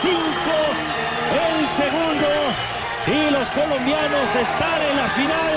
[0.00, 0.78] 5
[1.28, 2.28] el segundo
[3.06, 5.54] y los colombianos están en la final.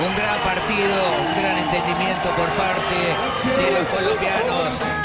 [0.00, 0.96] Un gran partido,
[1.26, 2.96] un gran entendimiento por parte
[3.58, 5.00] de los colombianos.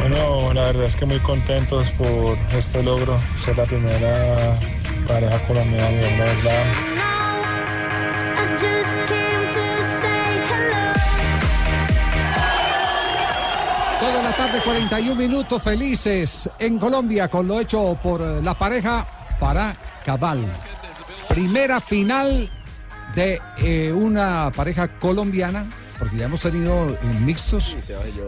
[0.00, 4.56] Bueno, la verdad es que muy contentos por este logro, ser la primera
[5.06, 6.95] pareja colombiana de una
[14.56, 19.06] tarde, 41 minutos felices en Colombia con lo hecho por la pareja
[19.38, 20.44] para Cabal.
[21.28, 22.50] Primera final
[23.14, 25.66] de eh, una pareja colombiana,
[25.98, 27.76] porque ya hemos tenido en mixtos,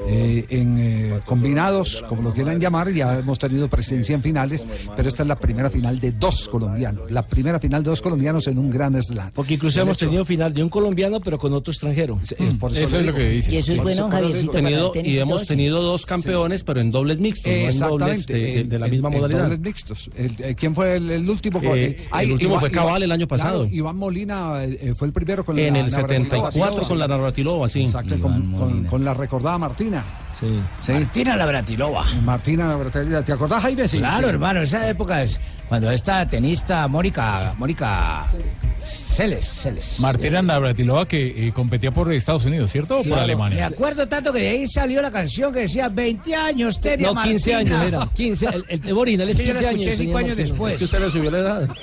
[0.08, 5.08] eh, en eh, combinados, como lo quieran llamar, ya hemos tenido presencia en finales, pero
[5.08, 8.58] esta es la primera final de dos colombianos, la primera final de dos colombianos en
[8.58, 9.30] un gran slam.
[9.34, 12.18] Porque incluso El hemos hecho- tenido final de un colombiano, pero con otro extranjero.
[12.38, 13.52] Eh, por eso, es lo que dice.
[13.52, 17.18] Y eso es bueno, Javiercito, Tenido- el y hemos tenido dos campeones, pero en dobles
[17.20, 18.32] mixtos, no en dobles Exactamente.
[18.32, 19.42] de, de- de la en- misma en- en modalidad.
[19.44, 20.10] dobles mixtos.
[20.16, 21.60] El- eh, ¿Quién fue el, el último?
[21.62, 23.60] Eh, el último fue Cabal el año pasado.
[23.62, 26.88] claro, Iván Molina eh, fue el primero con En la el Navratilova, 74 ¿sí?
[26.88, 27.08] con la
[27.58, 27.84] Navratilova, sí.
[27.84, 30.04] Exacto, con, con- con la recordada Martina.
[30.38, 30.60] Sí.
[30.84, 30.92] Sí.
[30.92, 32.04] Martina Labratilova.
[32.24, 33.22] Martina Navratilova.
[33.22, 33.88] ¿Te acordás, Jaime?
[33.88, 33.98] Sí.
[33.98, 34.34] Claro, Sí.
[34.34, 38.24] hermano, esa época es cuando esta tenista Mónica, Mónica
[38.80, 39.98] Celes, Celes.
[40.00, 42.94] Martina Navratilova que eh, competía por Estados Unidos, ¿cierto?
[42.96, 43.66] O por Claro, Me Alemania.
[43.66, 47.52] acuerdo tanto que de ahí salió la canción que decía 20 años tenía No, 15
[47.54, 47.76] Martina.
[47.80, 48.06] años era.
[48.14, 49.80] 15, el, el, original es Sí, yo 15 la años.
[49.80, 50.48] escuché cinco señor años Martínez.
[50.50, 50.72] después.
[50.74, 51.68] Es que usted le subió la edad.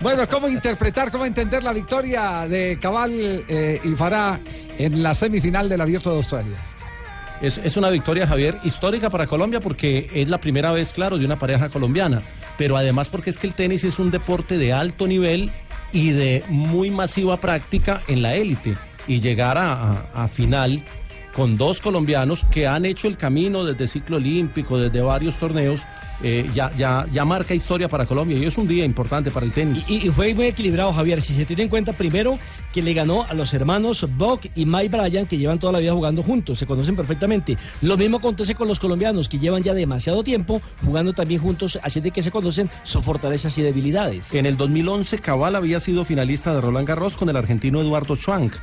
[0.00, 3.10] Bueno, ¿cómo interpretar, cómo entender la victoria de Cabal
[3.46, 4.31] eh, y Farah
[4.78, 6.56] en la semifinal del Abierto de Australia?
[7.40, 11.24] Es, es una victoria, Javier, histórica para Colombia porque es la primera vez, claro, de
[11.24, 12.22] una pareja colombiana.
[12.56, 15.50] Pero además porque es que el tenis es un deporte de alto nivel
[15.92, 18.76] y de muy masiva práctica en la élite.
[19.06, 20.84] Y llegar a, final
[21.34, 25.82] con dos colombianos que han hecho el camino desde ciclo olímpico, desde varios torneos,
[26.22, 29.52] eh, ya, ya, ya marca historia para Colombia y es un día importante para el
[29.52, 29.84] tenis.
[29.88, 31.20] Y, y fue muy equilibrado, Javier.
[31.20, 32.38] Si se tiene en cuenta, primero,
[32.72, 35.92] que le ganó a los hermanos Buck y Mike Bryan, que llevan toda la vida
[35.92, 37.56] jugando juntos, se conocen perfectamente.
[37.80, 42.00] Lo mismo acontece con los colombianos, que llevan ya demasiado tiempo jugando también juntos, así
[42.00, 44.32] de que se conocen sus fortalezas y debilidades.
[44.32, 48.54] En el 2011, Cabal había sido finalista de Roland Garros con el argentino Eduardo Schwank.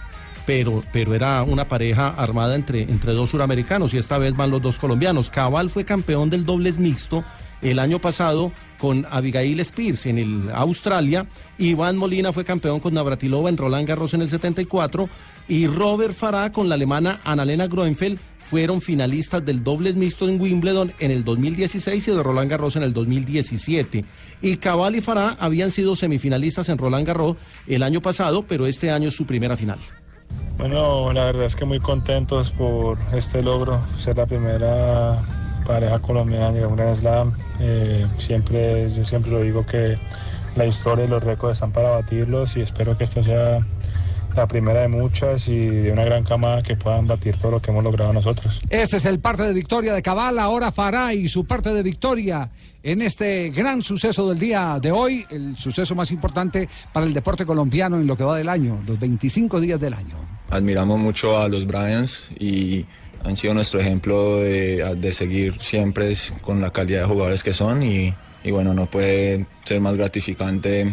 [0.50, 4.60] Pero, pero era una pareja armada entre, entre dos suramericanos y esta vez van los
[4.60, 5.30] dos colombianos.
[5.30, 7.24] Cabal fue campeón del dobles mixto
[7.62, 11.28] el año pasado con Abigail Spears en el Australia.
[11.60, 15.08] Iván Molina fue campeón con Navratilova en Roland Garros en el 74
[15.48, 20.92] y Robert Farah con la alemana Annalena Groenfeld fueron finalistas del dobles mixto en Wimbledon
[20.98, 24.04] en el 2016 y de Roland Garros en el 2017.
[24.42, 27.38] Y Cabal y Farah habían sido semifinalistas en Roland Garros
[27.68, 29.78] el año pasado, pero este año es su primera final.
[30.58, 35.24] Bueno, la verdad es que muy contentos por este logro, ser la primera
[35.66, 37.34] pareja colombiana de un Grand Slam.
[37.62, 39.98] Eh, siempre, yo siempre lo digo que
[40.56, 43.66] la historia y los récords están para batirlos y espero que esta sea
[44.36, 47.72] la primera de muchas y de una gran camada que puedan batir todo lo que
[47.72, 48.60] hemos logrado nosotros.
[48.70, 52.50] Este es el parte de victoria de Cabal, ahora Farah y su parte de victoria
[52.82, 57.46] en este gran suceso del día de hoy, el suceso más importante para el deporte
[57.46, 60.16] colombiano en lo que va del año, los 25 días del año.
[60.50, 62.86] admiramos mucho a los Bryans y
[63.26, 67.84] han sido nuestro ejemplo de, de seguir siempre con la calidad de jugadores que son
[67.84, 68.14] y,
[68.44, 70.90] y bueno, no puede ser más gratificante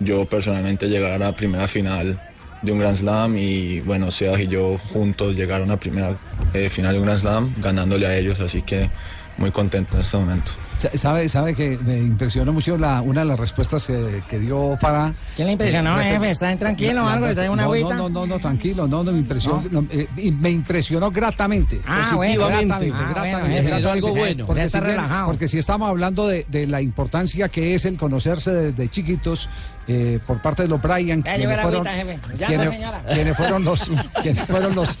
[0.00, 2.18] yo personalmente llegar a la primera final
[2.62, 6.16] de un Grand Slam y bueno, Sebas y yo juntos llegar a primera
[6.54, 8.88] eh, final de un Grand Slam ganándole a ellos, así que
[9.36, 10.52] muy contento en este momento.
[10.82, 14.76] Sa- Sabe, sabe que me impresionó mucho la, una de las respuestas eh, que dio
[14.76, 15.12] Farah.
[15.36, 16.30] ¿Quién le impresionó, Eh, jefe?
[16.30, 17.26] ¿Está tranquilo o algo?
[17.26, 17.94] ¿Está en una no, agüita?
[17.94, 20.08] No, no, no, no, tranquilo, no, no, me impresionó, no, eh,
[20.40, 21.80] me impresionó gratamente.
[21.86, 23.88] Ah, bueno, gratamente, ah, gratamente, bueno, jefe, gratamente.
[23.90, 24.46] algo bueno.
[24.46, 25.26] Porque, si está bien- relajado.
[25.26, 29.48] porque si estamos hablando de, de la importancia que es el conocerse desde chiquitos
[29.88, 32.18] eh, por parte de los Bryan, Ya llegó la agüita, jefe.
[32.38, 33.04] Ya no, quienes, señora.
[33.12, 33.90] quienes fueron los
[34.22, 34.98] quienes fueron los,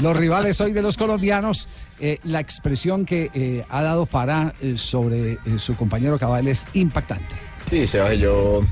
[0.00, 1.68] los rivales hoy de los colombianos,
[2.00, 6.66] eh, la expresión que eh, ha dado Farah eh, sobre eh, su compañero Cabal es
[6.74, 7.34] impactante.
[7.70, 8.62] Sí, Sebas y yo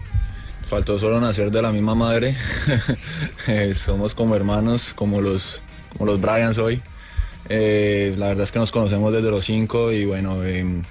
[0.69, 2.35] faltó solo nacer de la misma madre.
[3.46, 5.61] Eh, somos como hermanos, como los,
[5.93, 6.81] como los Bryans hoy.
[7.50, 10.82] Eh, la verdad es que nos conocemos desde los cinco y bueno, eh,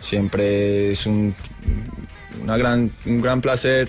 [0.00, 1.34] siempre es un,
[2.42, 3.88] una gran, un gran placer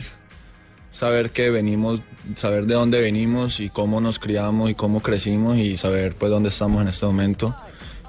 [0.92, 2.02] saber que venimos,
[2.36, 6.50] saber de dónde venimos y cómo nos criamos y cómo crecimos y saber pues dónde
[6.50, 7.54] estamos en este momento.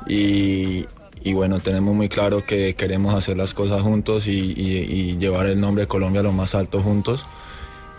[0.07, 0.87] Y,
[1.23, 5.47] y bueno, tenemos muy claro que queremos hacer las cosas juntos y, y- y llevar
[5.47, 7.25] el nombre de Colombia a lo más alto juntos.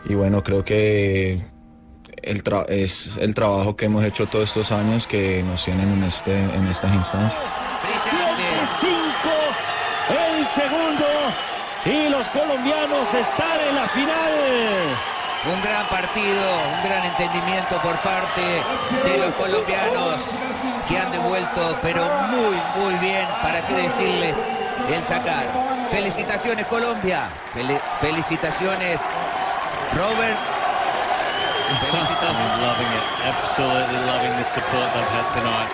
[0.05, 1.39] Y bueno, creo que
[2.23, 6.03] el tra- es el trabajo que hemos hecho todos estos años que nos tienen en,
[6.03, 7.41] este, en estas instancias.
[8.79, 8.89] 5
[10.09, 11.05] el segundo
[11.85, 14.33] y los colombianos están en la final.
[15.43, 16.43] Un gran partido,
[16.77, 20.19] un gran entendimiento por parte de los colombianos
[20.91, 24.35] que han devuelto, pero muy, muy bien, para qué decirles,
[24.93, 25.45] el sacar.
[25.89, 28.99] Felicitaciones Colombia, Fel- felicitaciones
[29.95, 30.37] Robert.
[31.81, 32.61] Felicitaciones.
[32.61, 35.69] loving it, absolutely loving the support they've had tonight.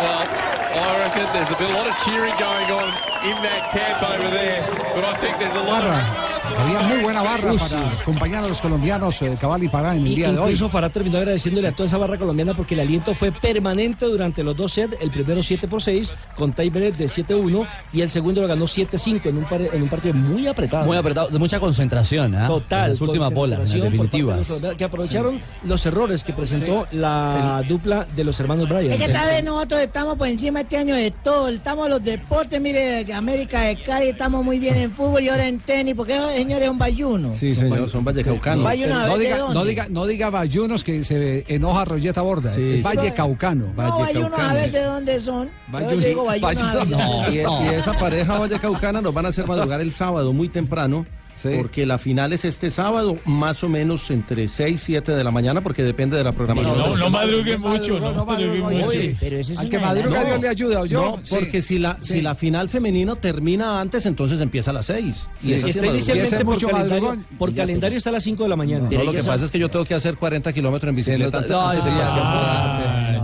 [0.00, 2.88] Well, I reckon there's a, bit, a lot of cheering going on
[3.24, 4.62] in that camp over there,
[4.94, 5.96] but I think there's a lot Barra.
[5.98, 6.28] of...
[6.58, 7.76] Había muy buena barra Uy, para sí.
[8.00, 10.44] acompañar a los colombianos eh, Cabal y Pará en el Y- día de hoy.
[10.52, 14.42] Incluso Farah terminó agradeciéndole a toda esa barra colombiana porque el aliento fue permanente durante
[14.42, 14.96] los dos sets.
[15.00, 19.26] El primero 7 por 6 con tiebreak de 7-1 y el segundo lo ganó 7-5
[19.26, 20.86] en un, par- en un partido muy apretado.
[20.86, 22.46] Muy apretado, de mucha concentración, ¿ah?
[22.48, 22.84] Total.
[22.84, 24.60] En las últimas bolas, en las de definitivas.
[24.76, 28.92] Que aprovecharon los errores que presentó la dupla de los hermanos Bryan.
[28.92, 31.48] Es que esta vez nosotros estamos por encima este año de todo.
[31.48, 35.48] Estamos en los deportes, mire, América de Cali estamos muy bien en fútbol y ahora
[35.48, 37.36] en tenis, porque esos señores son bayunos.
[37.36, 38.62] Sí, señor, son vallecaucanos.
[38.62, 42.20] Vaya una no, vez, ¿de diga, no, diga, no diga Bayunos que se enoja Rolleta
[42.20, 42.50] Borda.
[42.50, 43.16] Sí, es Valle sí.
[43.16, 43.72] Caucano.
[43.74, 45.50] No, bayunos a ver de dónde son.
[45.72, 46.96] Bayuno- Yo digo de Bayuno- dónde
[47.32, 47.64] Y, son.
[47.64, 51.06] y esa pareja vallecaucana nos van a hacer madrugar el sábado muy temprano.
[51.38, 51.50] Sí.
[51.56, 55.30] Porque la final es este sábado, más o menos entre 6 y 7 de la
[55.30, 56.76] mañana, porque depende de la programación.
[56.76, 57.10] No, no canal.
[57.12, 58.76] madruguen mucho, no, no madruguen mucho.
[58.86, 58.98] mucho.
[59.20, 60.24] Pero eso es Al que madruga.
[60.24, 61.00] Dios le ayuda, ¿o yo?
[61.00, 65.04] No, porque si, la, si la final femenino termina antes, entonces empieza a las 6.
[65.04, 65.92] Sí, y sí está es madrugada.
[65.94, 68.82] inicialmente Empieza por mucho calendario, por Ya, calendario está a las 5 de la mañana.
[68.84, 71.38] No, Pero lo que pasa es que yo tengo que hacer 40 kilómetros en bicicleta.
[71.38, 71.52] antes-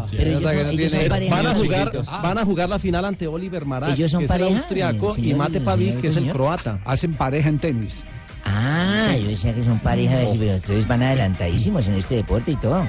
[0.04, 1.34] No, Pero ellos son, no ellos son pareja.
[1.36, 1.58] Van a ¿no?
[1.60, 1.92] jugar,
[2.22, 4.58] van a jugar la final ante Oliver Marat, ¿Ellos son que es el pareja?
[4.58, 6.80] austriaco, El y Mate Pavic, que es el croata.
[6.84, 8.04] Hacen pareja en tenis.
[8.46, 12.56] Ah, yo decía que son pareja, así, pero ustedes van adelantadísimos en este deporte y
[12.56, 12.86] todo.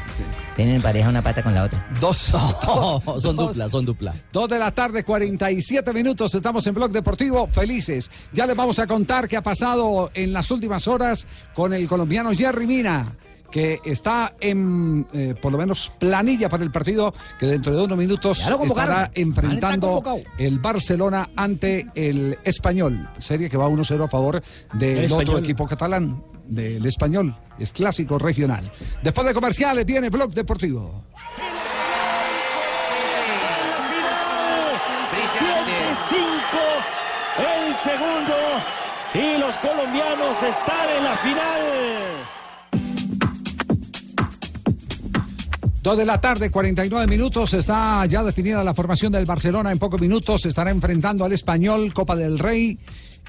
[0.57, 1.87] Tienen pareja una pata con la otra.
[2.01, 2.31] Dos.
[2.65, 4.13] dos- son dos- dupla, son dupla.
[4.33, 6.35] Dos de la tarde, 47 minutos.
[6.35, 7.47] Estamos en Blog Deportivo.
[7.47, 8.11] Felices.
[8.33, 12.31] Ya les vamos a contar qué ha pasado en las últimas horas con el colombiano
[12.33, 13.13] Jerry Mina,
[13.51, 17.97] que está en, eh, por lo menos, planilla para el partido que dentro de unos
[17.97, 20.03] minutos estará enfrentando
[20.37, 23.09] el Barcelona ante el Español.
[23.17, 24.41] Serie que va 1-0 a favor
[24.73, 27.35] del El otro equipo catalán, del Español.
[27.57, 28.71] Es clásico regional.
[29.01, 31.05] Después de comerciales viene Blog Deportivo.
[35.39, 35.75] Brillante.
[36.09, 36.25] 5
[37.37, 38.35] el segundo
[39.13, 42.44] y los colombianos están en la final.
[45.85, 47.53] Dos de la tarde, 49 minutos.
[47.53, 49.71] Está ya definida la formación del Barcelona.
[49.71, 52.79] En pocos minutos se estará enfrentando al Español, Copa del Rey.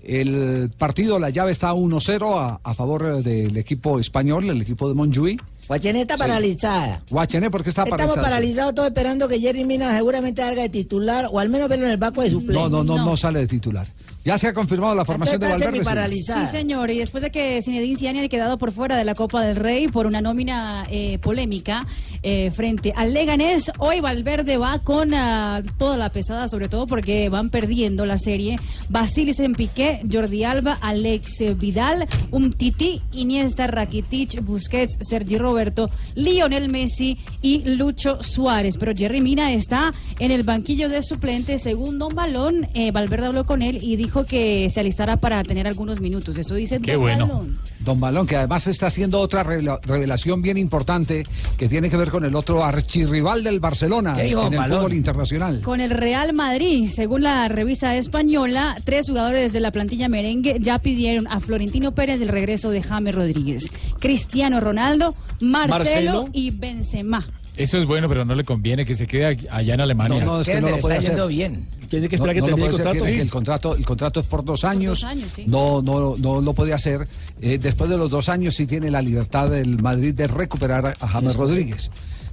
[0.03, 4.89] El partido, la llave está 1-0 a, a favor eh, del equipo español, el equipo
[4.89, 5.45] de Montjuic.
[5.69, 7.03] Guachene está paralizada.
[7.11, 8.23] Guachené, ¿por qué está Estamos paralizado?
[8.25, 11.93] paralizados todos esperando que Jerry Mina seguramente salga de titular o al menos verlo en
[11.93, 12.71] el banco de No, suplentes.
[12.71, 13.87] no, no, no, sale de titular.
[14.27, 16.11] Ya se ha confirmado la formación de Valverde.
[16.11, 16.47] sí.
[16.51, 16.91] señor.
[16.91, 19.87] Y después de que Zinedine Zidane haya quedado por fuera de la Copa del Rey
[19.87, 21.87] por una nómina eh, polémica
[22.25, 27.29] eh, frente al Leganés, hoy Valverde va con ah, toda la pesada, sobre todo porque
[27.29, 28.59] van perdiendo la serie.
[28.89, 37.17] Basilis en Piqué, Jordi Alba, Alex Vidal, Umtiti, Iniesta, Rakitic, Busquets, Sergi Roberto, Lionel Messi
[37.43, 38.77] y Lucho Suárez.
[38.77, 42.69] Pero Jerry Mina está en el banquillo de suplentes, según Don Balón.
[42.75, 46.39] Eh, Valverde habló con él y dijo que se alistará para tener algunos minutos.
[46.39, 47.27] Eso dice Qué Don bueno.
[47.27, 47.59] Balón.
[47.81, 51.25] Don Balón, que además está haciendo otra revela- revelación bien importante
[51.59, 54.79] que tiene que ver con el otro archirrival del Barcelona ¿Qué dijo en el Balón?
[54.79, 55.61] fútbol internacional.
[55.63, 60.79] Con el Real Madrid, según la revista española, tres jugadores de la plantilla merengue ya
[60.79, 63.71] pidieron a Florentino Pérez el regreso de James Rodríguez,
[64.01, 66.29] Cristiano Ronaldo, Marcelo, Marcelo.
[66.33, 67.27] y Benzema.
[67.57, 70.21] Eso es bueno, pero no le conviene que se quede allá en Alemania.
[70.21, 71.27] No, no, es que no lo puede hacer.
[71.29, 71.67] bien.
[71.89, 73.05] Tiene que No, esperar que no termine puede el contrato.
[73.05, 75.05] tiene que el contrato, el contrato es por dos años.
[75.05, 75.45] años, sí.
[75.47, 77.07] No, no, no lo puede hacer.
[77.41, 81.05] Eh, después de los dos años sí tiene la libertad del Madrid de recuperar a-
[81.05, 81.91] a James Rodríguez.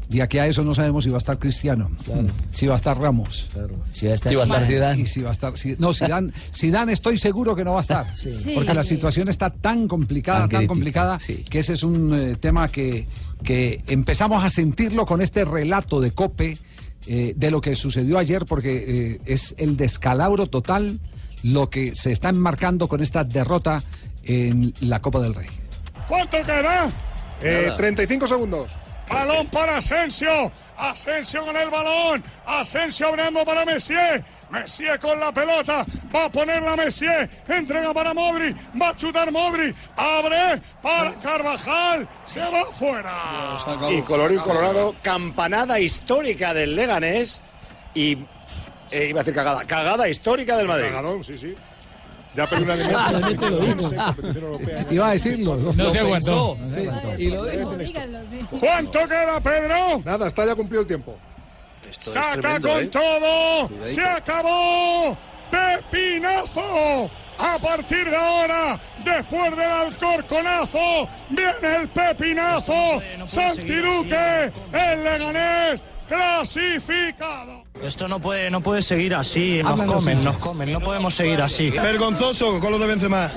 [0.10, 1.90] De aquí a eso no sabemos si va a estar Cristiano,
[2.52, 3.48] si va a estar Ramos.
[3.92, 5.02] Si va a estar, Sí, va a estar Zidane.
[5.02, 7.82] Y si va a estar, si- no, Zidane, Zidane estoy seguro que no va a
[7.82, 8.30] estar, Sí.
[8.54, 11.44] porque la situación está tan complicada, Tan tan, crítica, complicada, sí.
[11.50, 13.08] que ese es un eh, tema que,
[13.44, 16.58] que empezamos a sentirlo con este relato de Cope
[17.08, 21.00] eh, de lo que sucedió ayer, porque eh, es el descalabro total
[21.44, 23.82] lo que se está enmarcando con esta derrota
[24.24, 25.48] en la Copa del Rey.
[26.08, 26.92] ¿Cuánto queda?
[27.42, 28.68] Eh, 35 segundos.
[29.10, 30.52] Balón para Asensio.
[30.78, 32.24] Asensio con el balón.
[32.46, 34.24] Asensio abriendo para Messier.
[34.50, 35.86] Messier con la pelota.
[36.14, 37.30] Va a ponerla Messier.
[37.48, 38.56] Entrega para Modri.
[38.80, 39.74] Va a chutar Modri.
[39.96, 42.08] Abre para Carvajal.
[42.26, 43.58] Se va fuera.
[43.92, 47.42] Y colorín colorado, campanada histórica del Leganés
[47.94, 48.18] y
[48.92, 50.86] eh, iba a decir cagada, cagada histórica del Madrid.
[50.86, 51.56] Cagadón, sí, sí.
[52.36, 52.76] Ya perdí una
[53.12, 53.50] lo dijo.
[54.90, 55.56] Iba a decirlo.
[55.76, 56.58] No se aguantó.
[56.58, 57.24] pensó, sí.
[57.24, 57.46] Y lo
[58.60, 60.02] ¿Cuánto queda, Pedro?
[60.04, 61.18] Nada, está ya cumplido el tiempo.
[62.00, 62.88] Saca tremendo, con ¿eh?
[62.88, 63.68] todo.
[63.68, 63.88] Cuidadito.
[63.88, 65.18] Se acabó.
[65.52, 67.12] Pepinazo.
[67.38, 73.02] A partir de ahora, después del alcorconazo, viene el pepinazo.
[73.26, 77.63] Santiduque, el Leganés, clasificado.
[77.82, 81.70] Esto no puede, no puede seguir así, nos comen, nos comen, no podemos seguir así.
[81.72, 83.30] Vergonzoso con los de Benzema.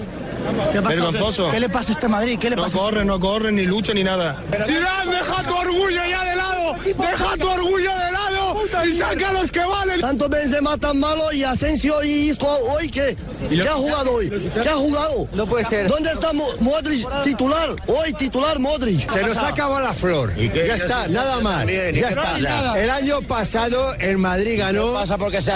[0.72, 0.94] ¿Qué pasa?
[0.94, 1.50] Vergonzoso.
[1.50, 2.38] ¿Qué le pasa a este Madrid?
[2.38, 2.78] ¿Qué le no pasa?
[2.78, 4.40] corre, no corre, ni lucha, ni nada.
[4.66, 6.76] Zidane, deja tu orgullo ya de lado.
[6.84, 10.00] Deja tu orgullo de lado y saca a los que valen.
[10.00, 13.16] Tanto Benzema tan malo y Asensio y Isco hoy que
[13.48, 14.30] ¿qué ha jugado hoy?
[14.62, 15.26] ¿Qué ha jugado?
[15.32, 15.88] No puede ser.
[15.88, 17.70] ¿Dónde está Mo- Modric titular?
[17.88, 19.10] Hoy titular Modric.
[19.10, 20.32] Se nos acabó la flor.
[20.36, 21.66] Ya está, nada más.
[21.66, 22.78] Ya está.
[22.80, 24.92] El año pasado el Madrid ganó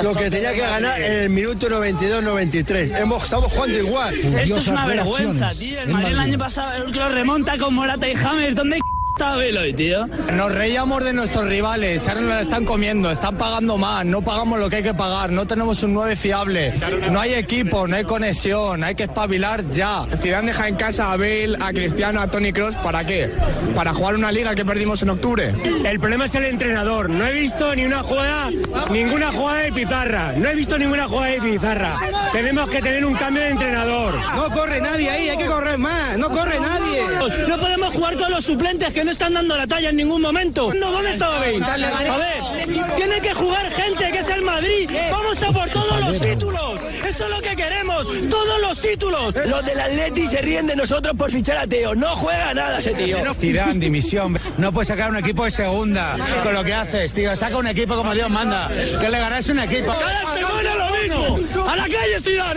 [0.03, 2.99] lo que tenía que ganar en el minuto 92-93.
[3.01, 4.15] Hemos- Estamos jugando igual.
[4.15, 5.81] Esto es una vergüenza, tío.
[5.81, 8.55] El Madrid el año pasado el que lo remonta con Morata y James.
[8.55, 8.79] ¿Dónde
[9.21, 10.07] está tío?
[10.33, 14.59] Nos reíamos de nuestros rivales, ahora nos la están comiendo, están pagando más, no pagamos
[14.59, 16.73] lo que hay que pagar, no tenemos un 9 fiable,
[17.11, 20.07] no hay equipo, no hay conexión, hay que espabilar ya.
[20.23, 23.31] Zidane deja en casa a Bale, a Cristiano, a Tony Cross, ¿para qué?
[23.75, 25.53] ¿Para jugar una liga que perdimos en octubre?
[25.85, 27.11] El problema es el entrenador.
[27.11, 28.51] No he visto ni una jugada,
[28.91, 30.33] ninguna jugada de pizarra.
[30.37, 31.97] No he visto ninguna jugada de pizarra.
[32.33, 34.15] Tenemos que tener un cambio de entrenador.
[34.35, 37.03] No corre nadie ahí, hay que correr más, no corre nadie.
[37.49, 40.73] No podemos jugar con los suplentes que no están dando la talla en ningún momento.
[40.75, 41.65] No, ¿dónde está Bale?
[41.65, 44.91] A ver, tiene que jugar gente que es el Madrid.
[45.11, 46.81] Vamos a por todos los títulos.
[47.07, 49.35] Eso es lo que queremos, todos los títulos.
[49.47, 51.95] Los del Atleti se ríen de nosotros por fichar a Teo.
[51.95, 53.19] No juega nada ese tío.
[53.35, 54.39] Zidane, dimisión.
[54.59, 57.35] No puedes sacar un equipo de segunda con lo que haces, tío.
[57.35, 58.69] Saca un equipo como Dios manda.
[58.69, 59.93] Que le ganas un equipo.
[59.93, 61.65] Cada semana lo mismo.
[61.69, 62.57] A la calle, Zidane.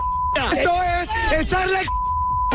[0.52, 1.80] Esto es echarle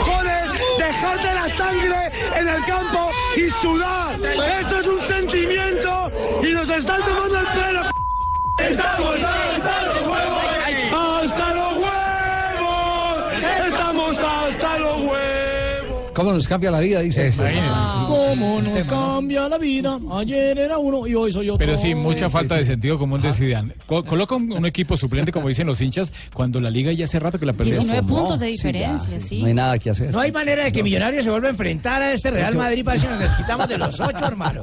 [0.09, 0.45] joder,
[0.79, 4.15] dejarte la sangre en el campo y sudar.
[4.61, 6.11] Esto es un sentimiento
[6.43, 7.83] y nos están tomando el pelo.
[8.59, 10.58] Estamos hasta los
[16.19, 16.99] ¿Cómo nos cambia la vida?
[16.99, 17.31] Dice.
[18.09, 20.01] ¿Cómo nos cambia la vida?
[20.13, 21.59] Ayer era uno y hoy soy otro.
[21.65, 23.73] Pero sí, mucha falta de sentido común de Zidane.
[23.87, 27.21] Co- coloca un, un equipo suplente, como dicen los hinchas, cuando la liga ya hace
[27.21, 27.75] rato que la perdió.
[27.75, 29.41] 19 No, puntos de sí, diferencia, sí.
[29.43, 30.11] No hay nada que hacer.
[30.11, 32.99] No hay manera de que Millonarios se vuelva a enfrentar a este Real Madrid para
[32.99, 34.63] si nos desquitamos de los ocho, hermano.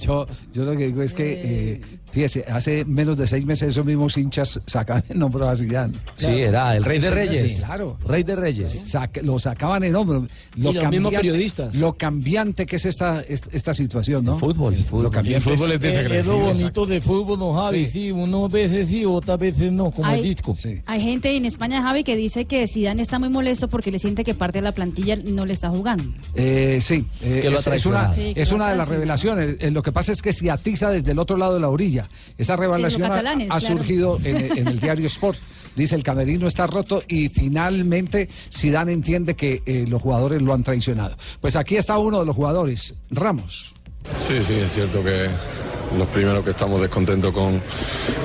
[0.00, 3.84] Yo, yo lo que digo es que, eh, fíjese, hace menos de seis meses esos
[3.86, 5.94] mismos hinchas sacaban el nombre a Zidane.
[6.16, 7.52] Sí, era el rey de reyes.
[7.52, 7.96] sí, claro.
[8.06, 8.92] Rey de reyes.
[8.92, 10.26] Sac- lo sacaban en hombro.
[10.56, 11.74] Lo mismos periodistas.
[11.76, 14.38] Lo cambiante que es esta, esta, esta situación, ¿no?
[14.38, 14.76] fútbol.
[14.92, 17.86] Lo cambiante El fútbol es Es lo bonito de fútbol, no Javi.
[17.86, 20.54] Sí, uno veces sí, otras veces no, como el disco.
[20.86, 24.24] Hay gente en España, Javi, que dice que Zidane está muy molesto porque le siente
[24.24, 26.04] que parte de la plantilla no le está jugando.
[26.34, 28.12] Eh, sí, eh, Que lo es, es una, traicionado.
[28.14, 29.56] Sí, que es lo una de las revelaciones.
[29.60, 32.08] Eh, lo que pasa es que se atiza desde el otro lado de la orilla.
[32.38, 33.76] Esta revelación ha, catalanes, ha claro.
[33.76, 35.38] surgido en, en el diario Sport.
[35.76, 40.62] Dice el camerino está roto y finalmente Zidane entiende que eh, los jugadores lo han
[40.62, 41.16] traicionado.
[41.40, 43.74] Pues aquí está uno de los jugadores, Ramos.
[44.18, 45.28] Sí, sí, es cierto que
[45.98, 47.60] los primeros que estamos descontentos con,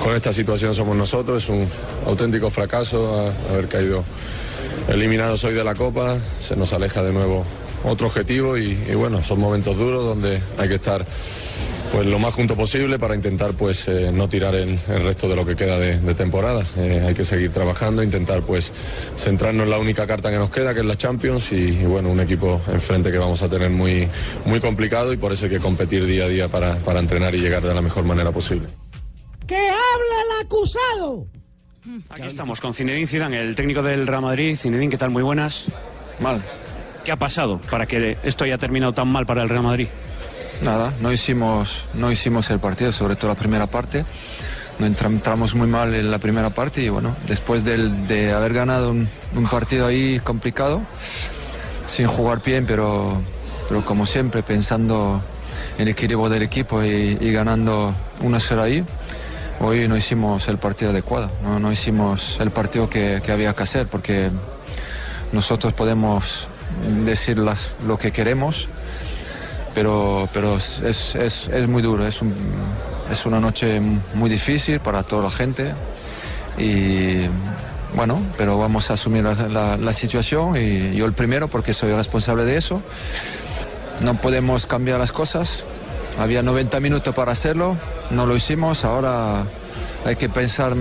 [0.04, 1.44] con esta situación somos nosotros.
[1.44, 1.68] Es un
[2.06, 4.04] auténtico fracaso haber caído
[4.88, 6.18] eliminados hoy de la Copa.
[6.40, 7.44] Se nos aleja de nuevo
[7.84, 11.06] otro objetivo y, y bueno, son momentos duros donde hay que estar
[11.92, 15.36] pues lo más junto posible para intentar pues eh, no tirar el, el resto de
[15.36, 16.64] lo que queda de, de temporada.
[16.78, 18.72] Eh, hay que seguir trabajando, intentar pues
[19.18, 22.10] centrarnos en la única carta que nos queda, que es la Champions y, y, bueno,
[22.10, 24.08] un equipo enfrente que vamos a tener muy,
[24.46, 27.40] muy complicado y por eso hay que competir día a día para, para entrenar y
[27.40, 28.68] llegar de la mejor manera posible.
[29.46, 31.28] ¡Que habla el acusado!
[32.10, 34.56] Aquí estamos con Zinedine Zidane, el técnico del Real Madrid.
[34.56, 35.10] Zinedine, ¿qué tal?
[35.10, 35.66] Muy buenas.
[36.20, 36.42] Mal.
[37.04, 39.88] ¿Qué ha pasado para que esto haya terminado tan mal para el Real Madrid?
[40.62, 44.06] Nada, no hicimos, no hicimos el partido, sobre todo la primera parte.
[44.80, 48.92] No entra- entramos muy mal en la primera parte y bueno, después de haber ganado
[48.92, 50.82] un, un partido ahí complicado,
[51.86, 53.22] sin jugar bien, pero,
[53.68, 55.22] pero como siempre pensando
[55.78, 58.84] en el equilibrio del equipo y, y ganando 1-0 ahí,
[59.60, 63.64] hoy no hicimos el partido adecuado, no, no hicimos el partido que, que había que
[63.64, 64.30] hacer porque
[65.32, 66.48] nosotros podemos
[67.04, 68.68] decir las, lo que queremos,
[69.74, 70.80] pero, pero es,
[71.16, 71.16] es-
[71.50, 72.34] es- muy duro, es, un-
[73.12, 73.80] es una noche
[74.14, 75.74] muy difícil para toda la gente
[76.58, 77.28] y
[77.96, 81.92] bueno, pero vamos a asumir la, la- la situación y yo el primero porque soy
[81.94, 82.82] responsable de eso.
[84.02, 85.64] No podemos cambiar las cosas.
[86.20, 87.78] Había 90 minutos para hacerlo,
[88.10, 89.46] no lo hicimos, ahora
[90.06, 90.74] hay que pensar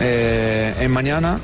[0.00, 1.38] eh, en mañana,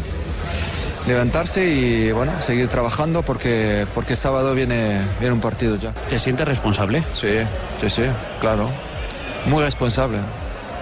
[1.08, 5.92] levantarse y bueno, seguir trabajando porque, porque sábado viene, viene un partido ya.
[6.08, 7.02] ¿Te sientes responsable?
[7.14, 7.38] Sí,
[7.80, 8.02] sí, sí,
[8.40, 8.68] claro.
[9.46, 10.18] Muy responsable.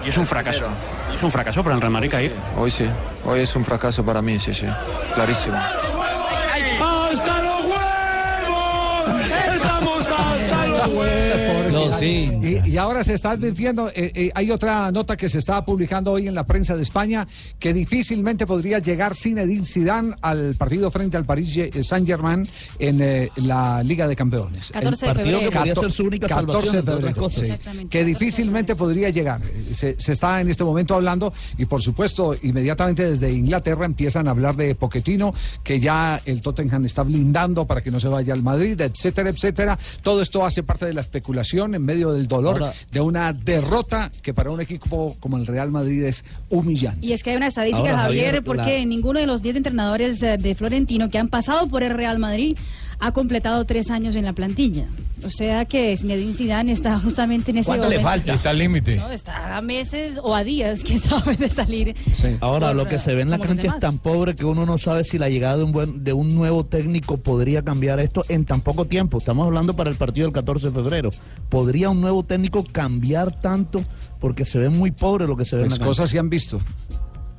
[0.05, 0.65] Y es un fracaso.
[1.13, 2.33] Es un fracaso para el Real Madrid caer.
[2.57, 2.85] Hoy sí,
[3.25, 4.67] hoy es un fracaso para mí, sí, sí,
[5.15, 5.57] clarísimo.
[5.57, 9.21] ¡Hasta los huevos!
[9.55, 11.46] ¡Estamos hasta los huevos!
[11.73, 12.31] No, sí.
[12.65, 16.11] Y, y ahora se está advirtiendo, eh, eh, hay otra nota que se está publicando
[16.11, 17.27] hoy en la prensa de España,
[17.59, 22.47] que difícilmente podría llegar Zinedine Zidane al partido frente al Paris Saint-Germain
[22.79, 24.71] en eh, la Liga de Campeones.
[24.71, 27.21] 14 de El partido que podría ser su única 14 salvación, de entre otras febrero,
[27.23, 27.39] cosas.
[27.39, 27.45] sí.
[27.45, 27.89] Exactamente.
[27.89, 29.41] Que difícilmente podría llegar.
[29.43, 34.27] Eh, Se, se está en este momento hablando y por supuesto inmediatamente desde Inglaterra empiezan
[34.27, 35.33] a hablar de Poquetino,
[35.63, 39.77] que ya el Tottenham está blindando para que no se vaya al Madrid, etcétera, etcétera.
[40.01, 44.11] Todo esto hace parte de la especulación en medio del dolor Ahora- de una derrota
[44.21, 47.05] que para un equipo como el Real Madrid es humillante.
[47.05, 49.55] Y es que hay una estadística, Ahora, Javier, Javier, porque la- ninguno de los 10
[49.55, 52.55] entrenadores eh, de Florentino que han pasado por el Real Madrid
[52.99, 54.85] ha completado tres años en la plantilla.
[55.23, 58.31] O sea que Zinedine Zidane está justamente en ese momento.
[58.31, 58.97] Está al límite.
[58.97, 61.95] No, está a meses o a días, quién sabe, de salir.
[62.39, 64.77] Ahora, por, lo que se ve en la cancha es tan pobre que uno no
[64.77, 68.45] sabe si la llegada de un, buen, de un nuevo técnico podría cambiar esto en
[68.45, 69.17] tan poco tiempo.
[69.17, 71.09] Estamos hablando para el partido del 14 de febrero.
[71.49, 73.81] ¿Podría un nuevo técnico cambiar tanto?
[74.19, 76.11] Porque se ve muy pobre lo que se ve en Pues la cosas cancha.
[76.11, 76.61] se han visto.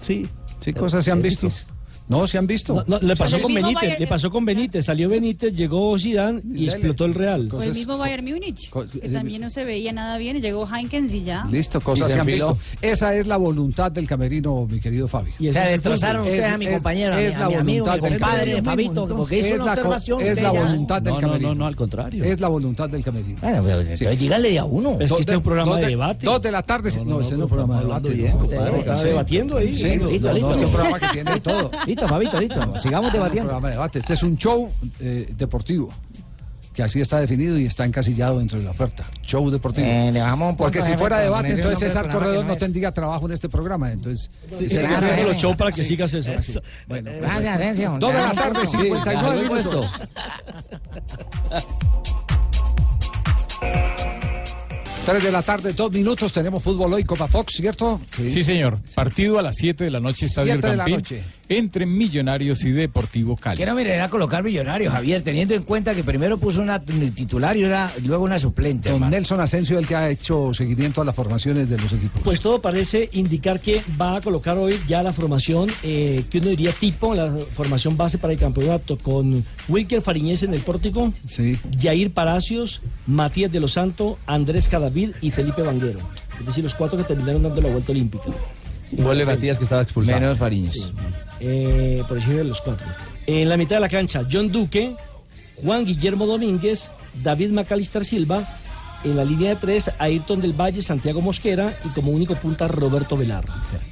[0.03, 0.29] Sí.
[0.61, 1.47] Sí, cosas se han visto.
[1.47, 1.78] difícil.
[2.09, 2.75] No, se han visto.
[2.75, 5.53] No, no, le pasó El con mismo Benítez, Bayern- le pasó con Benítez, salió Benítez,
[5.55, 7.49] llegó Zidane y explotó el Real.
[7.53, 11.13] O el mismo Bayern Múnich, que también no se veía nada bien, y llegó Heinkens
[11.15, 11.45] y ya.
[11.51, 12.55] Listo, cosas Y se han enfiló.
[12.55, 12.79] visto.
[12.81, 15.33] Esa es la voluntad del camerino, mi querido Fabio.
[15.39, 19.07] O sea, destrozaron ustedes a mi compañero, a mi- a mi amigo, mi compadre, Fabito,
[19.09, 21.49] porque hizo es una la, observación Es la voluntad del No, no, camerino.
[21.51, 22.25] no, no, al contrario.
[22.25, 23.39] Es la voluntad del camerino.
[23.41, 24.97] Bueno, entonces dígale a uno.
[25.01, 26.25] Es que este es un programa de debate.
[26.25, 26.91] Dos de la tarde.
[27.05, 28.35] No, este no es un programa de debate.
[28.79, 29.69] Está debatiendo ahí.
[29.75, 30.55] Listo, listo.
[30.55, 31.71] es un programa que tiene todo.
[32.41, 32.79] Listo.
[32.79, 33.49] Sigamos Es un debatiendo.
[33.49, 33.99] programa de debate.
[34.01, 35.93] Este es un show eh, deportivo.
[36.75, 39.03] Que así está definido y está encasillado dentro de la oferta.
[39.23, 39.85] Show deportivo.
[39.85, 43.33] Eh, le punto, Porque si fuera debate, entonces César Corredor no no tendría trabajo en
[43.33, 43.91] este programa.
[43.91, 46.41] Entonces, Sí, sería- claro, Bueno, los shows para que siga César.
[46.41, 46.57] Sí.
[46.87, 47.97] Bueno, pues, Gracias, Asensio.
[47.99, 49.91] Dos de la tarde, Sí, 59 algo minutos.
[55.05, 56.33] Tres de la tarde, dos minutos.
[56.33, 57.99] Tenemos fútbol hoy, Copa Fox, ¿cierto?
[58.15, 58.79] Sí, señor.
[58.95, 61.25] Partido a las 7 de la noche, Estadio Siete de la noche.
[61.49, 63.57] Entre Millonarios y Deportivo Cali.
[63.57, 67.65] Quiero mirar a colocar millonarios, Javier, teniendo en cuenta que primero puso una titular y
[67.65, 68.89] una- luego una suplente.
[68.89, 69.11] Don hermano.
[69.13, 72.21] Nelson Asensio, el que ha hecho seguimiento a las formaciones de los equipos.
[72.23, 76.49] Pues todo parece indicar que va a colocar hoy ya la formación eh, que uno
[76.49, 81.13] diría tipo, la formación base para el campeonato, con Wilker Fariñez en el pórtico,
[81.81, 86.01] Jair Palacios, Matías de los Santos, Andrés Cadavid y Felipe Vanguero.
[86.41, 88.25] Es decir, los cuatro que terminaron dando la vuelta olímpica.
[88.93, 90.21] Vuelve Matías que estaba expulsado.
[90.21, 90.93] Menos Fariñez.
[91.41, 92.87] Eh, por decir de los cuatro.
[93.27, 94.95] En la mitad de la cancha, John Duque,
[95.63, 96.91] Juan Guillermo Domínguez,
[97.23, 98.43] David Macalister Silva.
[99.05, 103.17] En la línea de tres, Ayrton del Valle, Santiago Mosquera y como único punta Roberto
[103.17, 103.45] Velar.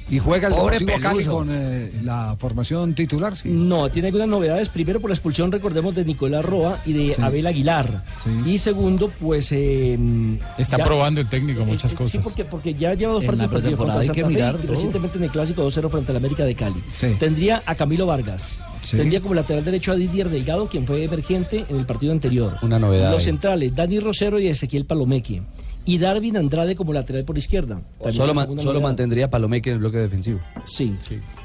[0.09, 1.37] ¿Y juega el Pobre Deportivo Cali Peluso.
[1.37, 3.35] con eh, la formación titular?
[3.35, 3.49] Sí.
[3.49, 4.67] No, tiene algunas novedades.
[4.69, 7.21] Primero por la expulsión, recordemos, de Nicolás Roa y de Sí.
[7.21, 8.03] Abel Aguilar.
[8.45, 9.49] Y segundo, pues...
[9.51, 9.97] eh,
[10.57, 12.23] Está ya- probando el técnico muchas Sí, cosas.
[12.23, 15.29] porque, porque ya lleva dos partidos la perdidos contra Santa Fe y recientemente en el
[15.29, 16.83] Clásico 2-0 frente al América de Cali.
[16.91, 17.07] Sí.
[17.19, 18.59] Tendría a Camilo Vargas.
[18.87, 18.95] Sí.
[18.95, 22.55] Tendría como lateral derecho a Didier Delgado, quien fue emergente en el partido anterior.
[22.61, 23.25] Una novedad Los ahí.
[23.25, 25.41] centrales, Dani Rosero y Ezequiel Palomeque.
[25.83, 27.81] Y Darwin Andrade como lateral por izquierda.
[28.11, 28.79] Solo, novedad.
[28.81, 30.39] mantendría Palomeque en el bloque defensivo.
[30.63, 30.95] Sí.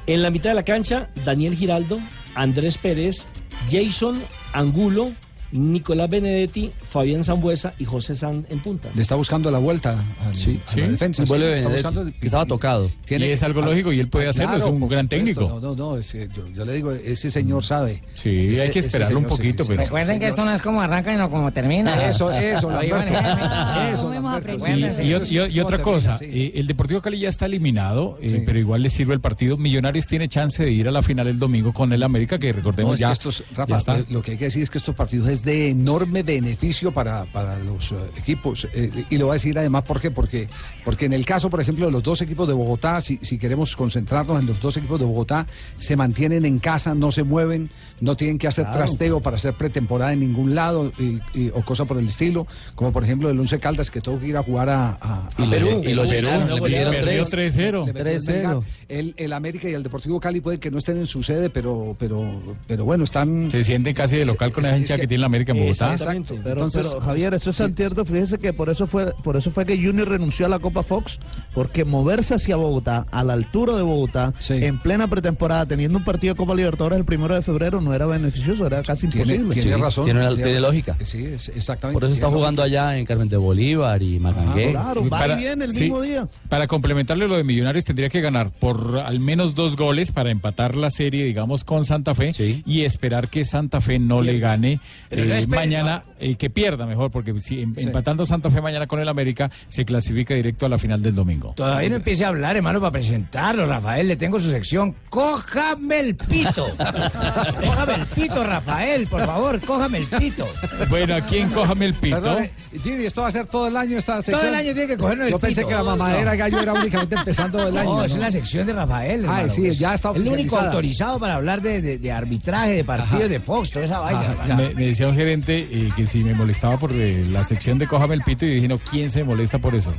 [0.06, 1.98] En la mitad de la cancha, Daniel Giraldo,
[2.36, 3.26] Andrés Pérez,
[3.68, 4.20] Jason
[4.52, 5.10] Angulo,
[5.52, 8.88] Nicolás Benedetti, Fabián Zambuesa y José Sand en punta.
[8.94, 11.22] Le está buscando la vuelta al- a la defensa.
[11.22, 12.90] Y vuelve sí, está buscando- que estaba tocado.
[13.08, 15.08] Y es algo lógico y él puede hacerlo, es un gran supuesto.
[15.08, 15.40] técnico.
[15.48, 18.02] No, no, no, es que yo, yo le digo, ese señor sabe.
[18.14, 19.82] Sí, Ese- hay que esperarlo un poquito, sí, pero...
[19.82, 22.08] sí, Recuerden que esto no es como arranca, sino como termina.
[22.08, 23.12] Eso, eso, Ahí Lamberto.
[23.14, 23.92] van.
[23.92, 24.68] Eso, Lamberto.
[24.68, 26.32] Y, y- y- y otra ¿Cómo cosa, termina?
[26.34, 26.46] Sí.
[26.56, 28.42] eh, el Deportivo Cali ya está eliminado, eh, Sí.
[28.46, 29.56] pero igual le sirve el partido.
[29.56, 32.90] Millonarios tiene chance de ir a la final el domingo con el América, que recordemos
[32.90, 33.98] No, es ya, que estos, ya está.
[33.98, 37.24] lo- lo que hay que decir es que estos partidos es de enorme beneficio para,
[37.26, 38.68] para los eh, equipos.
[38.72, 40.10] Eh, y lo voy a decir además, ¿por qué?
[40.10, 40.48] Porque,
[40.84, 43.76] porque en el caso, por ejemplo, de los dos equipos de Bogotá, si, si queremos
[43.76, 47.70] concentrarnos en los dos equipos de Bogotá, se mantienen en casa, no se mueven,
[48.02, 48.78] no tienen que hacer Claro.
[48.80, 52.92] trasteo para hacer pretemporada en ningún lado y- y- o cosa por el estilo, como
[52.92, 55.44] por ejemplo el Once Caldas que tuvo que ir a jugar a, a- a Y
[55.44, 55.80] lo- Perú.
[55.84, 57.54] y lo llenaron, le metieron Perdió tres.
[57.56, 57.86] 3-0.
[57.86, 58.32] Le metieron 3-0.
[58.58, 58.58] Melgar.
[58.88, 61.96] El, el América y el Deportivo Cali puede que no estén en su sede, pero,
[61.98, 63.50] pero, pero bueno, están...
[63.50, 65.52] Se sienten casi de local con Es- esa es hinchada que- que tiene la América
[65.52, 65.92] en Bogotá.
[65.92, 66.34] Exacto.
[66.42, 68.04] Pero, Entonces, pero, Javier, eso es tan cierto.
[68.04, 71.18] Fíjese que por eso fue por eso fue que Junior renunció a la Copa Fox,
[71.54, 76.34] porque moverse hacia Bogotá, a la altura de Bogotá, en plena pretemporada, teniendo un partido
[76.34, 79.62] de Copa Libertadores el primero de febrero, no era beneficioso, era casi Tiene, imposible.
[79.62, 80.04] tiene razón.
[80.04, 80.96] tiene la- tiene lógica.
[81.04, 81.94] Sí, es- exactamente.
[81.94, 84.70] Por eso está jugando allá en Carmen de Bolívar y Macangué.
[84.70, 86.28] claro, va y viene el sí, mismo día.
[86.48, 90.76] Para complementarle lo de Millonarios tendría que ganar por al menos dos goles para empatar
[90.76, 92.32] la serie, digamos, con Santa Fe
[92.66, 96.50] y esperar que Santa Fe no le gane Pero no eh, espere, mañana, eh, que
[96.50, 97.84] pierda mejor, porque si em- Sí.
[97.84, 101.41] empatando Santa Fe mañana con el América se clasifica directo a la final del domingo.
[101.54, 104.08] Todavía no empiece a hablar, hermano, para presentarlo, Rafael.
[104.08, 104.94] Le tengo su sección.
[105.10, 106.66] ¡Cójame el pito!
[106.76, 109.06] ¡Cójame el pito, Rafael!
[109.06, 110.46] Por favor, cójame el pito.
[110.88, 112.16] Bueno, aquí en Cójame el Pito.
[112.20, 112.50] Perdón,
[112.82, 114.38] Jimmy, esto va a ser todo el año esta sección.
[114.40, 115.68] Todo el año tiene que cogernos el Yo pensé pito.
[115.68, 116.38] que la mamadera No.
[116.38, 117.96] gallo era únicamente empezando el año.
[117.96, 119.20] No, es la sección de Rafael.
[119.26, 119.78] Ah, hermano, sí, pues.
[119.78, 123.28] ya está Es el único autorizado para hablar de, de- de arbitraje, de partidos, Ajá.
[123.28, 124.34] de Fox, toda esa vaina.
[124.74, 128.14] Me decía un gerente eh, que si me molestaba por eh, la sección de Cójame
[128.14, 129.92] el Pito y dije, no, ¿quién se molesta por eso?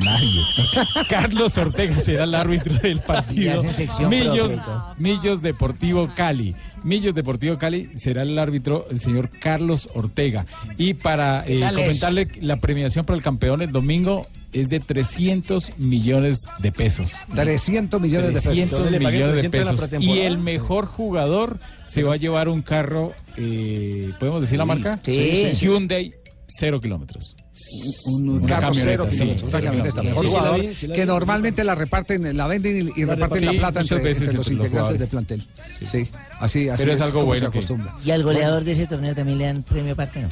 [0.00, 0.42] Nadie.
[1.08, 3.62] Carlos Ortega será el árbitro del partido.
[4.08, 4.52] Millos.
[4.98, 6.54] Millos Deportivo Cali.
[6.82, 10.46] Millos Deportivo Cali será el árbitro el señor Carlos Ortega.
[10.76, 11.72] Y para ¿Qué eh, es?
[11.72, 17.12] comentarle, la premiación para el campeón el domingo es de 300 millones de pesos.
[17.34, 18.52] 300 millones de pesos.
[18.52, 20.16] 300 Donde le paguen millones de 300 de la pesos.
[20.16, 24.98] Y el mejor jugador se va a llevar un carro, eh, ¿podemos decir la marca?
[25.02, 25.52] Sí.
[25.54, 26.12] Hyundai,
[26.46, 27.36] cero kilómetros.
[28.06, 30.00] Un, un Una carro camioneta, cero sí, kilómetros, una cero camioneta.
[30.00, 30.04] kilómetros.
[30.04, 33.00] Mejor Sí, sí, la jugador vi, sí, la que normalmente la reparten, la venden y,
[33.00, 35.10] y La reparten la plata entre, muchas veces entre los integrantes del jugadores.
[35.10, 35.46] plantel.
[35.78, 36.08] Sí,
[36.40, 37.64] así, así Pero es algo bueno que-.
[38.04, 40.28] ¿Y al goleador de ese torneo también le dan premio aparte, no?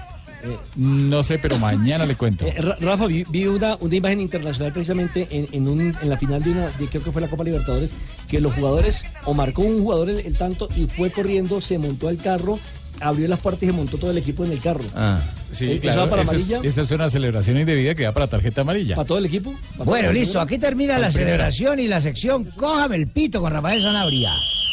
[0.77, 2.47] No sé, pero mañana le cuento.
[2.47, 6.17] Eh, Ra- Rafa, vi, vi una, una imagen internacional precisamente en, en, un, en la
[6.17, 7.93] final de una, de, creo que fue la Copa Libertadores,
[8.29, 12.07] que los jugadores, o marcó un jugador el, el tanto y fue corriendo, se montó
[12.07, 12.59] al carro,
[13.01, 14.85] abrió las puertas y se montó todo el equipo en el carro.
[14.95, 15.21] Ah,
[15.53, 16.01] sí, ¿Eso claro.
[16.03, 16.69] va para esa es- amarilla?
[16.69, 18.95] esa es una celebración indebida que da para tarjeta amarilla.
[18.97, 19.53] ¿Para todo el equipo?
[19.53, 20.41] ¿Para todo Bueno, listo.
[20.41, 21.27] Aquí termina la primero.
[21.31, 24.33] celebración y la sección Cójame el pito con Rafael Sanabria.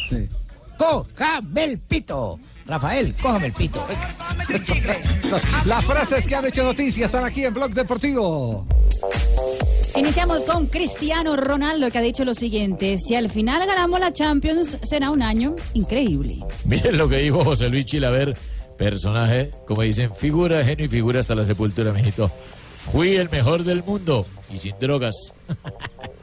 [0.09, 0.27] Sí.
[0.77, 2.39] Cójame el pito.
[2.67, 3.85] Rafael, cójame el pito.
[5.65, 8.65] Las frases que han hecho noticia están aquí en Blog Deportivo.
[9.97, 14.77] Iniciamos con Cristiano Ronaldo que ha dicho lo siguiente, si al final ganamos la Champions
[14.83, 16.35] será un año increíble.
[16.65, 18.37] Miren lo que dijo José Luis Chilaver,
[18.77, 22.29] personaje, como dicen, figura, genio y figura hasta la sepultura, mijito.
[22.91, 25.15] Fui el mejor del mundo y sin drogas.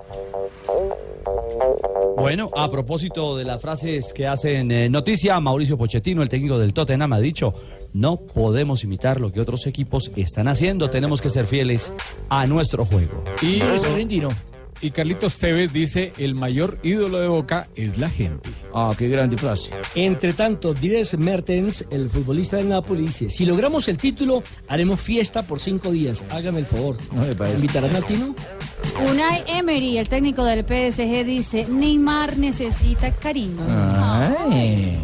[2.16, 6.72] Bueno, a propósito de las frases que hacen eh, noticia, Mauricio Pochettino, el técnico del
[6.72, 7.52] Tottenham, ha dicho,
[7.92, 11.92] no podemos imitar lo que otros equipos están haciendo, tenemos que ser fieles
[12.28, 13.22] a nuestro juego.
[13.42, 13.60] Y,
[14.82, 18.50] y Carlitos Tevez dice, el mayor ídolo de Boca es la gente.
[18.74, 19.70] Ah, qué grande frase.
[19.94, 25.44] Entre tanto, Dries Mertens, el futbolista del Napoli, dice, si logramos el título, haremos fiesta
[25.44, 26.24] por cinco días.
[26.30, 26.96] Hágame el favor.
[27.54, 28.34] ¿Invitarán al Tino?
[29.08, 33.64] Unai Emery, el técnico del PSG, dice, Neymar necesita cariño.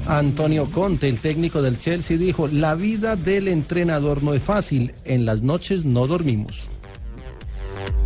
[0.07, 5.25] Antonio Conte, el técnico del Chelsea, dijo, la vida del entrenador no es fácil, en
[5.25, 6.69] las noches no dormimos.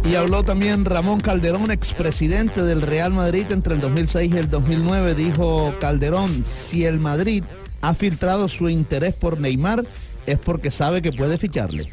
[0.05, 5.15] Y habló también Ramón Calderón, expresidente del Real Madrid entre el 2006 y el 2009.
[5.15, 7.45] Dijo Calderón, si el Madrid
[7.81, 9.85] ha filtrado su interés por Neymar,
[10.27, 11.87] es porque sabe que puede ficharle.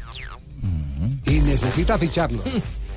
[1.24, 2.42] Y necesita ficharlo.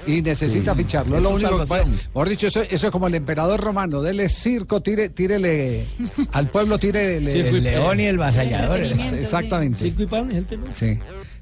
[0.06, 0.84] Y necesita Sí.
[0.84, 1.18] ficharlo.
[1.18, 1.86] Es lo único que puede.
[1.86, 4.02] Mejor dicho, eso, eso es como el emperador romano.
[4.02, 5.86] Dele circo, tire, tírele
[6.34, 8.80] al pueblo, tírele El león y el vasallador.
[8.82, 9.80] Exactamente.
[9.80, 10.66] Circo y pan tema.
[10.78, 11.00] Sí.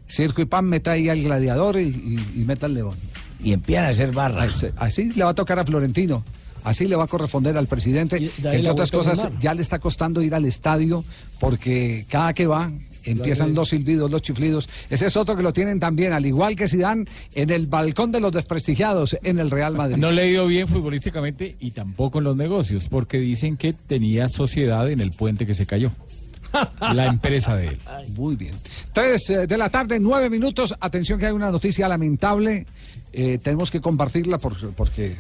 [0.08, 2.96] Circo y pan, meta ahí al gladiador y, y- y meta al león.
[3.44, 4.50] Y empiezan a hacer barra.
[4.78, 6.24] Así, le va a tocar a Florentino.
[6.64, 8.20] Así le va a corresponder al presidente.
[8.20, 11.04] de que entre otras cosas, ya le está costando ir al estadio
[11.40, 12.72] porque cada que va
[13.04, 14.70] empiezan los silbidos, los chiflidos.
[14.90, 18.22] Ese es otro que lo tienen también, al igual que Zidane, en el balcón de
[18.22, 19.98] los desprestigiados en el Real Madrid.
[19.98, 24.30] No le ha ido bien futbolísticamente y tampoco en los negocios, porque dicen que tenía
[24.30, 25.92] sociedad en el puente que se cayó.
[26.94, 27.78] La empresa de él.
[28.16, 28.54] Muy bien.
[28.92, 30.76] Tres eh, de la tarde, nueve minutos.
[30.82, 32.66] Atención que hay una noticia lamentable.
[33.14, 35.18] Eh, tenemos que compartirla por- porque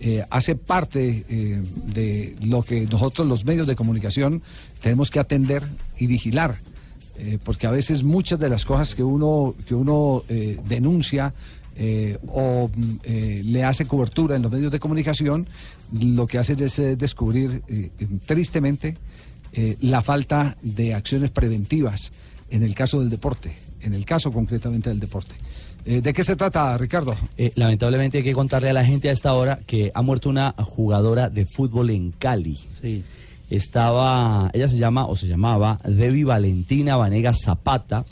[0.00, 1.62] eh, hace parte eh,
[1.94, 4.42] de lo que nosotros los medios de comunicación
[4.82, 5.62] tenemos que atender
[5.98, 6.56] y vigilar.
[7.16, 10.24] eh, porque a veces muchas de las cosas que uno, que uno
[10.68, 11.32] denuncia
[12.28, 12.94] o mm,
[13.44, 15.46] le hace cobertura en los medios de comunicación,
[15.92, 17.62] lo que hace es descubrir
[18.26, 18.96] tristemente
[19.80, 22.10] la falta de acciones preventivas
[22.50, 25.34] en el caso del deporte, en el caso concretamente del deporte.
[25.86, 27.14] Eh, ¿De qué se trata, Ricardo?
[27.36, 30.52] Eh, lamentablemente hay que contarle a la gente a esta hora que ha muerto una
[30.52, 32.58] jugadora de fútbol en Cali.
[33.50, 38.04] Estaba, ella se llama o se llamaba Debbie Valentina Vanegas Zapata.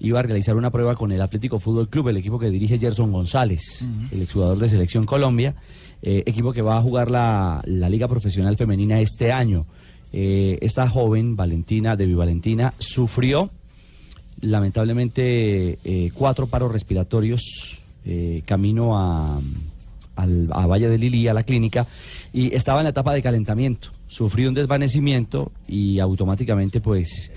[0.00, 3.12] Iba a realizar una prueba con el Atlético Fútbol Club, el equipo que dirige Gerson
[3.12, 5.54] González, el exjugador de Selección Colombia,
[6.02, 9.64] eh, equipo que va a jugar la, la Liga Profesional Femenina este año.
[10.12, 13.48] Eh, esta joven, Valentina, Debbie Valentina, sufrió
[14.42, 19.40] lamentablemente eh, cuatro paros respiratorios eh, camino a,
[20.16, 21.86] al- a Valle de Lili, a la clínica,
[22.32, 23.88] y estaba en la etapa de calentamiento.
[24.08, 27.30] Sufrió un desvanecimiento y automáticamente, pues,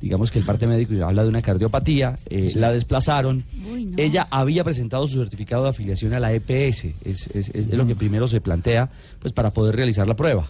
[0.00, 3.44] digamos que el parte médico habla de una cardiopatía, eh, la desplazaron.
[3.96, 7.94] Ella había presentado su certificado de afiliación a la EPS, es, es- es lo que
[7.94, 8.90] primero se plantea,
[9.20, 10.46] pues, para poder realizar la prueba.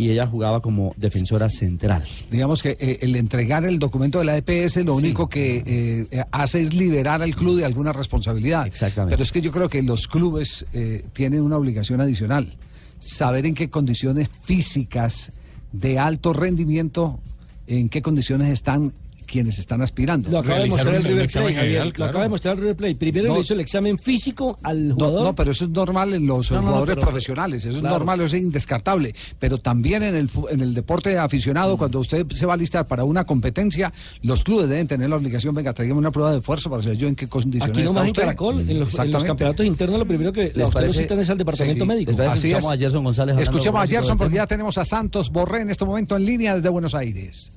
[0.00, 2.02] Y ella jugaba como defensora central.
[2.30, 6.24] Digamos que eh, el entregar el documento de la EPS lo único que eh, eh,
[6.32, 8.66] hace es liberar al club de alguna responsabilidad.
[8.66, 9.12] Exactamente.
[9.12, 12.56] Pero es que yo creo que los clubes eh, tienen una obligación adicional.
[12.98, 15.32] Saber en qué condiciones físicas
[15.70, 17.20] de alto rendimiento,
[17.66, 18.94] en qué condiciones están
[19.30, 20.28] quienes están aspirando.
[20.30, 21.60] Lo acaba de mostrar el River Plate, Javier.
[21.60, 22.10] general, Lo claro.
[22.10, 22.94] acaba de mostrar el River Plate.
[22.96, 23.34] Primero No.
[23.34, 25.22] le hizo el examen físico al jugador.
[25.24, 27.94] no, pero eso es normal en los No, no, no, jugadores pero- profesionales, eso Claro.
[27.94, 29.14] es normal, eso es indescartable.
[29.38, 31.18] Pero también en el, en el deporte Mm.
[31.20, 35.16] aficionado, cuando usted se va a listar para una competencia, los clubes deben tener la
[35.16, 38.02] obligación, venga, tráigame una prueba de esfuerzo para saber yo en qué condiciones Aquí está
[38.02, 38.22] usted.
[38.22, 40.98] Caracol, en los, en los campeonatos internos, lo primero que ¿Les parece?
[41.02, 41.88] citan es al departamento Sí.
[41.88, 42.10] médico.
[42.22, 42.70] Así Escuchamos es.
[42.70, 46.16] a Gerson González Escuchemos a Gerson porque ya tenemos a Santos Borré en este momento
[46.16, 47.52] en línea desde Buenos Aires.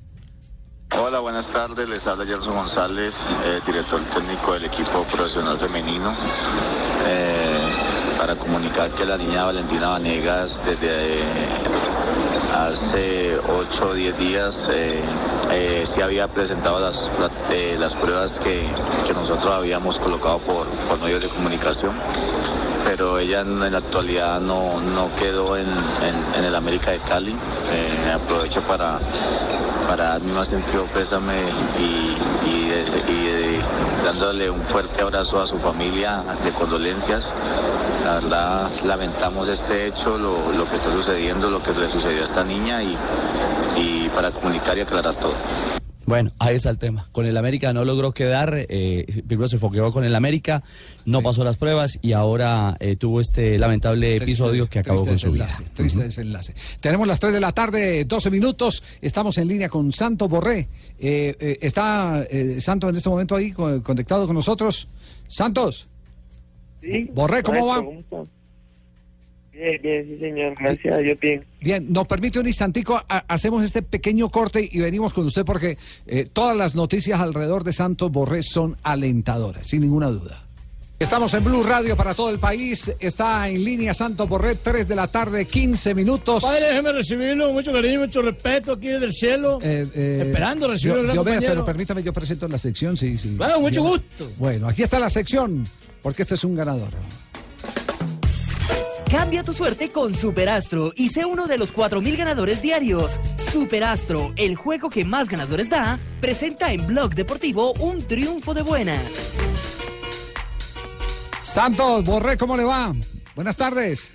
[0.92, 1.88] Hola, buenas tardes.
[1.88, 6.14] Les habla Gerson González, eh, director técnico del equipo profesional femenino.
[7.06, 7.58] Eh,
[8.18, 11.48] para comunicar que la niña Valentina Vanegas desde eh,
[12.54, 14.70] hace 8 o 10 días
[15.86, 18.64] sí había presentado las, la- las pruebas que,
[19.06, 21.92] que nosotros habíamos colocado por, por medios de comunicación
[22.84, 27.32] pero ella en, la actualidad no, no quedó en, en- el América de Cali.
[27.32, 28.98] Eh, aprovecho para,
[29.88, 31.34] para dar mi más sentido pésame
[31.78, 32.16] y,
[32.46, 33.60] y
[34.04, 37.32] dándole un fuerte abrazo a su familia de condolencias.
[38.04, 42.24] La verdad lamentamos este hecho, lo, lo que está sucediendo, lo que le sucedió a
[42.24, 42.96] esta niña y,
[43.76, 45.32] y para comunicar y aclarar todo.
[46.06, 47.06] Bueno, ahí está el tema.
[47.12, 50.62] Con el América no logró quedar, eh, primero se foqueó con el América,
[51.06, 55.32] no pasó las pruebas y ahora eh, tuvo este lamentable episodio que acabó con su
[55.32, 55.46] vida.
[55.72, 56.54] Triste desenlace.
[56.80, 58.82] Tenemos las 3 de la tarde, 12 minutos.
[59.00, 60.68] Estamos en línea con Santo Borré.
[60.98, 64.86] Eh, eh, ¿Está eh, Santos en este momento ahí co- conectado con nosotros?
[65.26, 65.86] Santos.
[66.82, 67.10] Sí.
[67.14, 67.82] Borré, ¿cómo va?
[69.54, 70.54] Bien, bien, sí, señor.
[70.58, 71.44] Gracias a Dios, bien.
[71.60, 75.78] Bien, nos permite un instantico, ha- hacemos este pequeño corte y venimos con usted porque
[76.06, 80.40] eh, todas las noticias alrededor de Santos Borré son alentadoras, sin ninguna duda.
[80.98, 82.90] Estamos en Blue Radio para todo el país.
[83.00, 86.42] Está en línea Santos Borré, 3 de la tarde, 15 minutos.
[86.42, 89.58] Padre, déjeme recibirlo con mucho cariño, mucho respeto aquí desde el cielo.
[89.60, 91.52] Eh, eh, Esperando recibir Dio- al gran Diomedes, compañero.
[91.54, 93.34] pero permítame, yo presento la sección, sí, sí.
[93.36, 94.30] Bueno, mucho Yo- gusto.
[94.38, 95.64] Bueno, aquí está la sección,
[96.00, 96.90] porque este es un ganador.
[99.14, 103.20] Cambia tu suerte con Superastro y sé uno de los 4.000 ganadores diarios.
[103.52, 109.32] Superastro, el juego que más ganadores da, presenta en Blog Deportivo un triunfo de buenas.
[111.42, 112.92] Santos Borré, ¿cómo le va?
[113.36, 114.10] Buenas tardes.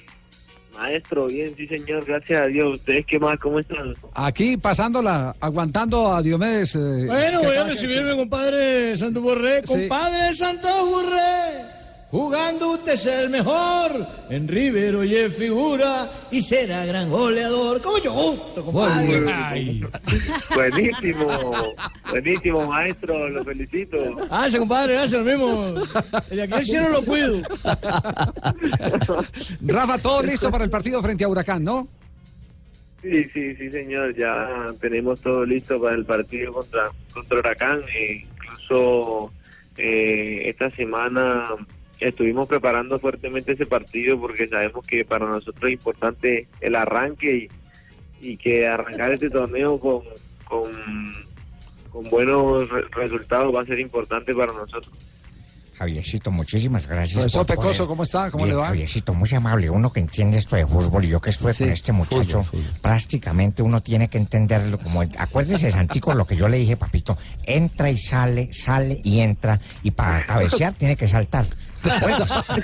[0.78, 2.04] Maestro, bien, sí, señor.
[2.06, 2.78] Gracias a Dios.
[2.80, 3.40] ¿Ustedes qué más?
[3.40, 3.94] ¿Cómo están?
[4.16, 6.76] Aquí pasándola, aguantando a Diomedes.
[6.76, 9.62] eh, Bueno, voy a recibirme, compadre Santos Borré.
[9.62, 9.68] Sí.
[9.68, 11.79] Compadre Santos Borré.
[12.12, 13.92] Jugando usted es el mejor.
[14.32, 16.10] En Rivero y en figura.
[16.32, 17.80] Y será gran goleador.
[17.82, 19.22] Con mucho gusto, compadre.
[19.22, 19.32] Bueno.
[19.32, 19.84] Ay.
[20.56, 21.28] Buenísimo,
[22.10, 23.30] buenísimo, maestro.
[23.30, 23.98] Lo felicito.
[24.16, 24.94] Gracias, compadre.
[24.94, 25.84] Gracias, lo mismo.
[26.32, 27.42] De aquí al cielo lo cuido.
[29.62, 31.88] Rafa, todo listo para el partido frente a Huracán, ¿no?
[33.04, 34.16] Sí, sí, sí, señor.
[34.16, 37.82] Ya tenemos todo listo para el partido contra, contra Huracán.
[37.94, 39.32] E incluso
[39.78, 41.56] eh, esta semana
[42.00, 47.50] estuvimos preparando fuertemente ese partido porque sabemos que para nosotros es importante el arranque
[48.22, 50.02] y, y que arrancar este torneo con,
[50.46, 50.72] con,
[51.92, 54.92] con buenos re- resultados va a ser importante para nosotros.
[55.78, 57.14] Javiercito, muchísimas gracias.
[57.20, 58.30] Profesor por Pecoso, poner- ¿cómo está?
[58.32, 58.68] ¿Cómo Bien, le va?
[58.68, 59.70] Javiercito, muy amable.
[59.70, 62.64] Uno que entiende esto de fútbol y yo que estuve Sí, con este muchacho, fútbol,
[62.66, 62.80] fútbol.
[62.82, 65.02] prácticamente uno tiene que entenderlo como...
[65.18, 67.18] Acuérdese, Santico, lo que yo le dije, papito.
[67.46, 69.58] Entra y sale, sale y entra.
[69.82, 71.46] Y para cabecear tiene que saltar.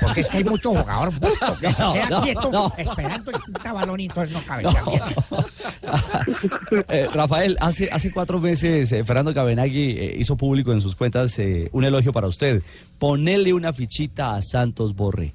[0.02, 2.74] Porque es que hay mucho jugador bruto que se queda no, quieto no.
[2.78, 5.02] esperando el balón y entonces no cabecea bien.
[6.90, 11.38] Eh, Rafael, hace, hace cuatro meses eh, Fernando Cabenagui eh, hizo público en sus cuentas
[11.40, 12.62] eh, un elogio para usted.
[13.00, 15.34] Ponele una fichita a Santos Borre.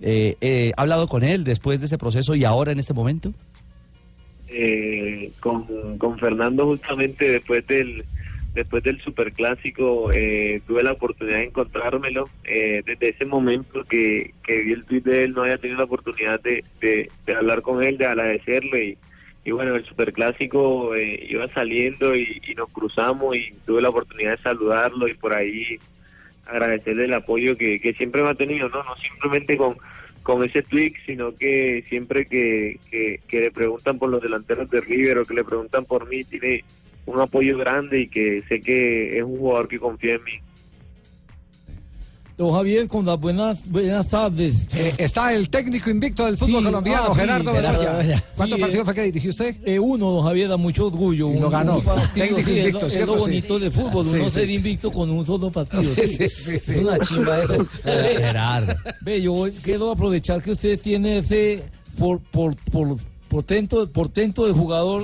[0.00, 3.32] Eh, eh, ¿Ha hablado con él después de ese proceso y ahora en este momento?
[4.52, 8.04] eh, con, con Fernando justamente después del
[8.54, 14.58] después del superclásico eh, tuve la oportunidad de encontrármelo eh, desde ese momento que, que
[14.58, 17.96] vi el tweet de él no había tenido la oportunidad de, de, hablar con él
[17.96, 18.98] de agradecerle
[19.44, 24.32] y, bueno el superclásico eh, iba saliendo y, y nos cruzamos y tuve la oportunidad
[24.32, 25.78] de saludarlo y por ahí
[26.46, 29.76] agradecerle el apoyo que, que siempre me ha tenido no no simplemente con
[30.22, 34.80] con ese tweet, sino que siempre que, que, que le preguntan por los delanteros de
[34.80, 36.64] River o que le preguntan por mí, tiene
[37.06, 40.32] un apoyo grande y que sé que es un jugador que confía en mí.
[42.36, 44.56] Don Javier, con las buenas, buenas tardes.
[44.74, 47.92] Eh, está el técnico invicto del fútbol Sí, colombiano, ah, sí, Gerardo Bedoya.
[47.92, 48.24] Bedoya.
[48.34, 49.56] ¿Cuántos Sí, partidos eh, fue que dirigió usted?
[49.64, 51.30] Eh, uno, don Javier, da mucho orgullo.
[51.30, 51.76] Y lo ganó.
[51.78, 53.14] un partido, Técnico sí, invicto, es, ¿cierto?
[53.14, 53.26] lo Sí.
[53.30, 54.30] bonito de fútbol, Sí, uno sí.
[54.30, 55.82] ser invicto con un solo partido.
[55.94, 56.06] sí.
[56.06, 56.70] Sí, sí, sí.
[56.72, 57.66] Es una chimba eso.
[57.84, 58.74] Gerardo.
[59.02, 61.62] Ve, yo quiero aprovechar que usted tiene ese
[61.98, 62.96] por, por, por,
[63.28, 65.02] portento, portento de jugador.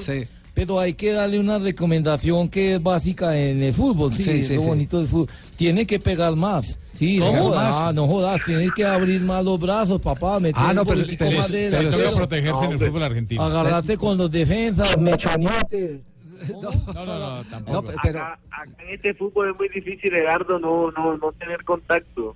[0.59, 4.55] Pero hay que darle una recomendación que es básica en el fútbol, sí, Sí, sí,
[4.57, 4.69] lo sí.
[4.69, 5.29] bonito del fútbol.
[5.57, 6.77] Tiene que pegar más.
[6.95, 7.33] Sí, ¿Cómo?
[7.37, 10.83] no jodas, ah, no jodas, tienes que abrir más los brazos, papá, meter Ah, no,
[10.83, 13.43] un pero- pero más es- de pero protegerse en el fútbol argentino.
[13.45, 16.01] Agarrate con los defensas, mechonetes.
[16.61, 17.91] No, no, no, tampoco.
[17.91, 22.35] Acá, acá en este fútbol es muy difícil, Gerardo, no, no, no tener contacto.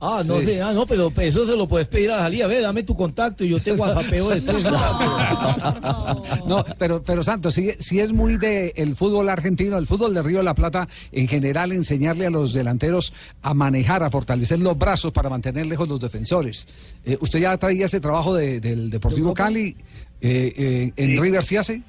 [0.00, 0.46] Ah, no Sí.
[0.46, 2.46] sé, ah, no, pero eso se lo puedes pedir a la salida.
[2.46, 4.62] Ve, dame tu contacto y yo te whatsappeo después.
[6.46, 10.22] No, pero, pero Santos, sí, sí es muy de el fútbol argentino, el fútbol de
[10.22, 14.78] Río de la Plata, en general, enseñarle a los delanteros a manejar, a fortalecer los
[14.78, 16.66] brazos para mantener lejos los defensores.
[17.04, 19.76] Eh, ¿Usted ya traía ese trabajo de- del Deportivo Cali?
[20.20, 21.82] eh, eh, ¿En River sí hace?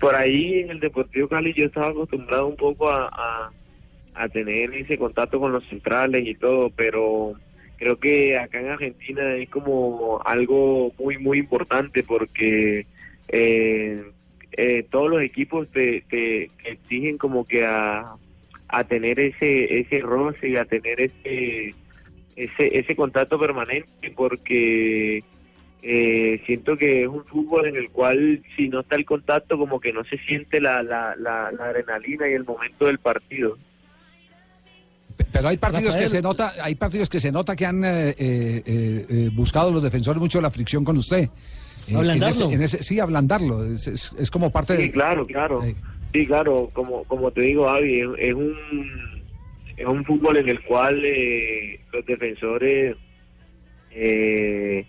[0.00, 3.50] Por ahí en el Deportivo Cali yo estaba acostumbrado un poco a, a,
[4.18, 7.34] a tener ese contacto con los centrales y todo, pero
[7.76, 12.86] creo que acá en Argentina es como algo muy, muy importante porque
[13.28, 14.02] eh,
[14.52, 18.14] eh, todos los equipos te, te exigen como que a,
[18.68, 21.74] a tener ese, ese roce y a tener ese,
[22.34, 25.22] ese, ese contacto permanente porque
[25.82, 29.78] eh, siento que es un fútbol en el cual si no está el contacto como
[29.78, 33.56] que no se siente la, la, la, la adrenalina y el momento del partido.
[35.32, 36.04] Pero hay partidos Rafael.
[36.04, 39.70] que se nota, hay partidos que se nota que han eh, eh, eh, eh, buscado
[39.70, 41.24] los defensores mucho la fricción con usted.
[41.24, 41.30] Eh,
[41.88, 42.28] en Ablandarlo.
[42.46, 43.64] ese- en ese- sí, ablandarlo.
[43.64, 44.90] Es, es- es como parte Sí, de.
[44.90, 45.60] claro, claro.
[46.12, 48.54] Sí, claro, como, como te digo, Avi, es, es un
[49.76, 52.96] es un fútbol en el cual eh, los defensores
[53.92, 54.84] eh,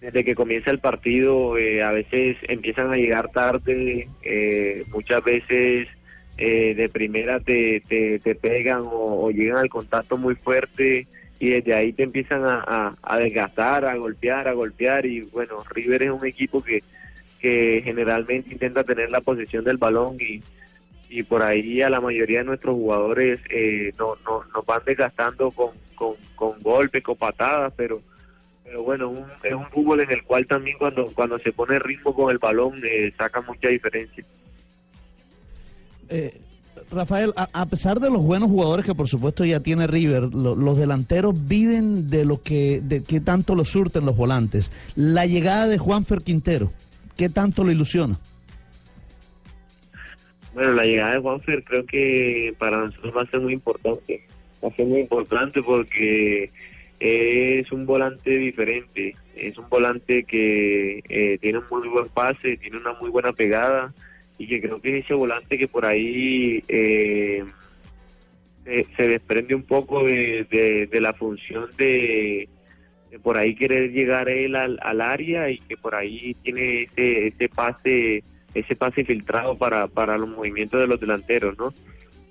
[0.00, 5.88] desde que comienza el partido eh, a veces empiezan a llegar tarde, eh, muchas veces
[6.36, 11.06] eh, de primera te, te, te pegan o, llegan al contacto muy fuerte
[11.38, 15.62] y desde ahí te empiezan a, a- a desgastar, a golpear, a golpear y bueno,
[15.70, 16.82] River es un equipo que,
[17.38, 20.42] que generalmente intenta tener la posesión del balón y,
[21.08, 25.50] y por ahí a la mayoría de nuestros jugadores eh, no, no, nos van desgastando
[25.50, 28.00] con, con, con golpes, con patadas, pero
[28.64, 32.14] pero bueno, un- es un fútbol en el cual también cuando cuando se pone ritmo
[32.14, 34.24] con el balón eh, saca mucha diferencia.
[36.08, 36.40] Eh,
[36.90, 40.76] Rafael, a, pesar de los buenos jugadores que por supuesto ya tiene River, lo- los
[40.78, 44.70] delanteros viven de lo que, de qué tanto lo surten los volantes.
[44.94, 46.70] La llegada de Juanfer Quintero,
[47.16, 48.18] ¿qué tanto lo ilusiona?
[50.54, 54.26] Bueno, la llegada de Juanfer creo que para nosotros va a ser muy importante.
[54.62, 56.50] Va a ser muy importante porque
[57.00, 59.16] es un volante diferente.
[59.34, 63.94] Es un volante que eh, tiene un muy buen pase, tiene una muy buena pegada
[64.42, 67.44] y que creo que es ese volante que por ahí eh,
[68.96, 72.48] se, desprende un poco de, de- de la función de,
[73.10, 77.28] de por ahí querer llegar él al, al área y que por ahí tiene ese,
[77.28, 78.24] ese pase
[78.54, 81.72] ese pase filtrado para, para los movimientos de los delanteros, ¿no?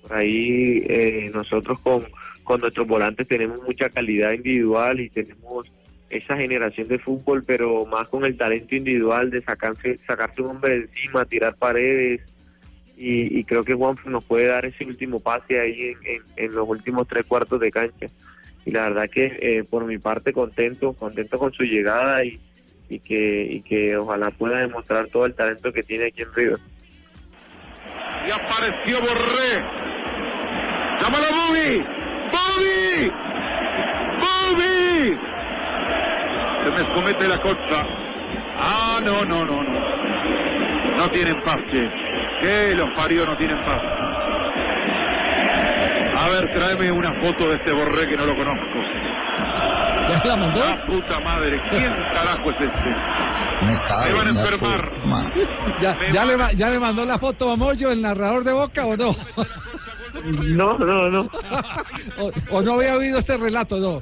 [0.04, 2.04] Por ahí eh, nosotros con,
[2.44, 5.66] con nuestros volantes tenemos mucha calidad individual y tenemos
[6.12, 10.72] esa generación de fútbol, pero más con el talento individual de sacarse, sacarse un hombre
[10.80, 12.22] de encima, tirar paredes
[12.98, 16.54] y, y creo que Juan nos puede dar ese último pase ahí en, en- en
[16.54, 18.06] los últimos tres cuartos de cancha.
[18.66, 22.40] Y la verdad que eh, por mi parte contento, contento con su llegada y,
[22.90, 26.58] y que y que ojalá pueda demostrar todo el talento que tiene aquí en River.
[28.28, 29.64] Y apareció Borré.
[31.02, 31.84] ¡Llámalo Bobby!
[32.32, 33.12] ¡Bobby!
[34.22, 35.18] ¡Bobby!
[36.64, 37.88] Se me escomete la costa.
[38.58, 40.98] Ah, no, no, no, no.
[40.98, 41.90] No tienen paz, che.
[42.42, 43.82] Que los parió no tienen paz.
[46.18, 48.80] A ver, tráeme una foto de este Borré que no lo conozco.
[50.10, 50.60] ¿Ya la mandó?
[50.60, 52.90] La puta madre, ¿quién carajo es este?
[53.66, 54.94] Me van a enfermar.
[55.80, 58.98] ¿Ya, ya, le, ¿Ya le mandó la foto a Moyo, el narrador de Boca, o
[58.98, 59.16] no?
[60.24, 61.22] No, no, no.
[62.20, 64.02] o, o no había oído este relato, no?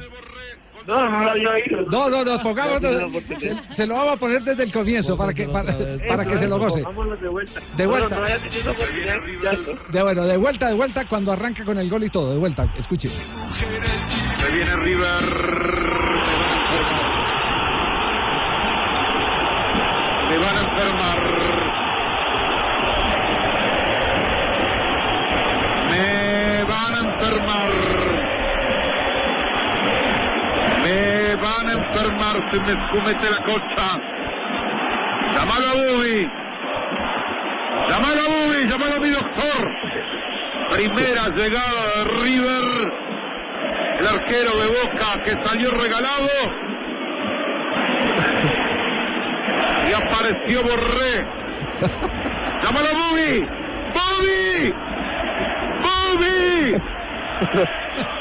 [0.88, 1.82] No, no lo había oído.
[1.92, 4.72] No, no, no, pongamos, No, no, porque- se, se lo vamos a poner desde el
[4.72, 5.74] comienzo para que, para,
[6.08, 6.82] para que se lo goce.
[6.84, 7.60] Pongámoslo de vuelta.
[7.78, 8.40] De Bueno, vuelta.
[9.92, 12.68] de bueno, de vuelta, de vuelta, cuando arranca con el gol y todo, de vuelta,
[12.78, 13.10] escuche.
[13.10, 15.24] Se viene River.
[20.30, 21.89] Me van a enfermar.
[32.22, 32.52] A.
[32.52, 34.00] Se me escumete la costa.
[35.36, 36.30] Llamalo a Bubi.
[37.88, 38.68] Llamalo a Bubi.
[38.68, 39.62] Llamalo a mi doctor.
[40.72, 43.10] Primera llegada de River
[44.00, 46.30] el arquero de Boca que salió regalado
[49.88, 51.28] y apareció Borré.
[52.62, 53.48] ¡Llámalo Bobby!
[53.94, 54.74] ¡Bobby!
[55.82, 56.82] ¡Bobby!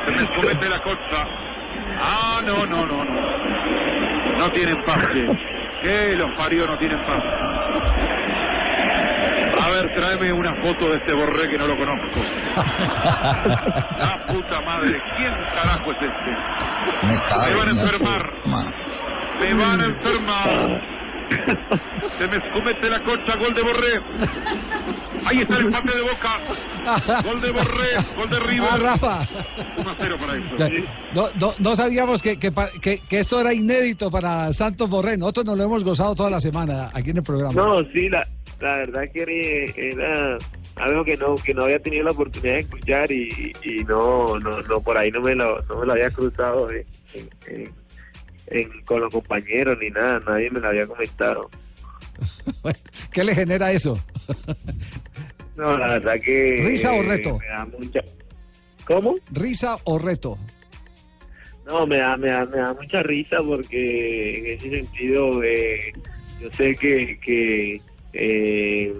[0.05, 1.48] Se me escomete la costa.
[1.97, 4.39] Ah, no, no, no, no.
[4.39, 5.27] No tienen paz, che.
[5.83, 7.23] Que los parió no tienen paz.
[9.61, 12.21] A ver, tráeme una foto de este Borré que no lo conozco.
[13.99, 16.33] La puta madre, ¿quién carajo es este?
[17.07, 18.33] Me van a enfermar.
[19.41, 20.98] Me van a enfermar.
[22.19, 24.01] Se me escomete la cocha, gol de Borré.
[25.25, 27.23] Ahí está el empate de Boca.
[27.23, 28.69] Gol de Borré, gol de River.
[28.71, 29.29] Ah, Rafa.
[29.77, 30.57] 1 a 0 para eso.
[30.57, 30.69] Ya,
[31.15, 35.17] No, no, no sabíamos que, que, que- que esto era inédito para Santos Borré.
[35.19, 37.53] Nosotros nos lo hemos gozado toda la semana aquí en el programa.
[37.53, 38.27] No, sí, la,
[38.61, 40.39] la verdad que era
[40.77, 44.63] algo que no que no había tenido la oportunidad de escuchar y, y no, no
[44.63, 47.73] no por ahí no me lo, no me lo había cruzado en- en- en-
[48.51, 51.51] en- con los compañeros ni nada, nadie me lo había comentado.
[53.13, 53.99] ¿Qué le genera eso?
[55.57, 56.63] No, la verdad que...
[56.67, 57.39] ¿Risa o eh, reto?
[57.39, 58.01] me da mucha...
[58.87, 59.17] ¿Cómo?
[59.33, 60.39] ¿Risa o reto?
[61.67, 65.93] No, me da, me da, me da mucha risa porque en ese sentido eh,
[66.41, 67.83] yo sé que, que
[68.15, 68.93] eh,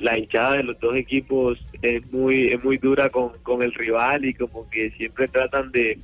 [0.00, 4.26] la hinchada de los dos equipos es muy es muy dura con, con el rival
[4.26, 5.98] y como que siempre tratan de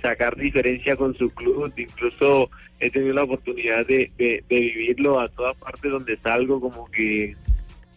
[0.00, 1.72] sacar diferencia con su club.
[1.76, 4.10] Incluso he tenido la oportunidad de,
[4.48, 7.36] vivirlo a todas partes donde salgo, como que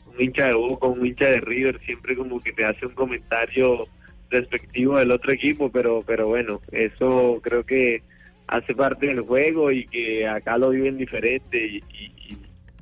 [0.07, 3.87] un hincha de Boca, un hincha de River, siempre como que te hace un comentario
[4.29, 8.01] respectivo del otro equipo, pero pero bueno, eso creo que
[8.47, 11.81] hace parte del juego y que acá lo viven diferente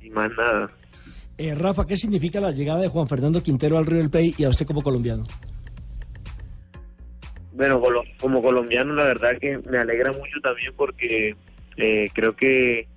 [0.01, 0.71] y más nada.
[1.37, 4.49] Eh, Rafa, ¿qué significa la llegada de Juan Fernando Quintero al River Plate y a
[4.49, 5.23] usted como colombiano?
[7.53, 7.79] Bueno,
[8.19, 11.35] como colombiano la verdad que me alegra mucho también porque
[11.77, 12.87] eh, creo que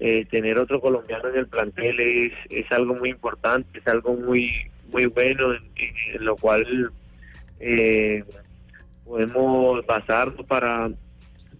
[0.00, 4.50] eh, tener otro colombiano en el plantel es, es algo muy importante, es algo muy
[4.90, 6.90] muy bueno en, lo cual
[7.60, 8.24] eh,
[9.04, 10.90] podemos basarnos para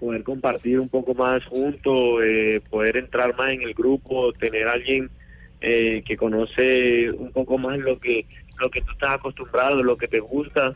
[0.01, 5.09] poder compartir un poco más juntos, eh, poder entrar más en el grupo, tener alguien
[5.61, 8.27] eh, que conoce un poco más lo que
[8.59, 10.75] lo que tú estás acostumbrado, lo que te gusta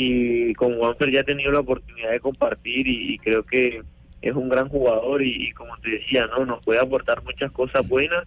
[0.00, 3.82] y con Juanfer ya he tenido la oportunidad de compartir y, creo que
[4.22, 8.24] es un gran jugador y, como te decía, no nos puede aportar muchas cosas buenas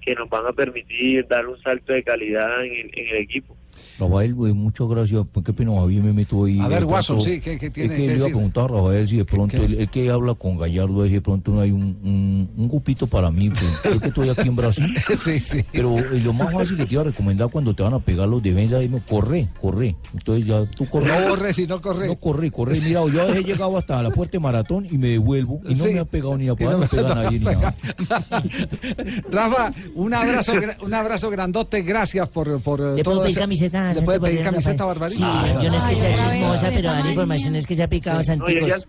[0.00, 3.56] que nos van a permitir dar un salto de calidad en el equipo.
[3.98, 5.22] Rafael, pues, muchas gracias.
[5.44, 6.60] Qué pena, bien me meto ahí.
[6.60, 6.84] A ver.
[6.84, 8.32] Watson, sí, ¿qué- qué tiene Es que que le iba a decir?
[8.32, 11.50] preguntar a Rafael si de pronto, él, él que habla con Gallardo, si de pronto
[11.52, 13.50] no hay un, un, un grupito para mí.
[13.50, 13.62] Pues,
[13.94, 14.94] yo que estoy aquí en Brasil.
[15.22, 15.64] sí, sí.
[15.72, 18.28] Pero eh, lo más fácil que te iba a recomendar cuando te van a pegar
[18.28, 19.96] los defensas es no, corre, corre.
[20.14, 21.08] Entonces ya tú corre.
[21.08, 22.06] No borre, si no corre.
[22.06, 22.80] No corre, corre.
[22.80, 25.74] Mira, yo a veces he llegado hasta la puerta de maratón y me devuelvo y
[25.74, 25.92] no Sí.
[25.94, 27.74] me han pegado ni a no me- me pega no nadie ni nada.
[29.30, 30.52] Rafa, un abrazo,
[30.82, 33.94] un abrazo grandote, gracias por, por eh, ¿Le todo ese- camiseta?
[34.00, 34.84] ¿Le puede pedir camiseta?
[34.84, 35.44] Barbarita?
[35.44, 38.20] Sí, yo no es que sea chismosa, pero dar información es que se ha picado
[38.20, 38.26] Sí.
[38.26, 38.88] Santicos.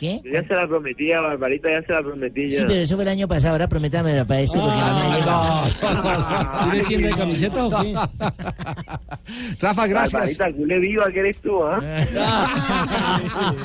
[0.00, 0.22] ¿Qué?
[0.24, 2.56] Yo ya se la prometí a Barbarita, ya se la prometí ya.
[2.60, 5.18] Sí, pero eso fue el año pasado, ahora prométamelo para este porque no me ha
[5.18, 6.70] llegado.
[6.70, 7.94] ¿Tiene tienda de camiseta o qué?
[9.60, 10.38] Rafa, gracias.
[10.38, 11.78] Barbarita, culé viva que eres tú, ¿ah?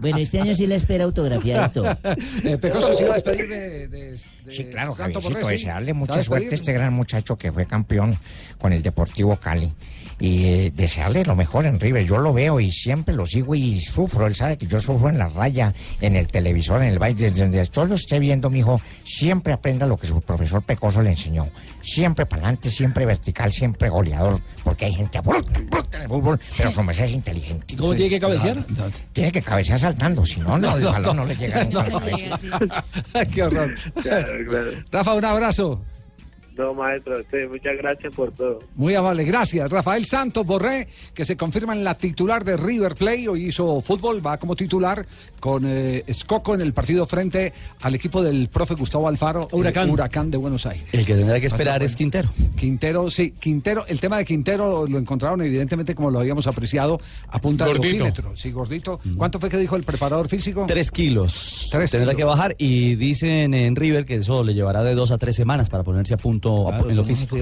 [0.00, 1.84] Bueno, este año sí la espera autografiadito.
[2.44, 5.46] Eh, Pecoso, ¿se iba a despedir de, de- de Sí, claro, Javiercito, sí?
[5.50, 8.16] desearle ¿Se va mucha suerte a este gran muchacho que fue campeón
[8.58, 9.70] con el Deportivo Cali.
[10.20, 12.04] Y eh, desearle lo mejor en River.
[12.04, 14.26] Yo lo veo y siempre lo sigo y sufro.
[14.26, 17.30] Él sabe que yo sufro en la raya, en el televisor, en el baile.
[17.30, 21.10] Desde donde yo lo esté viendo, mijo, siempre aprenda lo que su profesor Pecoso le
[21.10, 21.46] enseñó.
[21.82, 24.40] Siempre para adelante, siempre vertical, siempre goleador.
[24.64, 27.76] Porque hay gente bruta, bruta en el fútbol, pero su merced es inteligente.
[27.76, 28.64] ¿Cómo tiene que cabecear?
[29.12, 32.00] Tiene que cabecear saltando, si no, no, el balón no le llega nunca a la
[32.00, 32.38] cabeza.
[33.32, 33.74] Qué horror.
[34.02, 34.70] Claro, claro.
[34.90, 35.82] Rafa, un abrazo.
[36.58, 38.58] No, maestro, usted, muchas gracias por todo.
[38.74, 39.70] Muy amable, gracias.
[39.70, 44.26] Rafael Santos Borré, que se confirma en la titular de River Plate, hoy hizo fútbol,
[44.26, 45.06] va como titular
[45.38, 47.52] con eh, Escoco en el partido frente
[47.82, 49.88] al equipo del profe Gustavo Alfaro, eh, Huracán.
[49.88, 50.84] Huracán de Buenos Aires.
[50.90, 52.28] El que tendrá que esperar es Quintero.
[52.56, 57.40] Quintero, sí, Quintero, el tema de Quintero lo encontraron evidentemente como lo habíamos apreciado a
[57.40, 58.04] punta Gordito.
[58.04, 58.12] de.
[58.34, 58.98] Sí, gordito.
[59.16, 60.64] ¿Cuánto fue que dijo el preparador físico?
[60.66, 61.68] Tres kilos.
[61.70, 62.16] Tres Tendrá kilos.
[62.16, 65.70] que bajar y dicen en River que eso le llevará de dos a tres semanas
[65.70, 67.36] para ponerse a punto a- en lo físico.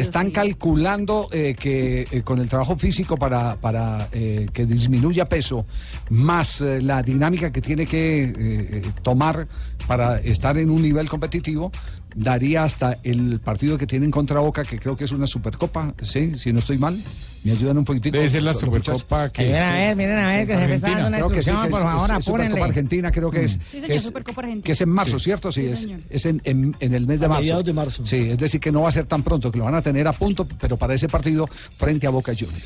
[0.00, 5.66] Están calculando eh, que eh, con el trabajo físico para, para eh, que disminuya peso,
[6.10, 9.46] más eh, la dinámica que tiene que tomar
[9.86, 11.70] para estar en un nivel competitivo,
[12.18, 16.36] daría hasta el partido que tienen contra Boca, que creo que es una supercopa, ¿sí?
[16.38, 17.00] Si no estoy mal,
[17.44, 18.16] me ayudan un poquitito.
[18.16, 18.52] Debe ser la.
[18.52, 21.28] Supercopa que- Miren a ver, miren a ver, que se me está dando una Creo
[21.30, 22.64] que sí, instrucción, que por es- favor, es- es Supercopa.
[22.64, 23.52] Argentina creo que es.
[23.52, 24.64] Sí, que señor, es- Supercopa Argentina.
[24.66, 25.24] Que es en marzo, Sí.
[25.24, 25.52] ¿cierto?
[25.52, 27.40] Sí, Sí, es, en, en- en el mes de A marzo.
[27.42, 28.04] mediados de marzo.
[28.04, 30.06] Sí, es decir, que no va a ser tan pronto, que lo van a tener
[30.08, 32.64] a punto, pero para ese partido frente a Boca Juniors.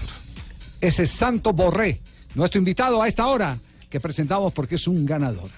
[0.81, 2.01] Ese es Santo Borré,
[2.35, 3.59] nuestro invitado a esta hora,
[3.91, 5.51] que presentamos porque es un ganador.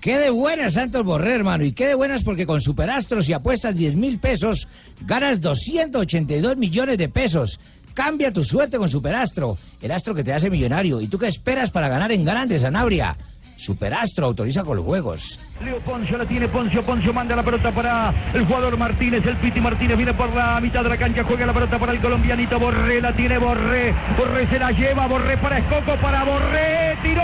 [0.00, 1.64] Qué de buenas, Santos Borré, hermano.
[1.64, 4.68] Y qué de buenas porque con Superastro, si apuestas 10 mil pesos,
[5.04, 7.58] ganas 282 millones de pesos.
[7.94, 11.00] Cambia tu suerte con Superastro, el astro que te hace millonario.
[11.00, 13.16] ¿Y tú qué esperas para ganar en grande, Sanabria?
[13.56, 15.40] Superastro autoriza con los juegos.
[15.64, 19.60] Leo Poncio la tiene Poncio, Poncio manda la pelota para el jugador Martínez, el Piti
[19.60, 23.00] Martínez viene por la mitad de la cancha, juega la pelota para el colombianito Borré,
[23.00, 27.22] la tiene Borré, Borré se la lleva, Borré para Escoco, para Borré, tiró.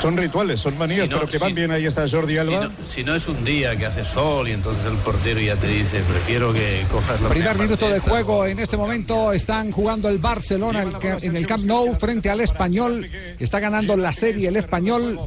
[0.00, 1.70] Son rituales, son manías, Si no, pero que van si- bien.
[1.70, 2.64] Ahí está Jordi Si Alba.
[2.66, 5.66] no, si no es un día que hace sol y entonces el portero ya te
[5.66, 8.08] dice, prefiero que cojas la Primer minuto de esta".
[8.10, 8.46] juego.
[8.46, 10.84] En este momento están jugando el Barcelona
[11.22, 13.08] en el Camp Nou frente al Español.
[13.38, 15.18] Está ganando la serie el Español.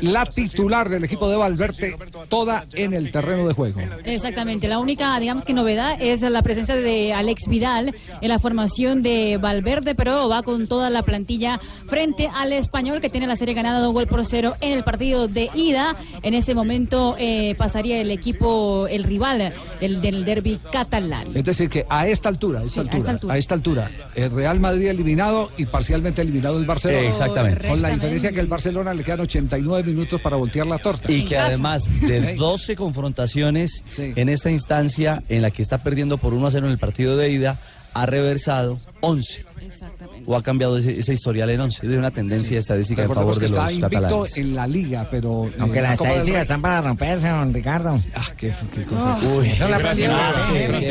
[0.00, 1.96] La titular del equipo de Valverde,
[2.28, 3.80] toda en el terreno de juego.
[4.04, 9.02] Exactamente, la única, digamos que novedad es la presencia de Alex Vidal en la formación
[9.02, 13.54] de Valverde, pero va con toda la plantilla frente al español que tiene la serie
[13.54, 15.94] ganada gol por cero en el partido de ida.
[16.22, 21.28] En ese momento eh, pasaría el equipo, el rival el del derby catalán.
[21.34, 23.34] Es decir, que a esta altura, a esta Sí, a altura, esta altura.
[23.34, 27.08] a esta altura, el Real Madrid eliminado y parcialmente eliminado el Barcelona.
[27.08, 27.68] Exactamente.
[27.68, 31.10] Con la diferencia que el Barcelona le quedan 89 minutos para voltear la torta.
[31.12, 36.34] Y que además de 12 confrontaciones en esta instancia en la que está perdiendo por
[36.34, 37.58] 1 a 0 en el partido de ida,
[37.92, 39.44] ha reversado 11.
[40.26, 41.86] O ha cambiado ese, ese historial en 11.
[41.86, 44.36] De una tendencia estadística en favor de está los invicto catalanes.
[44.38, 45.46] en la liga, pero...
[45.46, 48.00] eh, Aunque la las estadísticas están para romperse, don Ricardo.
[48.14, 49.18] Ah, qué, qué cosa.
[49.36, 50.06] Uy, eso frase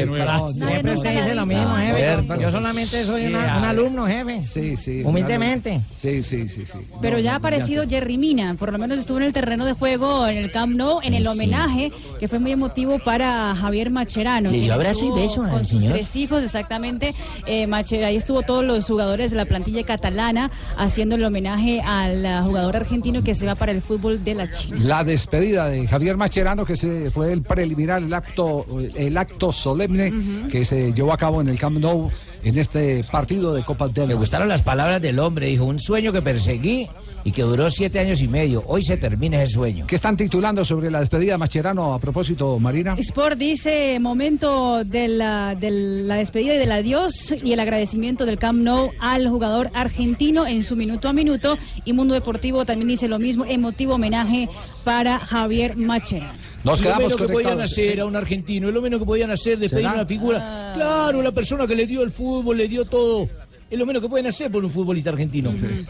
[0.05, 0.51] nueva.
[0.53, 2.23] Siempre usted dice lo mismo, jefe.
[2.41, 4.41] Yo solamente soy un alumno, jefe.
[4.43, 5.01] Sí, sí.
[5.03, 5.81] Humildemente.
[5.97, 6.79] Sí, sí, sí, sí.
[7.01, 10.27] Pero ya ha aparecido Jerry Mina, por lo menos estuvo en el terreno de juego
[10.27, 14.51] en el Camp Nou, en el homenaje que fue muy emotivo para Javier Macherano.
[14.51, 17.13] Le dio abrazo y beso al Con sus tres hijos, exactamente.
[17.45, 22.25] Eh, Macher- ahí estuvo todos los jugadores de la plantilla catalana haciendo el homenaje al
[22.25, 24.79] ah, jugador argentino que se va para el fútbol de la China.
[24.81, 28.65] La despedida de Javier Macherano, que se fue el preliminar, el acto,
[28.95, 30.13] el acto solemne
[30.51, 32.11] que se llevó a cabo en el Camp Nou
[32.43, 35.47] en este partido de Copa del Me gustaron las palabras del hombre.
[35.47, 36.87] Dijo, un sueño que perseguí
[37.23, 38.63] y que duró siete años y medio.
[38.67, 39.87] Hoy se termina ese sueño.
[39.87, 42.95] ¿Qué están titulando sobre la despedida de Macherano a propósito, Marina?
[42.97, 48.37] Sport dice momento de la, de la despedida y del adiós y el agradecimiento del
[48.37, 53.07] Camp Nou al jugador argentino en su minuto a minuto y Mundo Deportivo también dice
[53.07, 54.47] lo mismo, emotivo homenaje
[54.83, 56.33] para Javier Macherano.
[56.63, 57.99] Nos lo menos que podían hacer sí.
[57.99, 59.95] a un argentino, es lo menos que podían hacer, despedir ¿Será?
[59.95, 60.73] una figura.
[60.75, 63.29] Claro, la persona que le dio el fútbol, le dio todo.
[63.69, 65.51] Es lo menos que pueden hacer por un futbolista argentino.
[65.51, 65.87] Bien.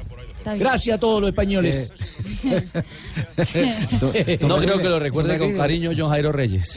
[0.57, 1.91] Gracias a todos los españoles.
[2.45, 2.63] Eh,
[4.47, 6.75] No creo que lo recuerde con cariño John Jairo Reyes.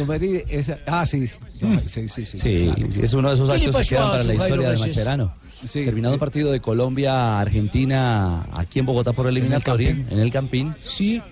[0.49, 1.29] Esa- ah, sí.
[1.87, 2.39] Sí, sí, sí.
[2.39, 2.89] Sí, claro.
[3.05, 4.77] es uno de esos ¿Qué le actos que quedan a para la historia de?
[4.79, 5.35] Macherano.
[5.65, 5.85] Sí.
[5.85, 10.75] Terminado el partido de Colombia-Argentina aquí en Bogotá por eliminatoria, en el Campín.
[10.83, 11.23] Sí.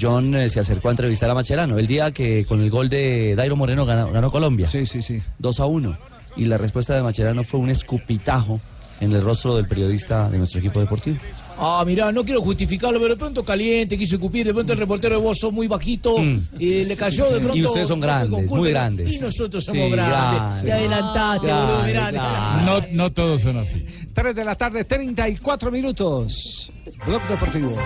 [0.00, 3.34] John eh, se acercó a entrevistar a Macherano el día que con el gol de
[3.36, 4.66] Dairo Moreno ganó, ganó Colombia.
[4.66, 5.20] Sí, sí, sí.
[5.38, 5.98] 2 a 1.
[6.36, 8.60] Y la respuesta de Macherano fue un escupitajo
[9.00, 11.16] en el rostro del periodista de nuestro equipo deportivo.
[11.62, 15.16] Ah, mirá, no quiero justificarlo, pero de pronto caliente, quiso escupir, de pronto el reportero
[15.18, 16.16] de vos sos muy bajito,
[16.58, 17.42] y le cayó de Mm.
[17.42, 17.56] Pronto.
[17.58, 19.12] Y ustedes son grandes, muy grandes.
[19.14, 20.18] Y nosotros somos Sí, grandes.
[20.38, 20.64] grandes.
[20.64, 22.62] Te adelantaste, boludo, mirá.
[22.64, 23.84] No, no todos son así.
[24.12, 26.72] 3 de la tarde, 34 minutos.
[27.06, 27.76] Blog Deportivo.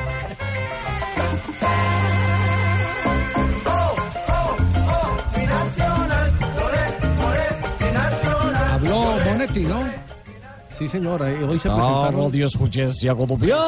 [8.73, 10.04] Habló Monetti, ¿no?
[10.77, 12.21] Sí, señora, eh, hoy se Ah, presentaron...
[12.25, 13.63] radio escuchencia colombiana.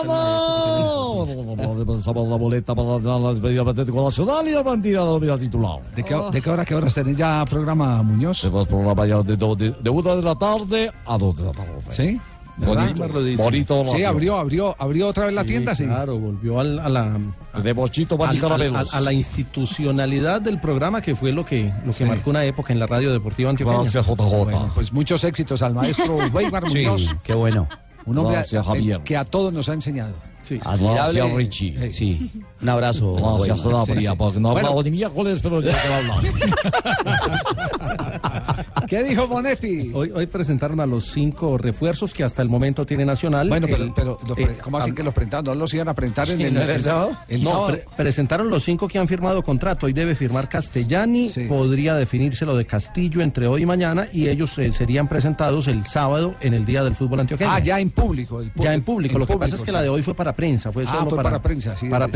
[1.87, 5.79] Pensamos la boleta para la despedida del Atlético Nacional y la plantilla de titular.
[5.95, 8.41] ¿De qué, de qué hora, qué horas tenés ya programa, Muñoz?
[8.41, 11.73] Tenemos programa ya de, de, de una de la tarde a dos de la tarde.
[11.91, 12.21] ¿Sí?
[12.59, 13.85] Bonito, bonito.
[13.85, 15.85] Sí, abrió, abrió, abrió otra vez la tienda, sí.
[15.85, 17.19] Claro, volvió al- a la...
[17.63, 21.93] De bochito, al- al- a, a la institucionalidad del programa que fue lo que, lo
[21.93, 23.83] que marcó una época en la radio deportiva antioqueña.
[23.83, 24.45] Gracias, JJ.
[24.45, 27.15] Bueno, pues muchos éxitos al maestro Weimar Sí, Muñoz.
[27.23, 27.69] qué bueno.
[28.07, 29.01] Un hombre Gracias, Javier.
[29.03, 30.15] que a todos nos ha enseñado.
[30.63, 30.95] Admirable.
[31.21, 31.87] Gracias, Richie.
[31.87, 32.31] Eh, sí,
[32.63, 33.15] un abrazo.
[33.15, 33.59] Gracias, Weimar.
[33.59, 34.13] Sanabria, Sí, sí.
[34.19, 36.17] porque no Bueno, ni miércoles, pero ya te va a hablar.
[38.89, 39.91] ¿Qué dijo Monetti?
[39.93, 43.49] Hoy, hoy presentaron a los cinco refuerzos que hasta el momento tiene Nacional.
[43.49, 45.45] Bueno, pero, El- pero los eh, ¿cómo así a- que los presentaron?
[45.47, 47.11] ¿No los iban a presentar en Sí, el, ¿no el- el sábado?
[47.29, 49.87] el No, pre- presentaron los cinco que han firmado contrato.
[49.87, 51.29] Hoy debe firmar Castellani.
[51.49, 54.07] Podría definirse lo de Castillo entre hoy y mañana.
[54.13, 57.51] Y ellos eh, serían presentados el sábado en el Día del Fútbol Antioqueño.
[57.51, 58.41] Ah, ya en público.
[58.41, 59.15] el Ya en público- público.
[59.15, 59.73] en Lo que público, pasa es que sí.
[59.73, 60.71] la de hoy fue para prensa.
[60.71, 62.13] Fue Ah, solo fue para, para prensa, sí, Para sí.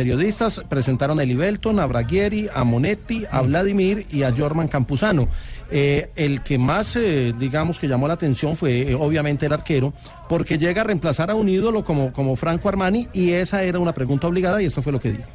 [0.69, 5.29] Presentaron a Elivelton, a Braguieri, a Monetti, a Vladimir y a Jorman Campuzano.
[5.71, 9.93] Eh, el que más, eh, digamos, que llamó la atención fue eh, obviamente el arquero,
[10.29, 13.93] porque llega a reemplazar a un ídolo como, como Franco Armani y esa era una
[13.93, 15.29] pregunta obligada y esto fue lo que dijo.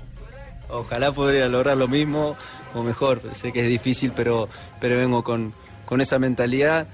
[0.69, 2.35] Ojalá podría lograr lo mismo
[2.73, 3.21] o mejor.
[3.31, 4.49] Sé que es difícil, pero,
[4.81, 5.53] pero vengo con,
[5.85, 6.87] con esa mentalidad.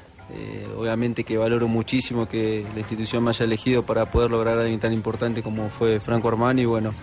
[0.78, 4.80] Obviamente que valoro muchísimo que la institución me haya elegido para poder lograr a alguien
[4.80, 6.64] tan importante como fue Franco Armani.
[6.64, 6.94] Bueno,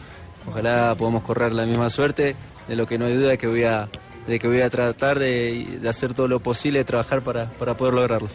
[0.49, 2.37] ojalá podamos correr la misma suerte.
[2.69, 3.89] De lo que no hay duda es que voy a,
[4.27, 7.77] de que voy a tratar de, de hacer todo lo posible, de trabajar para, para
[7.77, 8.29] poder lograrlo.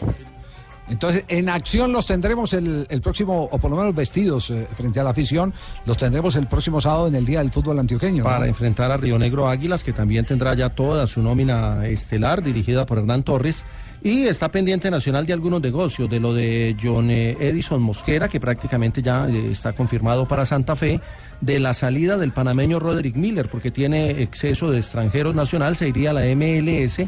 [0.89, 4.99] Entonces, en acción los tendremos el, el próximo, o por lo menos vestidos eh, frente
[4.99, 5.53] a la afición,
[5.85, 8.23] los tendremos el próximo sábado en el Día del Fútbol Antioqueño.
[8.23, 8.29] ¿no?
[8.29, 12.85] Para enfrentar a Río Negro Águilas, que también tendrá ya toda su nómina estelar, dirigida
[12.85, 13.63] por Hernán Torres.
[14.03, 18.37] Y está pendiente Nacional de algunos negocios, de lo de John eh, Edison Mosquera, que
[18.37, 20.99] prácticamente ya eh, está confirmado para Santa Fe,
[21.39, 26.09] de la salida del panameño Roderick Miller, porque tiene exceso de extranjeros nacional, se iría
[26.09, 26.99] a la MLS,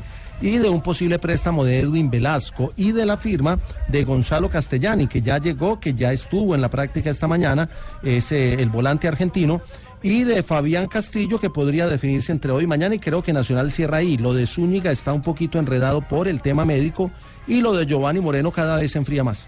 [0.42, 5.08] y de un posible préstamo de Edwin Velasco, y de la firma de Gonzalo Castellani,
[5.08, 7.68] que ya llegó, que ya estuvo en la práctica esta mañana,
[8.04, 9.62] es eh, el volante argentino,
[10.06, 13.72] y de Fabián Castillo que podría definirse entre hoy y mañana y creo que Nacional
[13.72, 14.18] cierra ahí.
[14.18, 17.10] Lo de Zúñiga está un poquito enredado por el tema médico
[17.48, 19.48] y lo de Giovanni Moreno cada vez se enfría más.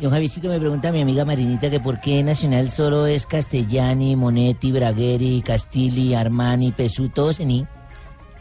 [0.00, 4.14] Don Javiercito me pregunta a mi amiga Marinita que por qué Nacional solo es Castellani,
[4.14, 7.66] Monetti, Bragueri, Castilli, Armani, Pesú, todos en I.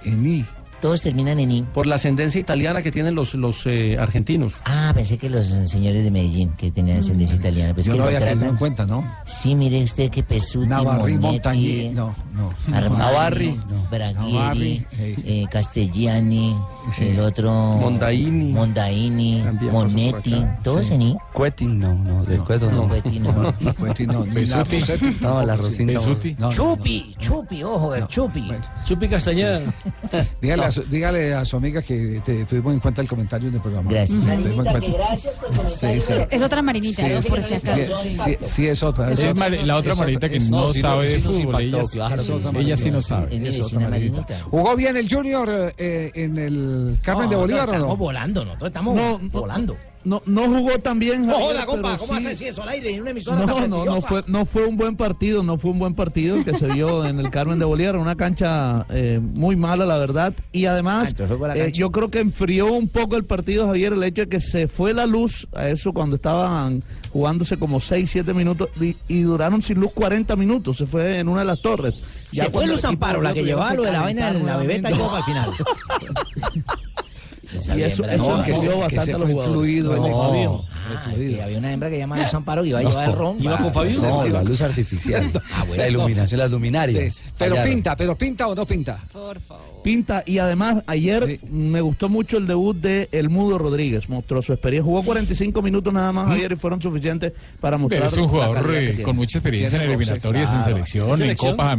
[0.04, 0.46] En I.
[0.86, 1.62] Todos terminan en I.
[1.74, 4.60] Por la ascendencia italiana que tienen los, los eh, argentinos.
[4.66, 7.74] Ah, pensé que los señores de Medellín que tenían ascendencia italiana.
[7.74, 9.04] Pues Yo que no lo había tratan- en cuenta, ¿no?
[9.26, 12.54] Sí, mire usted que Pesuti, Navarri, Monetti, Montañi, no, no.
[12.72, 13.88] Armani, Navarri, no.
[14.14, 16.56] Navarri, eh, Castellani,
[16.92, 17.08] Sí.
[17.08, 17.52] el otro...
[17.52, 18.54] Mondaini.
[18.54, 21.18] Mondaini, Monetti, todos en I.
[21.34, 22.88] Cuetin, no, no, del cueto no.
[22.88, 23.54] Cuetin, no.
[23.78, 24.26] Cuetin, no.
[24.26, 24.82] ni Besuti.
[25.22, 25.56] No, la.
[25.58, 25.92] Rosita.
[25.94, 26.34] Besuti.
[26.34, 26.52] No, no, no.
[26.54, 28.52] Chupi, Chupi, ojo, el Chupi.
[28.86, 29.60] Chupi Castañeda.
[30.42, 30.68] Dígale, No.
[30.68, 33.62] a su, dígale a su amiga que te, tuvimos en cuenta el comentario en el
[33.62, 33.90] programa.
[33.90, 34.24] Gracias.
[34.24, 36.14] Marinita, gracias por el Sí, sí.
[36.30, 37.18] Es otra marinita, Sí, ¿no?
[37.20, 37.96] es- por si sí, acaso.
[38.46, 39.12] sí, es otra.
[39.12, 39.20] Es
[39.66, 42.92] la otra Es Marita que no sabe de fútbol, ella- sí, Marinita.
[42.92, 43.40] no sabe.
[43.40, 43.80] Marinita.
[43.90, 44.40] Marinita.
[44.50, 47.98] ¿Jugó bien el Junior eh, en el Carmen de Bolívar o Estamos no?
[47.98, 49.78] volando, nosotros estamos No, volando.
[50.04, 51.26] No, no jugó tan bien.
[51.28, 54.02] Javier, compa, ¿cómo sí- decir eso al aire en una emisora No, tan no, no
[54.02, 57.08] fue, no fue un buen partido, no fue un buen partido el que se vio
[57.08, 60.32] en el Carmen de Bolívar, una cancha eh, muy mala, la verdad.
[60.52, 64.22] Y además, Ah, eh, yo creo que enfrió un poco el partido, Javier, el hecho
[64.22, 68.70] de que se fue la luz a eso cuando estaban jugándose como 6, 7 minutos
[68.80, 71.96] y, y duraron sin luz 40 minutos, se fue en una de las torres.
[72.36, 74.94] Se fue Luz Amparo, la que llevaba lo de la vaina de la bebeta y
[74.94, 75.50] todo al final.
[77.76, 79.48] Y eso, eso que bastante que a los jugadores.
[79.48, 80.24] influido en el No.
[80.24, 80.66] Fabio.
[80.88, 83.42] Ah, que había una hembra que llama Luz Amparo que iba a llevar el ron.
[83.42, 84.02] ¿Iba con Fabio?
[84.02, 85.32] No, la luz artificial.
[85.76, 87.16] La iluminación, las luminarias.
[87.16, 87.74] Sí, Pero Fallaron.
[87.74, 89.00] pinta, pero pinta o no pinta.
[89.84, 94.54] Pinta y además ayer me gustó mucho el debut de El Mudo Rodríguez, mostró su
[94.54, 98.28] experiencia, jugó 45 minutos nada más ayer y fueron suficientes para mostrar Pero es un
[98.28, 101.36] jugador con mucha experiencia en eliminatorias, en selección, en.
[101.36, 101.72] Copas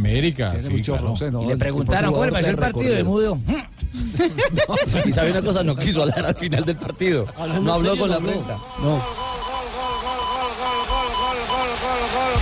[1.31, 1.43] ¿no?
[1.43, 3.39] Y le preguntaron cómo le pareció el partido de Mudo.
[5.05, 7.27] Y sabe una cosa, no quiso hablar al final del partido.
[7.61, 8.57] No habló con la prensa.
[8.81, 9.01] No.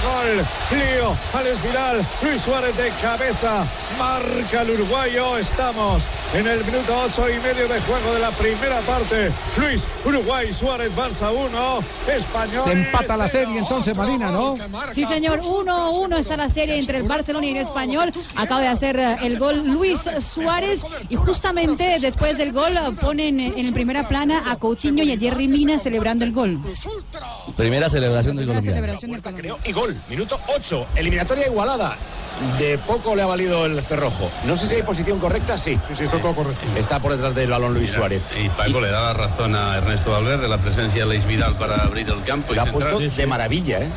[0.05, 3.65] Gol, Lío, Alex Vidal, Luis Suárez de cabeza,
[3.97, 6.03] marca el uruguayo, estamos
[6.33, 10.91] en el minuto ocho y medio de juego de la primera parte, Luis, Uruguay, Suárez,
[10.95, 12.63] Barça 1, Español.
[12.63, 14.55] Se empata la serie entonces, Marina, ¿no?
[14.91, 15.39] Sí, señor.
[15.41, 18.11] 1-1 está la serie entre el Barcelona y el Español.
[18.35, 23.73] Acaba de hacer eh, el gol Luis Suárez y justamente después del gol ponen en
[23.73, 26.59] primera plana a Coutinho y a Jerry Mina celebrando el gol.
[27.55, 28.75] Primera celebración del Primera colombiano.
[28.75, 29.57] celebración del colombiano.
[29.65, 31.95] Y gol, minuto 8, eliminatoria igualada.
[32.59, 34.29] De poco le ha valido el cerrojo.
[34.43, 35.79] No sé si hay posición correcta, sí.
[35.87, 36.65] Sí, sí, está todo correcto.
[36.77, 38.21] Está por detrás del balón Luis Suárez.
[38.43, 41.75] Y Paco le da la razón a Ernesto Valverde, la presencia de Leis Vidal para
[41.83, 42.53] abrir el campo.
[42.53, 43.89] y Lo ha puesto de maravilla, ¿eh?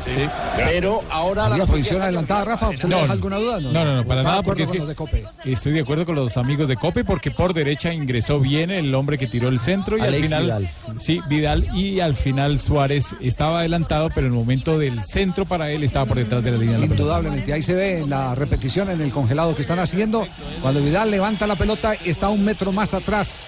[0.55, 2.69] Pero ahora ¿Había la posición adelantada, Rafa?
[2.69, 3.59] ¿Usted No, deja alguna duda?
[3.59, 5.23] No, no, no, ¿O para nada, porque es con que los de Cope?
[5.45, 9.17] estoy de acuerdo con los amigos de Cope, porque por derecha ingresó bien el hombre
[9.17, 10.99] que tiró el centro y Alex al final, Vidal.
[10.99, 15.71] sí, Vidal y al final Suárez estaba adelantado, pero en el momento del centro para
[15.71, 16.73] él estaba por detrás de la línea.
[16.77, 16.93] de la.
[16.93, 20.27] Indudablemente, ahí se ve en la repetición, en el congelado que están haciendo.
[20.61, 23.47] Cuando Vidal levanta la pelota, está un metro más atrás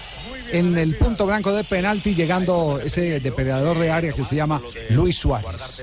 [0.52, 4.60] en el punto blanco de penalti, llegando ese depredador de área que se llama
[4.90, 5.82] Luis Suárez.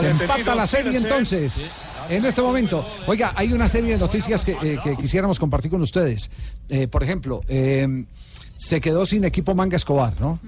[0.00, 1.72] Se empata la serie entonces.
[2.08, 5.82] En este momento, oiga, hay una serie de noticias que, eh, que quisiéramos compartir con
[5.82, 6.30] ustedes.
[6.70, 7.86] Eh, por ejemplo, eh,
[8.58, 10.40] se quedó sin equipo Manga Escobar, ¿no?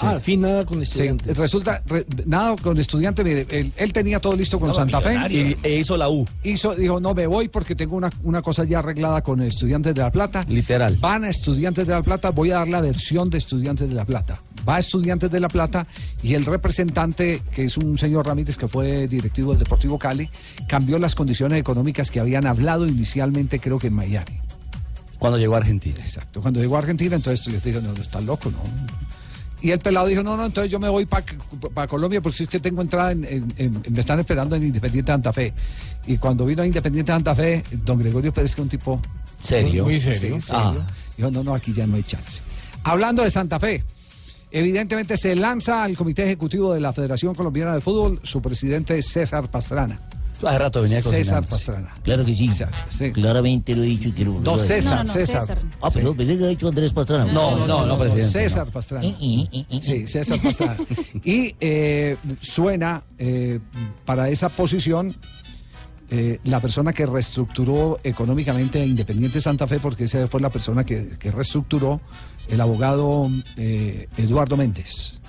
[0.00, 1.36] Ah, al fin nada con Sí, estudiantes.
[1.36, 5.34] resulta, re- nada con estudiante, mire, él, él tenía todo listo con Estaba Santa Fe.
[5.34, 6.26] Y, e hizo la U.
[6.42, 10.00] Hizo, dijo, no me voy porque tengo una, una cosa ya arreglada con Estudiantes de
[10.00, 10.46] La Plata.
[10.48, 10.96] Literal.
[10.98, 14.06] Van a Estudiantes de La Plata, voy a dar la versión de Estudiantes de La
[14.06, 14.40] Plata.
[14.66, 15.86] Va a Estudiantes de La Plata
[16.22, 20.30] y el representante, que es un señor Ramírez que fue directivo del Deportivo Cali,
[20.68, 24.38] cambió las condiciones económicas que habían hablado inicialmente, creo que en Miami.
[25.22, 25.96] Cuando llegó a Argentina.
[26.00, 26.40] Exacto.
[26.42, 28.58] Cuando llegó a Argentina, entonces Estudiantes dijo, no, no, estás loco, ¿no?
[29.60, 32.48] Y el pelado dijo, no, no, entonces yo me voy para Colombia porque si es
[32.50, 35.52] que tengo entrada en, en- en- me están esperando en Independiente Santa Fe.
[36.08, 39.00] Y cuando vino a Independiente Santa Fe, don Gregorio Pérez, que es un tipo...
[39.40, 39.84] ¿Serio?
[39.84, 40.40] Muy serio.
[40.40, 40.74] Sí, Ah.
[41.16, 42.40] Dijo, no, no, aquí ya no hay chance.
[42.82, 43.84] Hablando de Santa Fe,
[44.50, 49.48] evidentemente se lanza al Comité Ejecutivo de la Federación Colombiana de Fútbol su presidente César
[49.48, 50.00] Pastrana.
[50.42, 51.44] Hace rato venía César.
[51.46, 51.94] Pastrana.
[52.02, 52.50] Claro que sí.
[52.90, 53.12] sí.
[53.12, 54.40] Claramente lo he dicho y quiero.
[54.42, 55.40] No, César, No, no, César.
[55.42, 55.58] César.
[55.80, 57.32] Ah, perdón, pensé que había dicho Andrés Pastrana.
[57.32, 58.28] No, no, no, presidente.
[58.28, 58.72] César no.
[58.72, 59.04] Pastrana.
[59.06, 60.76] Eh, eh, eh, eh, Sí, César Pastrana.
[61.24, 63.60] Y eh, suena eh,
[64.04, 65.16] para esa posición
[66.10, 70.84] eh, la persona que reestructuró económicamente a Independiente Santa Fe, porque esa fue la persona
[70.84, 72.00] que, que reestructuró
[72.48, 75.20] el abogado eh, Eduardo Méndez.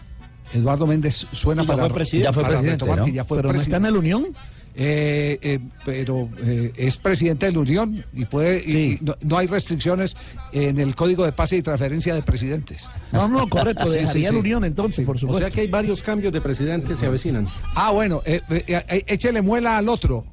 [0.53, 2.25] Eduardo Méndez suena ya para, fue presidente.
[2.25, 3.05] Ya fue para presidente, retomar ¿no?
[3.05, 3.87] que ya fue Pero no está presidente.
[3.87, 4.35] en el Unión.
[4.75, 8.97] Eh, eh, pero eh, es presidente de la Unión y puede y- Sí.
[8.99, 10.17] y no, no hay restricciones
[10.51, 12.89] en el código de pase y transferencia de presidentes.
[13.11, 14.35] No, no, correcto, Sí, sí, dejaría sí.
[14.35, 17.47] el Unión entonces, por O sea que hay varios cambios de presidente se avecinan.
[17.75, 20.25] Ah, bueno, eh, eh, eh, échele muela al otro.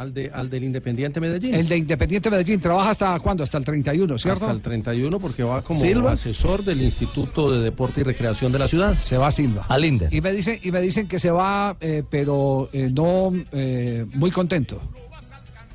[0.00, 1.54] Al, de, al del Independiente Medellín.
[1.54, 3.42] El de Independiente Medellín trabaja hasta cuándo?
[3.42, 4.46] Hasta el 31, ¿cierto?
[4.46, 6.12] Hasta el 31 porque va como Silva.
[6.12, 8.96] asesor del Instituto de Deporte y Recreación de la ciudad.
[8.96, 9.66] Se va Silva.
[9.68, 10.08] Al Inder.
[10.10, 14.30] Y me dicen, y me dicen que se va, eh, pero eh, no eh, muy
[14.30, 14.80] contento.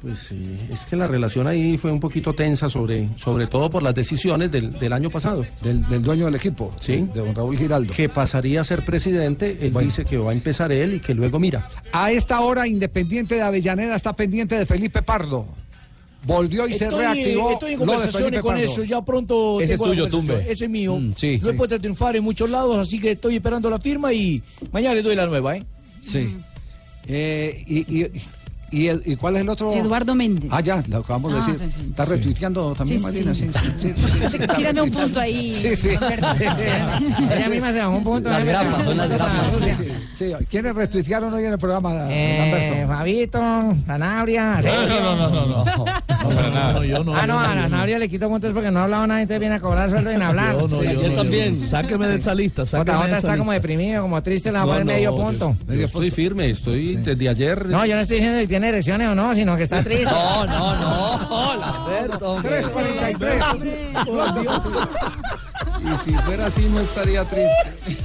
[0.06, 3.82] Pues sí, es que la relación ahí fue un poquito tensa, sobre, sobre todo por
[3.82, 5.43] las decisiones del, del año pasado.
[5.64, 7.08] Del, del dueño del equipo, Sí.
[7.12, 7.91] de don Raúl Giraldo.
[7.91, 9.88] Que pasaría a ser presidente, él Bueno.
[9.88, 11.68] dice que va a empezar él y que luego mira.
[11.91, 15.47] A esta hora, Independiente de Avellaneda está pendiente de Felipe Pardo.
[16.24, 17.51] Volvió y se reactivó.
[17.53, 18.64] estoy en conversaciones con Pardo.
[18.64, 20.06] eso, ya pronto Ese es tuyo.
[20.08, 20.45] Tumbe.
[20.51, 20.97] Ese es mío.
[20.99, 23.80] Mm, sí, Lo he puesto a triunfar en muchos lados, así que estoy esperando la
[23.80, 25.64] firma y mañana le doy la nueva, ¿eh?
[26.01, 26.36] Sí.
[27.08, 28.12] Eh, y, y-
[28.72, 29.74] y el- ¿Y cuál es el otro?
[29.74, 30.49] Eduardo Méndez.
[30.51, 31.59] Ah, ya, lo acabamos de Ah, decir.
[31.72, 31.88] sí, sí.
[31.91, 32.11] Está Sí.
[32.13, 33.36] retuiteando también, Sí, Marina.
[33.36, 33.49] sí.
[33.53, 35.59] Sí, sí, sí, sí, sí, está Tírame un punto ahí.
[35.61, 35.89] Sí, sí.
[37.32, 38.30] Ella misma se bajó un punto.
[38.30, 39.55] Las grapas, son las grapas.
[39.55, 40.26] Sí, sí, sí.
[40.49, 42.88] ¿Quiénes retuitearon hoy en el programa, Eh, Lamberto?
[42.93, 44.59] Fabito, Sanabria.
[44.63, 45.86] No, no, no, no, no,
[46.30, 46.36] no.
[46.36, 46.86] para nada.
[46.86, 47.15] yo no.
[47.15, 49.55] Ah, no, a la Nabria le quito puntos porque no ha hablado nada, entonces viene
[49.55, 50.55] a cobrar sueldo sin hablar.
[50.59, 53.28] Yo no, Sí, yo no, yo- Sáqueme de esa lista, sáqueme Jota, de Jota esa
[53.28, 55.57] está como deprimido, como triste, le va a No, poner no, medio punto.
[55.67, 57.65] yo estoy firme, estoy desde ayer.
[57.67, 60.05] No, yo no estoy diciendo si tiene erecciones o no, sino que está triste.
[60.05, 62.38] No, no, no, Lamberto.
[62.41, 64.05] 3.43.
[64.05, 64.61] Por Dios.
[65.84, 67.97] Y si fuera así, no estaría triste.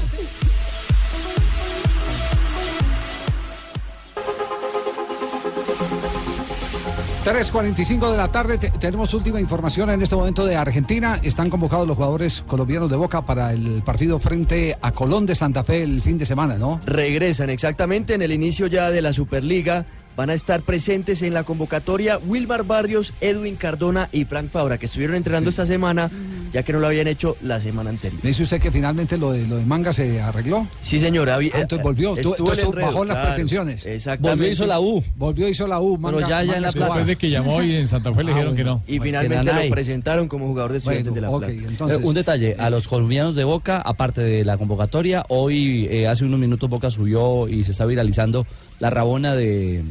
[7.25, 11.21] 3.45 de la tarde, te- tenemos última información en este momento de Argentina.
[11.23, 15.63] Están convocados los jugadores colombianos de Boca para el partido frente a Colón de Santa
[15.63, 16.81] Fe el fin de semana, ¿no?
[16.87, 19.85] Regresan exactamente en el inicio ya de la Superliga.
[20.21, 24.85] Van a estar presentes en la convocatoria Wilmar Barrios, Edwin Cardona y Frank Fabra, que
[24.85, 26.11] estuvieron entrenando esta semana,
[26.53, 28.21] ya que no lo habían hecho la semana anterior.
[28.23, 30.67] ¿Me dice usted que finalmente lo de, lo de Manga se arregló?
[30.83, 31.31] Sí, señor.
[31.31, 32.11] había- Ah, entonces volvió.
[32.17, 33.87] Tú- estuvo el entonces enredo, bajó las claro, pretensiones.
[33.87, 34.37] exactamente.
[34.37, 35.03] Volvió, hizo la U.
[35.17, 35.97] Volvió, hizo la U.
[35.97, 36.87] Manga, Pero ya- ya en la plata.
[36.89, 38.83] Después de que llamó y en Santa Fe le Ah, dijeron que no.
[38.87, 41.51] Y finalmente lo presentaron como jugador de estudiantes de la Plata.
[41.51, 46.27] Eh, un detalle, a los colombianos de Boca, aparte de la convocatoria, hoy eh, hace
[46.27, 48.45] unos minutos Boca subió y se está viralizando
[48.81, 49.83] la rabona de,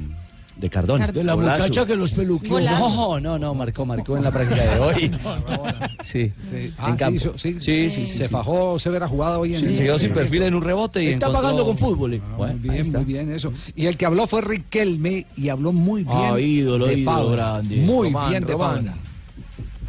[0.60, 1.07] de Cardona.
[1.07, 1.64] De la Golazo.
[1.64, 2.49] muchacha que los peluqueó.
[2.51, 2.89] Golazo.
[2.89, 5.12] No, no, no, marcó, marcó en la práctica de hoy.
[6.03, 6.74] Sí, Sí.
[6.78, 7.38] Ah, en sí, campo.
[7.38, 10.43] sí, sí, sí, sí, Se fajó severa jugada hoy en Sí, se quedó sin perfil
[10.43, 12.14] en un rebote y Está encontró- pagando con fútbol.
[12.16, 12.22] eh.
[12.38, 13.53] Bueno, Muy ahí bien, muy bien eso.
[13.76, 17.78] Y el que habló fue Riquelme y habló muy bien Ah, ídolo, de ídolo grande.
[17.78, 18.76] Muy Román, bien de Román.
[18.78, 18.95] Fabra.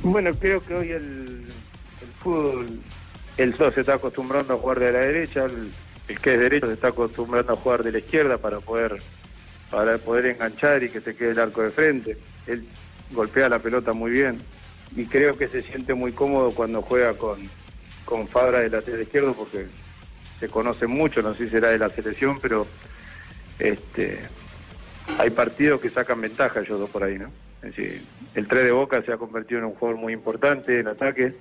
[0.02, 2.66] Bueno, creo que hoy el, el fútbol,
[3.36, 5.70] el todo se está acostumbrando a jugar de la derecha, el,
[6.08, 8.98] el que es derecho se está acostumbrando a jugar de la izquierda para poder
[9.70, 12.16] para poder enganchar y que se quede el arco de frente.
[12.46, 12.64] Él
[13.12, 14.38] golpea la pelota muy bien
[14.96, 17.38] y creo que se siente muy cómodo cuando juega con,
[18.04, 19.66] con Fabra de lateral izquierdo porque
[20.38, 22.66] se conocen mucho, no sé si será de la selección, pero
[23.58, 24.18] este
[25.18, 27.30] hay partidos que sacan ventaja ellos dos por ahí, ¿no?
[27.62, 28.02] Es decir,
[28.34, 31.34] el 3 de Boca se ha convertido en un jugador muy importante en ataque.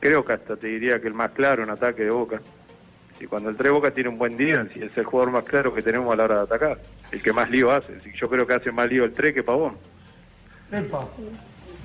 [0.00, 2.40] Creo que hasta te diría que el más claro en ataque de Boca.
[3.18, 5.44] Si cuando el 3 de Boca tiene un buen día, si es el jugador más
[5.44, 7.98] claro que tenemos a la hora de atacar, el que más lío hace.
[8.14, 9.76] Yo creo que hace más lío el 3 que Pavón.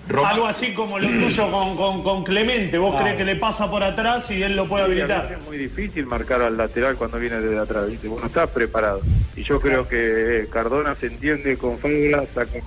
[0.10, 2.78] Algo así como lo tuyo con, con, con Clemente.
[2.78, 5.32] ¿Vos crees que le pasa por atrás y él lo puede habilitar?
[5.32, 8.10] es muy difícil marcar al lateral cuando viene desde atrás, ¿viste?
[8.10, 9.02] Vos no estás preparado.
[9.36, 12.62] Y yo creo que eh, Cardona se entiende con Fabra, sacan,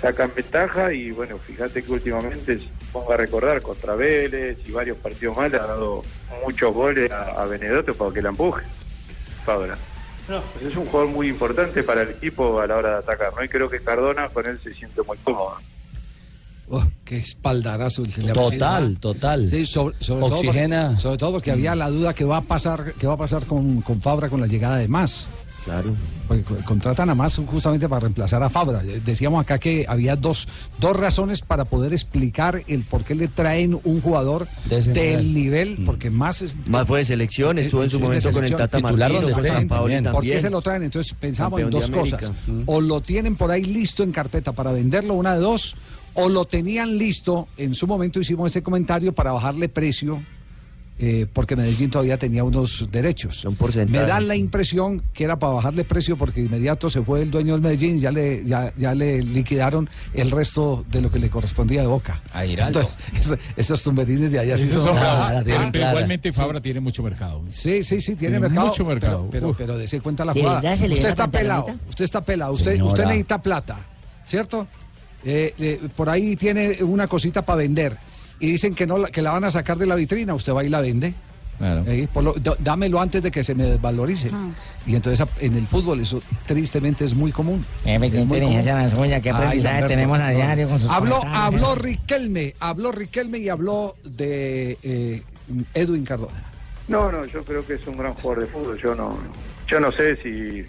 [0.00, 2.60] sacan ventaja y bueno, fíjate que últimamente,
[2.92, 6.02] pongo a recordar, contra Vélez y varios partidos más le ha dado
[6.44, 8.62] muchos goles a, a Benedetto para que la empuje,
[9.44, 9.76] Fabra.
[10.26, 13.42] Pues es un jugador muy importante para el equipo a la hora de atacar, ¿no?
[13.42, 15.56] Y creo que Cardona con él se siente muy cómodo.
[16.70, 19.50] Oh, qué espaldarazo el Total, total.
[19.50, 20.76] Sí, sobre, sobre Oxigena.
[20.76, 23.18] Todo porque, sobre todo porque había la duda que va a pasar, que va a
[23.18, 25.28] pasar con, con Fabra con la llegada de Más.
[25.64, 25.94] Claro.
[26.26, 28.82] Porque co- contratan a Más justamente para reemplazar a Fabra.
[28.84, 30.48] Eh, Decíamos acá que había dos,
[30.80, 35.34] dos razones para poder explicar el por qué le traen un jugador del nivel.
[35.34, 38.50] nivel, porque Más es Más fue de selección, estuvo en su momento con el.
[38.56, 40.12] Tata Titular Martino, donde San Paoli también.
[40.12, 40.82] ¿Por qué se lo traen?
[40.84, 42.32] Entonces pensamos en dos cosas.
[42.46, 42.62] Mm.
[42.66, 45.76] O lo tienen por ahí listo en carpeta para venderlo, una de dos,
[46.14, 50.22] o lo tenían listo, en su momento hicimos ese comentario para bajarle precio,
[51.04, 53.44] eh, porque Medellín todavía tenía unos derechos.
[53.88, 57.30] Me da la impresión que era para bajarle precio porque de inmediato se fue el
[57.32, 61.28] dueño del Medellín, ya le, ya, ya le liquidaron el resto de lo que le
[61.28, 62.22] correspondía de Boca.
[62.32, 62.80] A Giraldo.
[62.82, 64.94] Entonces, esos, esos tumberines de allá sí son
[65.44, 65.90] Pero clara.
[65.90, 67.42] igualmente Fabra tiene mucho mercado.
[67.50, 68.68] Sí, sí, sí, tiene, Tiene mercado.
[68.68, 69.28] mucho mercado.
[69.28, 70.72] Pero, pero, pero dese cuenta la ¿De jugada.
[70.72, 73.76] Usted está pelado, usted está pelado, usted, usted necesita plata,
[74.24, 74.68] ¿cierto?
[75.24, 77.96] Eh, eh, por ahí tiene una cosita para vender
[78.42, 80.62] y dicen que no la- que la van a sacar de la vitrina, usted va
[80.64, 81.14] y la vende.
[81.86, 84.32] Eh, por lo- dámelo antes de que se me desvalorice.
[84.84, 87.64] Y entonces en el fútbol eso tristemente es muy común.
[87.84, 88.88] Eh, ve, qué Es muy inteligencia común.
[88.90, 90.34] las uñas, qué Ay, aprendizaje Lamberto, tenemos a no.
[90.36, 95.22] diario con sus Habló, habló Riquelme, habló Riquelme y habló de eh,
[95.72, 96.42] Edwin Cardona.
[96.88, 98.80] No, no, yo creo que es un gran jugador de fútbol.
[98.82, 99.16] Yo no,
[99.68, 100.64] yo no sé si,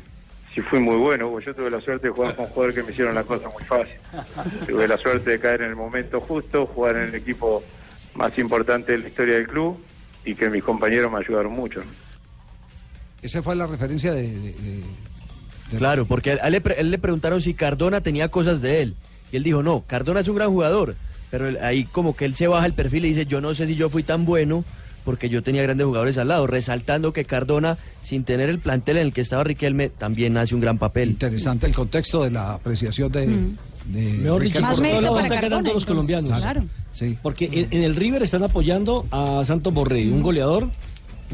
[0.54, 1.30] si fui muy bueno.
[1.30, 3.64] porque Yo tuve la suerte de jugar con jugadores que me hicieron la cosa muy
[3.64, 3.96] fácil.
[4.68, 7.64] Tuve la suerte de caer en el momento justo, jugar en el equipo
[8.16, 9.78] más importante de la historia del club
[10.26, 11.80] y que mis compañeros me ayudaron mucho.
[11.80, 11.92] ¿no?
[13.22, 14.24] Esa fue la referencia de...
[14.24, 14.84] de- de-
[15.78, 18.96] Claro, porque a él, le pre- él le preguntaron si Cardona tenía cosas de él.
[19.32, 20.96] Y él dijo, no, Cardona es un gran jugador.
[21.32, 23.66] Pero él- ahí como que él se baja el perfil y dice, yo no sé
[23.66, 24.64] si yo fui tan bueno
[25.04, 29.08] porque yo tenía grandes jugadores al lado, resaltando que Cardona, sin tener el plantel en
[29.08, 31.10] el que estaba Riquelme, también hace un gran papel.
[31.10, 33.28] Interesante el contexto de la apreciación de...
[33.28, 34.68] de Mejor dicho, Riquelme.
[34.70, 36.32] por todo lado están ganando los colombianos.
[36.32, 36.64] Claro.
[36.92, 37.18] Sí.
[37.22, 40.70] Porque en, en el River están apoyando a Santos Borrell, un goleador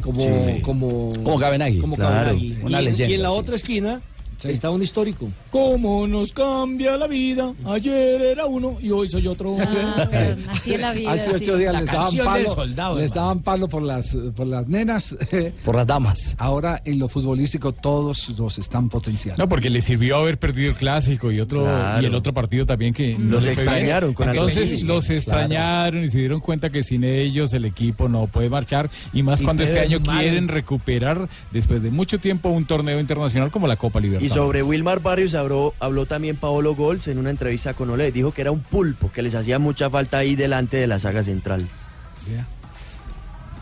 [0.01, 0.61] como Sí.
[0.61, 1.79] como Como Gabenagui.
[1.79, 2.57] como Claro, Gabenagui.
[2.63, 3.35] una y, leyenda, y en la sí.
[3.37, 4.01] otra esquina
[4.43, 5.27] Está un histórico.
[5.51, 7.53] ¿Cómo nos cambia la vida?
[7.65, 9.57] Ayer era uno y hoy soy otro.
[10.49, 11.11] así es la vida.
[11.11, 11.59] Hace ocho sí.
[11.59, 15.15] días les daban palo, soldado, les daban palo por las, por las nenas.
[15.65, 16.35] Por las damas.
[16.39, 19.41] Ahora en lo futbolístico todos los están potenciando.
[19.43, 22.01] No, porque le sirvió haber perdido el clásico y otro Claro.
[22.01, 25.17] y el otro partido también que no Los extrañaron con Entonces los Claro.
[25.17, 29.41] extrañaron y se dieron cuenta que sin ellos el equipo no puede marchar y más
[29.41, 30.19] Y cuando este te año mal.
[30.19, 33.99] quieren recuperar después de mucho tiempo un torneo internacional como la Copa
[34.29, 38.11] Y sobre Wilmar Barrios habló, habló también Paolo Gols en una entrevista con Ole.
[38.11, 41.23] Dijo que era un pulpo, que les hacía mucha falta ahí delante de la saga
[41.23, 41.67] central.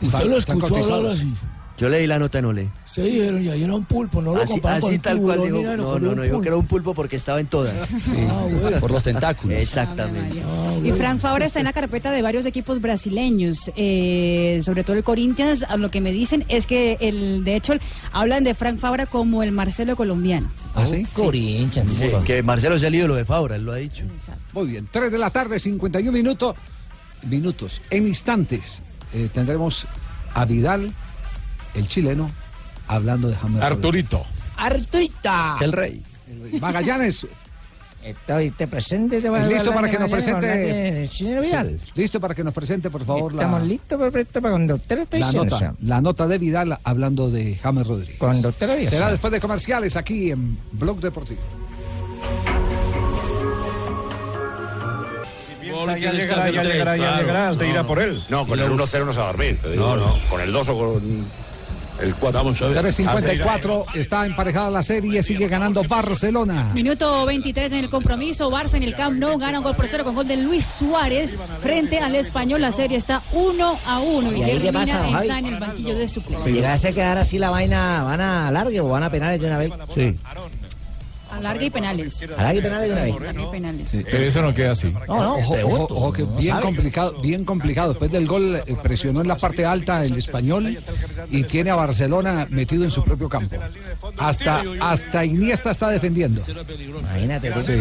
[0.01, 1.33] ¿Usted lo escuchó hablar así?
[1.77, 2.69] Yo leí la nota en Ole.
[2.91, 5.61] Se dijeron, y ahí era un pulpo, no lo así comparan así tal cual dijo.
[5.61, 7.89] No, no, un no, dijo que era un pulpo porque estaba en todas.
[8.29, 8.79] Ah, bueno.
[8.79, 9.57] Por los tentáculos.
[9.57, 10.41] Exactamente.
[10.83, 15.03] Y Frank Fabra está en la carpeta de varios equipos brasileños, eh, sobre todo el
[15.03, 15.65] Corinthians.
[15.77, 17.73] Lo que me dicen es que, el, de hecho,
[18.11, 20.49] hablan de Frank Fabra como el Marcelo colombiano.
[20.73, 21.05] ¿Ah, sí?
[21.13, 21.91] Corinthians.
[21.91, 24.05] Sí, que Marcelo es el ídolo de Fabra, él lo ha dicho.
[24.53, 26.55] Muy bien, 3 de la tarde, 51 minutos.
[27.23, 27.81] Minutos.
[27.89, 28.81] En instantes
[29.13, 29.85] eh, tendremos
[30.33, 30.93] a Vidal,
[31.75, 32.31] el chileno,
[32.87, 34.25] hablando de James Arturito.
[34.57, 35.57] Arturita.
[35.61, 36.03] El rey.
[36.27, 36.61] Rodríguez.
[36.61, 37.27] Magallanes,
[38.03, 41.09] Estoy te presente, te voy a ¿listo para de que nos presente?
[41.09, 41.81] Chino Vidal.
[41.83, 44.99] Sí, Listo para que nos presente, por favor, la, Estamos listos perfecto para cuando usted
[44.99, 45.59] está la diciendo.
[45.59, 48.17] nota, la nota de Vidal hablando de James Rodríguez.
[48.17, 51.41] Cuando usted lo diga, Será después de comerciales aquí en Blog Deportivo.
[55.99, 58.23] Ya llegará, ya llegará, ya llegará, has de ir a por él.
[58.29, 59.59] No, con el 1-0 no se va a dormir.
[59.75, 60.17] No, no.
[60.29, 61.25] Con el 2 o con
[62.01, 62.37] el 4.
[62.43, 66.67] Vamos a 3.54, está emparejada la serie, sigue ganando Barcelona.
[66.73, 68.49] Minuto 23 en el compromiso.
[68.51, 71.37] Barça en el Camp Nou gana un gol por cero con gol de Luis Suárez
[71.61, 72.61] frente al español.
[72.61, 75.59] La serie está 1 a 1 y, ¿Y ahí qué Germina pasa, está en el
[75.59, 76.53] banquillo de Si suplentes.
[76.53, 79.57] llegase a quedar así la vaina, ¿van a alargue o van a penales de una
[79.57, 79.71] vez?
[79.95, 80.15] Sí.
[81.37, 82.21] Alargue y penales.
[82.37, 83.15] Alargue y penales de una vez.
[83.15, 83.89] Alargue y penales.
[84.09, 84.93] Pero eso no queda así.
[85.07, 87.89] No, no, Ojo, pregunto, ojo, ojo, que bien complicado, bien complicado.
[87.89, 90.77] Después del gol eh, presionó en la parte alta el español
[91.29, 93.55] y tiene a Barcelona metido en su propio campo.
[94.17, 96.41] Hasta, hasta Iniesta está defendiendo.
[96.99, 97.53] Imagínate.
[97.63, 97.79] Sí.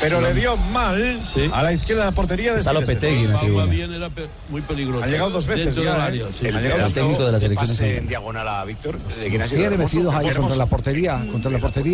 [0.00, 1.20] Pero le dio mal
[1.52, 2.72] a la izquierda de la portería de Está.
[2.72, 4.10] Lopetegui en la tribuna.
[4.48, 5.04] muy peligroso.
[5.04, 6.00] Ha llegado dos veces ya, ¿eh?
[6.00, 6.46] área, sí.
[6.46, 8.98] Ha llegado El dos técnico de la selección pase en diagonal a Víctor.
[8.98, 9.60] ¿De quién ha sido?
[9.60, 11.91] Tiene metidos ahí contra la portería, contra la portería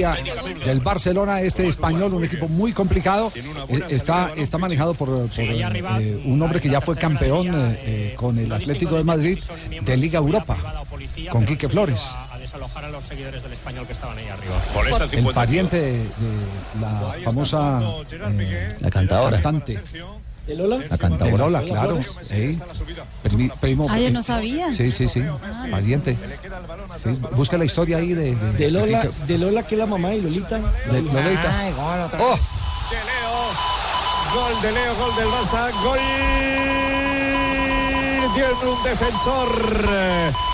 [0.64, 3.32] del Barcelona, este español, un equipo muy complicado.
[3.68, 8.38] Eh, está, está manejado por, por, eh, un hombre que ya fue campeón eh, con
[8.38, 9.38] el Atlético de Madrid
[9.82, 10.56] de Liga Europa,
[11.30, 12.00] con Quique Flores.
[12.30, 14.54] a desalojar a los seguidores del español que estaban ahí arriba.
[14.74, 15.34] Molesta el El 50.
[15.34, 16.08] pariente de, de
[16.80, 17.80] la famosa
[18.10, 19.40] eh, La cantadora.
[19.40, 19.80] cantante.
[20.48, 20.78] ¿El Lola?
[20.88, 21.30] La cantadora.
[21.30, 22.00] De Lola, claro.
[22.22, 22.58] Sí.
[23.22, 24.72] Primi- primo- Ah, yo no sabía.
[24.72, 25.22] Sí, sí, sí.
[25.70, 26.16] Pariente.
[27.02, 30.14] Sí, Busca la historia ahí de, de, De Lola, de Lola que es la mamá
[30.14, 30.58] y Lolita.
[30.58, 31.58] de Lolita.
[31.60, 32.30] Ay, gol otra ¡Oh!
[32.34, 32.40] vez.
[34.34, 35.98] Gol de Leo, gol del Barça, gol.
[38.38, 39.48] Tiene un defensor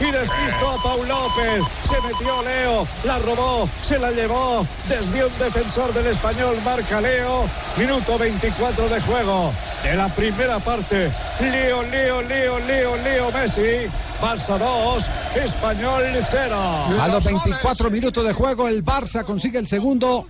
[0.00, 1.62] y despistó a Paul López.
[1.86, 4.66] Se metió Leo, la robó, se la llevó.
[4.88, 7.44] Desvió un defensor del español, marca Leo.
[7.76, 11.12] Minuto 24 de juego de la primera parte.
[11.40, 13.86] Leo, Leo, Leo, Leo, Leo Messi.
[14.22, 15.04] Barça 2,
[15.44, 16.56] Español 0.
[17.00, 20.26] A los 24 minutos de juego, el Barça consigue el segundo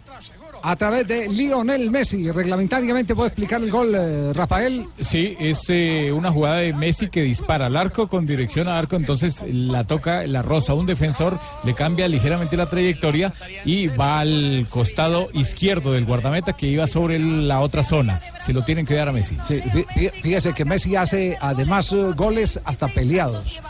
[0.67, 2.31] a través de Lionel Messi.
[2.31, 4.87] Reglamentariamente, ¿puedo explicar el gol, eh, Rafael?
[5.01, 8.97] Sí, es eh, una jugada de Messi que dispara al arco con dirección a arco,
[8.97, 13.31] entonces la toca, la roza un defensor, le cambia ligeramente la trayectoria
[13.65, 18.21] y va al costado izquierdo del guardameta que iba sobre la otra zona.
[18.41, 19.37] Se lo tienen que dar a Messi.
[19.47, 23.61] Sí, fí- fí- fíjese que Messi hace además eh, goles hasta peleados.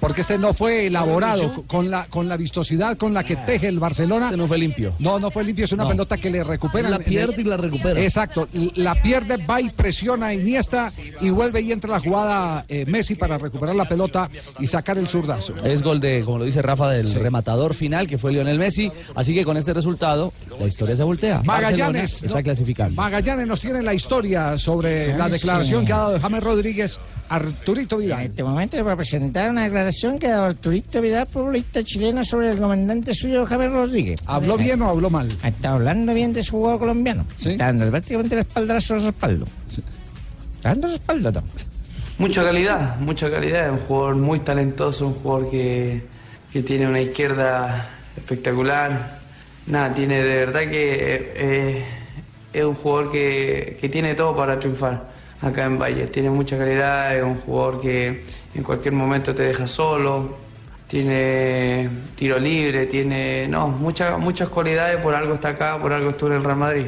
[0.00, 3.68] Porque este no fue elaborado co- con la, con la vistosidad con la que teje
[3.68, 4.26] el Barcelona.
[4.26, 4.94] Este no fue limpio.
[4.98, 5.90] No, no fue limpio, es una No.
[5.90, 6.90] pelota que le recuperan.
[6.90, 8.00] La en pierde y la recupera.
[8.00, 12.84] Exacto, la pierde, va y presiona a Iniesta y vuelve y entra la jugada eh,
[12.86, 14.28] Messi para recuperar la pelota
[14.58, 15.54] y sacar el zurdazo.
[15.64, 18.90] Es gol de, como lo dice Rafa, del rematador final que fue Lionel Messi.
[19.14, 21.42] Así que con este resultado, la historia se voltea.
[21.44, 22.94] Magallanes Barcelona está no- clasificando.
[23.00, 25.86] Magallanes nos tiene la historia sobre la declaración sí.
[25.86, 28.22] que ha dado James Rodríguez Arturito En Vidal.
[28.24, 32.24] este momento le voy a presentar una declaración que ha dado Arturito Vidal, futbolista chileno,
[32.24, 34.20] sobre el comandante suyo, Javier Rodríguez.
[34.26, 35.34] ¿Habló bien o habló mal?
[35.42, 37.24] Está hablando bien de su jugador colombiano.
[37.38, 37.52] Sí.
[37.52, 39.46] Está dando prácticamente el espaldazo de respaldo.
[40.56, 41.44] Está dando respaldo, Tom.
[42.18, 43.66] Mucha calidad, mucha calidad.
[43.66, 46.02] Es un jugador muy talentoso, un jugador que,
[46.52, 49.20] que tiene una izquierda espectacular.
[49.66, 51.84] Nada, tiene de verdad que eh,
[52.52, 55.10] es un jugador que, que tiene todo para triunfar
[55.40, 56.06] acá en Valle.
[56.08, 60.36] Tiene mucha calidad, es un jugador que en cualquier momento te deja solo.
[60.88, 66.30] tiene tiro libre, tiene no, muchas muchas cualidades, por algo está acá, por algo estuvo
[66.30, 66.86] en el Real Madrid.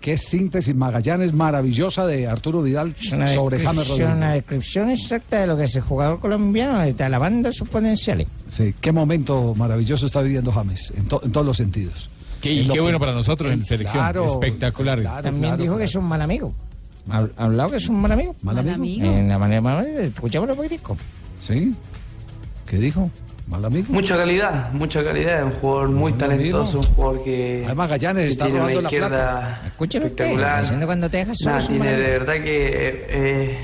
[0.00, 4.34] Qué síntesis Magallanes maravillosa de Arturo Vidal Una sobre James descripción, una Rodríguez.
[4.46, 8.28] descripción exacta de lo que es el jugador colombiano, de la banda sus potenciales.
[8.46, 12.08] Sí, qué momento maravilloso está viviendo James en, to- en todos los sentidos.
[12.40, 14.00] Qué- y qué bueno para nosotros en en- selección.
[14.00, 15.00] claro, Espectacular.
[15.00, 15.78] claro, También claro, dijo claro.
[15.78, 16.54] que es un mal amigo.
[17.10, 18.34] Ha ha hablado que es un mal amigo.
[18.42, 19.04] ¿Mal amigo?
[19.04, 20.96] En la manera, escuchémoslo un poquitico.
[21.40, 21.74] ¿Sí?
[22.66, 23.10] ¿Qué dijo?
[23.46, 23.86] ¿Mal amigo?
[23.88, 28.44] Mucha calidad, mucha calidad, un jugador muy talentoso, un jugador que, Además, Magallanes que está
[28.44, 29.62] tiene una la izquierda plata.
[29.66, 30.86] Escúchelo usted, espectacular.
[30.86, 33.58] cuando te dejas un tiene de verdad que eh,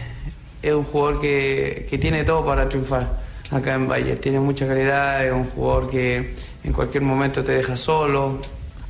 [0.63, 4.19] es un jugador que, que tiene todo para triunfar acá en Bayern.
[4.21, 6.35] Tiene mucha calidad, es un jugador que
[6.65, 8.41] en cualquier momento te deja solo,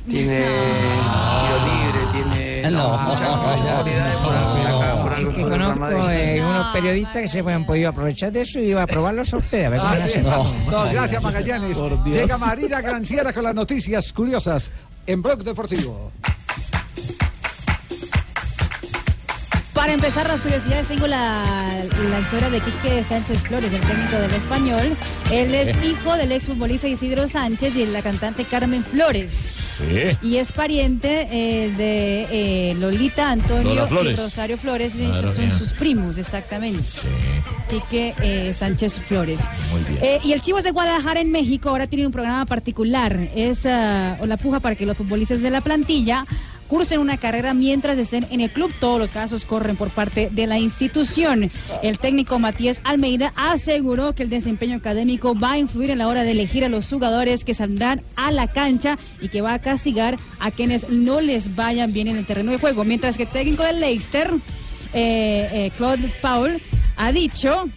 [0.09, 3.15] tiene tiro libre, tiene No.
[5.35, 8.87] que conozco eh, unos periodistas que se han podido aprovechar de eso y iba a
[8.87, 9.65] probarlos a ustedes.
[9.67, 10.21] A ver cómo Ah, sí.
[10.71, 11.81] No, gracias Magallanes.
[12.05, 14.71] Llega Marina Granciera con las noticias curiosas
[15.07, 16.11] en Blog Deportivo.
[19.85, 21.43] Para empezar las curiosidades, tengo la,
[22.09, 24.97] la historia de Quique Sánchez Flores, el técnico del español.
[25.31, 25.87] Él es Eh.
[25.91, 29.31] hijo del exfutbolista Isidro Sánchez y de la cantante Carmen Flores.
[29.31, 30.17] Sí.
[30.23, 32.27] Y es pariente eh, de
[32.71, 34.15] eh, Lolita Antonio y.
[34.15, 35.55] Rosario Flores, sí, Madre son, mía.
[35.59, 36.81] sus primos, exactamente.
[37.69, 39.39] Quique eh, Sánchez Flores.
[39.71, 40.19] Muy bien.
[40.23, 43.19] Y el Chivas de Guadalajara en México ahora tiene un programa particular.
[43.35, 46.25] Es ah, la puja para que los futbolistas de la plantilla
[46.67, 48.73] cursen una carrera mientras estén en el club.
[48.79, 51.49] Todos los casos corren por parte de la institución.
[51.83, 56.23] El técnico Matías Almeida aseguró que el desempeño académico va a influir en la hora
[56.23, 60.17] de elegir a los jugadores que saldrán a la cancha y que va a castigar
[60.39, 62.83] a quienes no les vayan bien en el terreno de juego.
[62.83, 64.31] Mientras que el técnico del Leicester,
[64.93, 66.61] eh, eh, Claude Paul,
[66.97, 67.67] ha dicho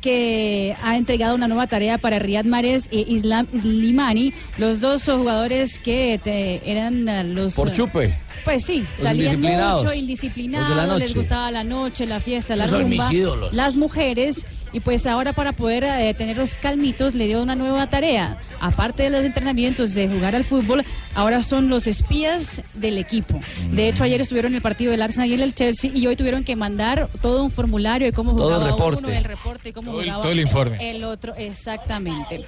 [0.00, 5.78] que ha entregado una nueva tarea para Riyad Mahrez e Islam Slimani, los dos jugadores
[5.78, 7.54] que te- eran eh, los...
[7.54, 8.14] Por eh, chupe.
[8.44, 9.84] Pues sí, Los salían indisciplinados.
[9.84, 13.54] mucho, indisciplinados, les gustaba la noche, la fiesta, la Esos son rumba, mis ídolos.
[13.54, 14.44] las mujeres.
[14.72, 18.38] Y pues ahora para poder eh, tenerlos calmitos le dio una nueva tarea.
[18.60, 23.40] Aparte de los entrenamientos de jugar al fútbol, ahora son los espías del equipo.
[23.72, 26.44] De hecho, ayer estuvieron en el partido del Arsenal y el Chelsea y hoy tuvieron
[26.44, 29.02] que mandar todo un formulario de cómo Todo el jugaba reporte.
[29.08, 30.90] uno, el reporte y cómo Todo el- jugaba todo el informe.
[30.90, 32.44] el otro, exactamente.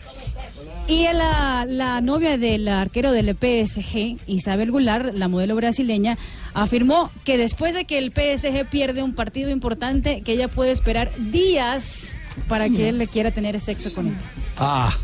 [0.88, 6.18] Y la, la novia del arquero del PSG, Isabel Goulart, la modelo brasileña,
[6.54, 11.10] afirmó que después de que el PSG pierde un partido importante, que ella puede esperar
[11.18, 12.14] días
[12.48, 14.14] para que él le quiera tener sexo con él.
[14.58, 14.96] Ah.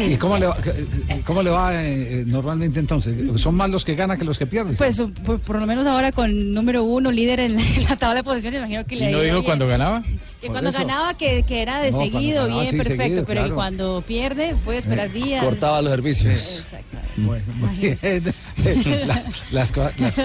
[0.00, 0.56] ¿Y cómo le va,
[1.26, 3.14] cómo le va eh, eh, normalmente entonces?
[3.40, 4.74] ¿Son más los que ganan que los que pierden?
[4.74, 8.16] Pues por, por lo menos ahora con número uno, líder en la, en la tabla
[8.16, 10.02] de posiciones, imagino que le ¿Y no dijo cuando ganaba?
[10.40, 10.78] Que Por cuando eso.
[10.80, 13.54] ganaba que, que era de No, seguido, ganaba, bien, sí, perfecto, seguido, pero claro.
[13.54, 15.44] cuando pierde puede esperar días.
[15.44, 16.32] Cortaba los servicios.
[16.60, 17.12] Exactamente.
[17.18, 17.98] Bueno, muy bien.
[19.52, 19.76] las, las-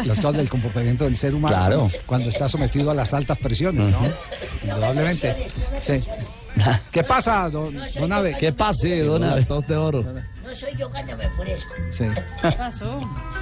[0.05, 1.91] las cosas del comportamiento del ser humano Claro.
[2.05, 3.99] cuando está sometido a las altas presiones, ¿no?
[4.63, 5.35] Indudablemente.
[5.81, 5.99] Sí.
[6.91, 8.35] ¿Qué pasa, don, don Abe?
[8.39, 9.43] ¿Qué pase, don Abe?
[9.45, 10.03] Dos de oro.
[10.03, 11.73] No soy yo cuando me enfurezco.
[11.91, 12.05] Sí.
[12.41, 12.99] ¿Qué pasó?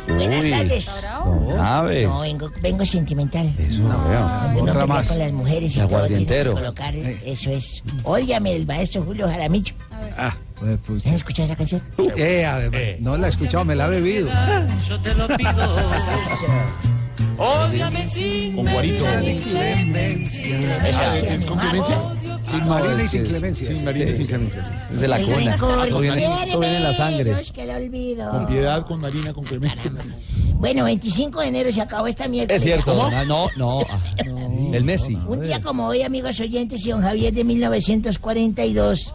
[0.07, 0.87] Buenas tardes.
[0.87, 1.57] ¿Está bravo?
[1.61, 2.03] Ave.
[2.03, 3.53] No, vengo, vengo sentimental.
[3.59, 4.61] Eso no veo.
[4.63, 5.07] Otra pelea más.
[5.07, 7.83] con las mujeres y El todo tiene que eso es.
[8.03, 9.75] Ódiame, el maestro Julio Jaramillo.
[10.17, 11.81] Ah, pues, pues, ¿Han escuchado esa canción?
[12.15, 14.29] eh, a ver, no la he escuchado, me la he bebido.
[14.87, 15.75] Yo te lo pido.
[17.37, 19.05] Ódiame sin Con Guarito.
[19.07, 20.45] ¿Es
[21.45, 22.01] con clemencia?
[22.41, 23.67] Sin marina y sin clemencia.
[23.67, 24.73] Sin marina y sin clemencia, sí.
[24.93, 25.55] Es de la cuna.
[25.85, 27.35] Eso viene, quiere eso viene en la sangre.
[27.53, 28.31] que olvido.
[28.31, 29.91] Con piedad, con marina, con clemencia.
[30.57, 32.55] Bueno, 25 de enero se acabó esta mierda.
[32.55, 32.93] Es cierto.
[32.93, 33.79] No, no, no.
[33.89, 33.99] ah,
[34.73, 35.17] El Messi.
[35.27, 39.13] Un día como hoy, amigos oyentes, y don Javier de 1942,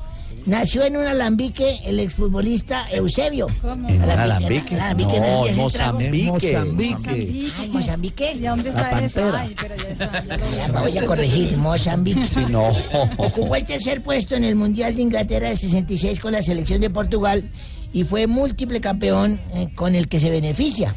[0.51, 3.47] nació en un alambique el exfutbolista Eusebio.
[3.63, 4.75] ¿En un alambique?
[4.75, 5.63] alambique No, trago.
[5.63, 6.27] Mozambique.
[6.27, 7.53] Mozambique.
[7.59, 8.33] Ay, Mozambique.
[8.35, 9.21] ¿Y a dónde La está eso?
[9.21, 9.41] Pantera.
[9.43, 10.25] Ay, pero ya está.
[10.25, 12.23] ya lo- Ya, me voy a corregir, Mozambique.
[12.23, 12.71] Sí, no.
[13.17, 16.91] Ocupó el tercer puesto en el Mundial de Inglaterra del 66 con la selección de
[16.91, 17.49] Portugal
[17.93, 20.95] y fue múltiple campeón eh, con el que se beneficia.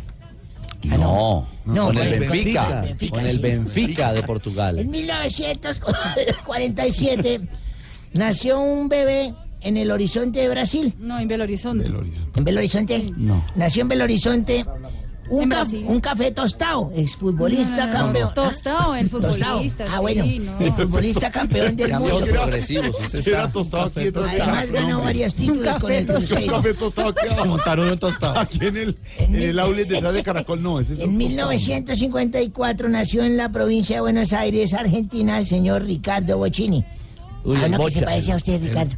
[0.84, 1.48] No.
[1.66, 2.82] No, Con con el el Benfica.
[2.82, 3.38] Benfica, Con el sí.
[3.38, 4.80] Benfica de Portugal.
[4.80, 7.42] En 1947
[8.14, 9.34] nació un bebé
[9.64, 10.94] en el horizonte de Brasil.
[11.00, 11.88] No, en Belo Horizonte.
[12.36, 13.12] ¿En Belo Horizonte?
[13.18, 13.44] No.
[13.56, 14.66] Nació en Belo Horizonte
[15.30, 18.34] un, En un café tostado, exfutbolista No, campeón.
[18.34, 19.32] Tostado, el Tostado.
[19.54, 19.86] futbolista.
[19.90, 20.60] Ah, bueno, sí, no.
[20.60, 22.20] el futbolista campeón del mundo.
[22.30, 23.00] progresivos.
[23.00, 23.30] Usted está.
[23.32, 26.54] Era tostado aquí en Además ganó varios títulos con el Un Cruzeiro.
[26.58, 27.28] café tostado aquí.
[27.48, 28.38] Montaron un tostado.
[28.38, 30.80] Aquí en el, en el outlet detrás de Caracol, no.
[30.82, 35.84] Ese es En un 1954 nació en la provincia de Buenos Aires, Argentina, el señor
[35.86, 36.84] Ricardo Bocini.
[37.46, 38.92] Uy, Ah, no, que se parece a usted, Ricardo.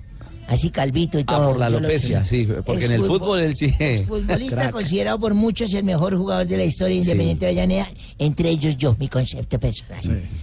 [0.47, 1.49] Así calvito y Ah, todo.
[1.51, 3.73] por la alopecia, sí, porque en el fútbol él sí.
[4.07, 4.71] Futbolista crack.
[4.71, 7.87] considerado por muchos el mejor jugador de la historia independiente de Avellaneda,
[8.19, 9.99] entre ellos yo, mi concepto personal.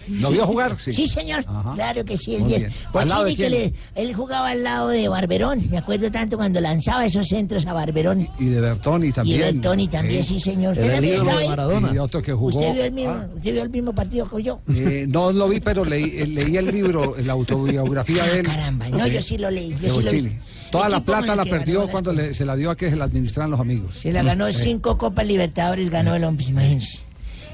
[0.08, 0.76] ¿Lo vio jugar?
[0.78, 0.92] Sí.
[0.92, 1.44] Sí, señor.
[1.74, 2.60] Claro que sí, el Muy 10.
[2.62, 2.72] bien.
[2.94, 3.72] ¿Al lado de Bochini, que quién?
[3.94, 5.62] le- él jugaba al lado de Barberón.
[5.70, 8.28] Me acuerdo tanto cuando lanzaba esos centros a Barberón.
[8.38, 9.38] Y de Bertoni también.
[9.38, 10.72] Y Bertoni también, sí, señor.
[10.72, 11.94] ¿Usted también ahí?
[11.94, 12.48] Y otro que jugó.
[12.48, 14.60] ¿Usted vio el mismo, Ah, usted vio el mismo partido que yo?
[14.74, 18.46] eh, no lo vi, pero leí, eh, leí el libro, la autobiografía de él.
[18.46, 20.02] Caramba, no, yo sí lo leí, yo sí.
[20.02, 20.38] Bochini.
[20.70, 23.04] Toda la plata la perdió ganó cuando le- se la dio a que se la
[23.04, 23.94] administraran los amigos.
[23.94, 24.52] Se la ganó Eh.
[24.52, 27.00] cinco Copas Libertadores, ganó el hombre, imagínense.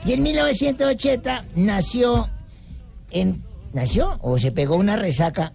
[0.04, 2.28] Y en 1980 nació
[3.10, 3.42] en...
[3.72, 4.18] ¿Nació?
[4.22, 5.52] ¿O se pegó una resaca?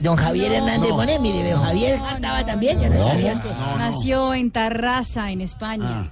[0.00, 3.78] Don Javier Hernández Bonet, mire, don Javier cantaba también, yo no.
[3.78, 6.10] Nació en Tarrasa, en España.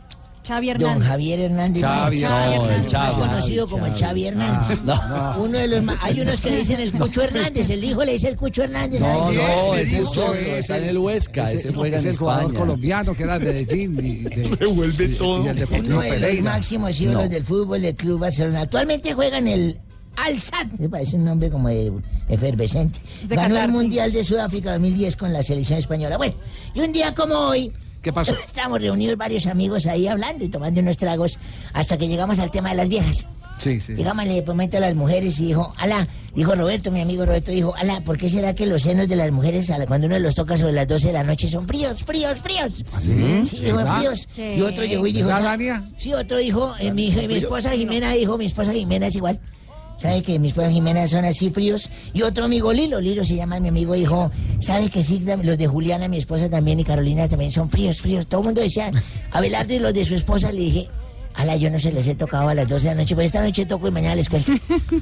[0.51, 0.95] Xavi Hernández.
[0.99, 4.83] Don Javier Hernández Xavi, no, más Xavi, conocido como el Xavi Hernández.
[4.89, 8.05] Ah, Uno de los más- hay unos que le dicen el Cucho Hernández, el hijo
[8.05, 9.01] le dice el Cucho Hernández.
[9.01, 12.17] No, no, ese es otro, está en el Huesca, ese- ese juega es en el
[12.17, 12.59] jugador España.
[12.61, 15.45] colombiano que era de Medellín y, de, Revuelve todo.
[15.45, 18.63] y el Uno de los máximos ídolos del fútbol del Club Barcelona.
[18.63, 19.79] Actualmente juega en el
[20.17, 21.93] Al-Sad, me parece un nombre como de
[22.29, 22.99] efervescente.
[23.29, 23.77] De Ganó Qatar, el sí.
[23.77, 26.17] Mundial de Sudáfrica 2010 con la selección española.
[26.17, 26.35] Bueno,
[26.75, 27.73] y un día como hoy...
[28.03, 28.33] ¿Qué pasó?
[28.47, 31.39] Estamos reunidos varios amigos ahí hablando y tomando unos tragos
[31.73, 33.27] hasta que llegamos al tema de las viejas.
[33.59, 33.93] Sí, sí.
[33.93, 37.75] Llegamos le momento a las mujeres y dijo, ala, dijo Roberto, mi amigo Roberto, dijo,
[37.77, 40.57] ala, ¿por qué será que los senos de las mujeres la- cuando uno los toca
[40.57, 42.73] sobre las 12 de la noche son fríos, fríos, fríos?
[43.03, 43.43] sí?
[43.45, 44.27] Sí, dijo, fríos.
[44.35, 44.43] Sí.
[44.57, 45.85] Y otro llegó y dijo, ¿Verdad, "Sa- Dania?
[45.99, 49.39] Sí, otro dijo, eh, mi, hija- mi esposa Jimena dijo, mi esposa Jimena es igual.
[50.01, 51.91] ¿Sabe que mi esposa Jimena son así fríos?
[52.15, 55.23] Y otro amigo Lilo, Lilo se llama mi amigo, dijo, ¿sabe que sí?
[55.43, 58.27] Los de Juliana, mi esposa también, y Carolina también son fríos, fríos.
[58.27, 58.91] Todo el mundo decía,
[59.31, 60.89] Abelardo y los de su esposa, le dije,
[61.35, 63.43] ala, yo no se les he tocado a las 12 de la noche, pero esta
[63.43, 64.53] noche toco y mañana les cuento.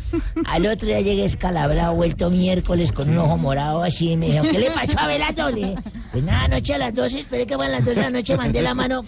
[0.47, 4.43] Al otro día llegué escalabrado, vuelto miércoles con un ojo morado así, y me dijo,
[4.51, 5.49] ¿qué le pasó a Abelardo?
[5.53, 5.75] Le dije,
[6.11, 8.63] pues nada, anoche a las 12, esperé que fueran las 12 de la noche, mandé
[8.63, 9.05] la mano,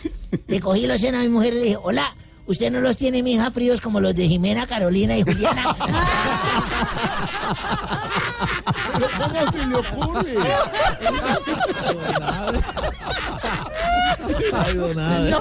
[0.46, 2.14] le cogí los senos a mi mujer y le dije, hola,
[2.46, 5.76] usted no los tiene, mi hija, fríos como los de Jimena, Carolina y Juliana.
[9.18, 10.34] ¿Cómo se le ocurre?
[14.52, 15.40] Ay, donada.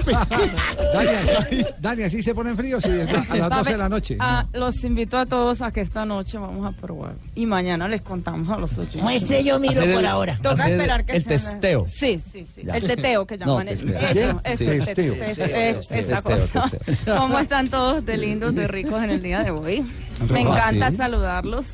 [0.94, 2.84] Dania, ¿sí- Dania, ¿sí se ponen fríos?
[2.84, 2.90] Sí,
[3.30, 4.18] a las 12 de la noche.
[4.20, 7.14] Ah, los invito a todos a que esta noche vamos a probar.
[7.36, 9.02] Y mañana les contamos a los oyentes.
[9.02, 10.40] Muestre, yo miro Hacer por el- ahora.
[10.42, 11.86] Toca esperar que el sean las- testeo.
[11.88, 12.62] Sí, sí, sí.
[12.64, 12.76] Ya.
[12.78, 13.68] El teteo que No, llaman.
[13.68, 13.98] testeo.
[14.00, 14.70] Eso, eso, Sí.
[14.70, 15.14] es- Testeo.
[15.14, 16.62] es- Testeo, es- esa cosa.
[16.70, 16.89] testeo.
[17.06, 19.90] ¿Cómo están todos de lindos, de ricos en el día de hoy?
[20.32, 20.98] Me encanta sí.
[20.98, 21.66] saludarlos.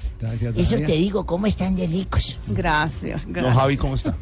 [0.56, 2.38] Eso te digo, ¿cómo están de ricos?
[2.48, 3.58] Gracias, Don gracias.
[3.58, 4.16] Javi, ¿cómo está?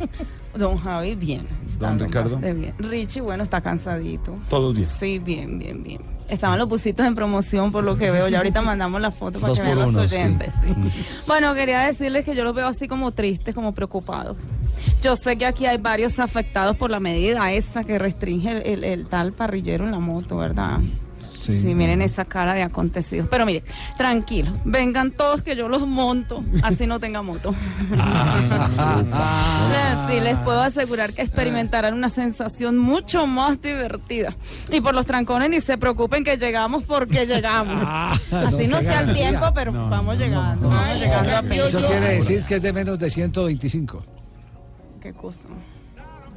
[0.55, 1.47] Don Javi, bien.
[1.65, 2.37] está Don Ricardo.
[2.37, 2.73] bien.
[2.77, 4.35] Richie, bueno, está cansadito.
[4.49, 4.87] Todos bien.
[4.87, 6.01] Sí, bien, bien, bien.
[6.33, 8.27] Estaban los busitos en promoción por lo que veo.
[8.27, 10.15] Ya ahorita mandamos la foto para Dos que vean los uno, sí.
[10.15, 10.53] oyentes.
[10.65, 10.73] sí.
[11.27, 14.37] Bueno, quería decirles que yo los veo así como tristes, como preocupados.
[15.01, 18.83] Yo sé que aquí hay varios afectados por la medida esa que restringe el, el-
[18.83, 20.79] el tal parrillero en la moto, ¿verdad?
[21.43, 21.75] Sí.
[21.75, 23.27] miren esa cara de acontecidos.
[23.29, 23.63] Pero mire,
[23.97, 27.53] tranquilo, vengan todos que yo los monto, así no tenga moto.
[30.09, 34.35] sí, les puedo asegurar que experimentarán una sensación mucho más divertida.
[34.71, 37.83] Y por los trancones ni se preocupen que llegamos porque llegamos.
[38.31, 41.67] Así no sea el tiempo, pero vamos llegando, vamos llegando apenas.
[41.67, 44.01] Eso quiere decir que es de menos de 125.
[45.01, 45.49] ¿Qué cosa?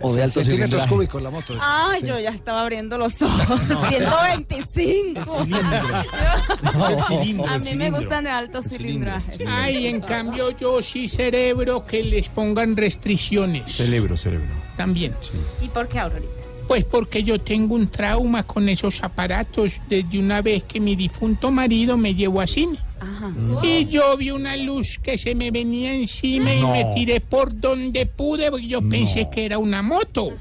[0.00, 1.54] O de alto centímetros cúbicos la moto.
[1.60, 3.60] Ay, yo ya estaba abriendo los ojos.
[3.88, 5.20] 125.
[7.48, 9.46] A mí me gustan de alto cilindraje.
[9.46, 13.72] Ay, en cambio yo sí cerebro que les pongan restricciones.
[13.72, 14.48] Cerebro, cerebro.
[14.76, 15.14] También.
[15.60, 16.30] ¿Y por qué, Aurorita?
[16.68, 21.50] Pues porque yo tengo un trauma con esos aparatos desde una vez que mi difunto
[21.50, 22.78] marido me llevó a cine.
[23.00, 23.30] Ajá.
[23.62, 26.72] Y yo vi una luz que se me venía encima y No.
[26.72, 30.32] me tiré por donde pude porque yo pensé que era una moto.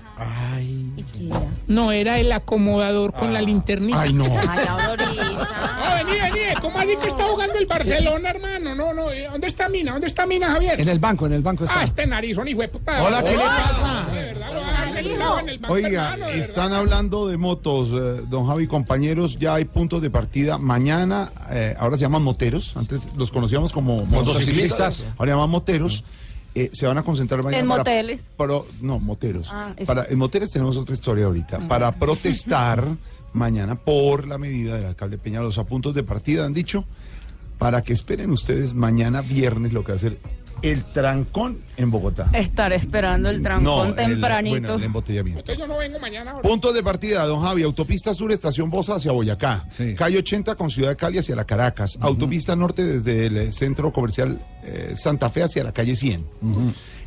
[0.98, 1.42] ¿Y qué era?
[1.68, 4.02] No, era el acomodador con la linternita.
[4.02, 4.24] Ay, no.
[4.26, 5.26] Ay, Aurorita.
[5.26, 8.76] No, vení, vení, ¿cómo así que está jugando el Barcelona, hermano?
[8.76, 9.92] No, no, eh, ¿dónde está Mina?
[9.94, 10.80] ¿Dónde está Mina, Javier?
[10.80, 11.82] En el banco, en el banco está.
[11.82, 13.04] Ah, este narizón, hijo de puta.
[13.04, 14.08] Hola, ¿qué le Ay, pasa?
[14.14, 14.55] De verdad,
[15.70, 20.58] Oiga, están hablando de motos, eh, don Javi, compañeros, ya hay puntos de partida.
[20.58, 26.04] Mañana, eh, ahora se llaman moteros, antes los conocíamos como motociclistas, ahora llaman moteros.
[26.58, 28.22] eh, se van a concentrar mañana En para- moteles.
[28.38, 29.50] pro- no, moteros.
[29.52, 31.60] Ah, para, en moteles tenemos otra historia ahorita.
[31.68, 32.86] Para protestar
[33.34, 35.66] mañana por la medida del alcalde Peñalosa.
[35.66, 36.86] Puntos de partida han dicho
[37.58, 40.18] para que esperen ustedes mañana viernes lo que va a ser
[40.62, 42.30] el trancón en Bogotá.
[42.34, 44.60] Estar esperando el trancón tempranito.
[44.60, 45.40] bueno, el embotellamiento.
[45.40, 46.32] Entonces yo no vengo mañana.
[46.32, 46.48] ahora.
[46.48, 47.64] Puntos de partida, don Javi.
[47.64, 49.68] Autopista Sur, Estación Bosa hacia Boyacá.
[49.98, 51.98] Calle 80 con Ciudad de Cali hacia la Caracas.
[52.02, 56.26] Autopista Norte desde el Centro Comercial eh, Santa Fe hacia la calle 100.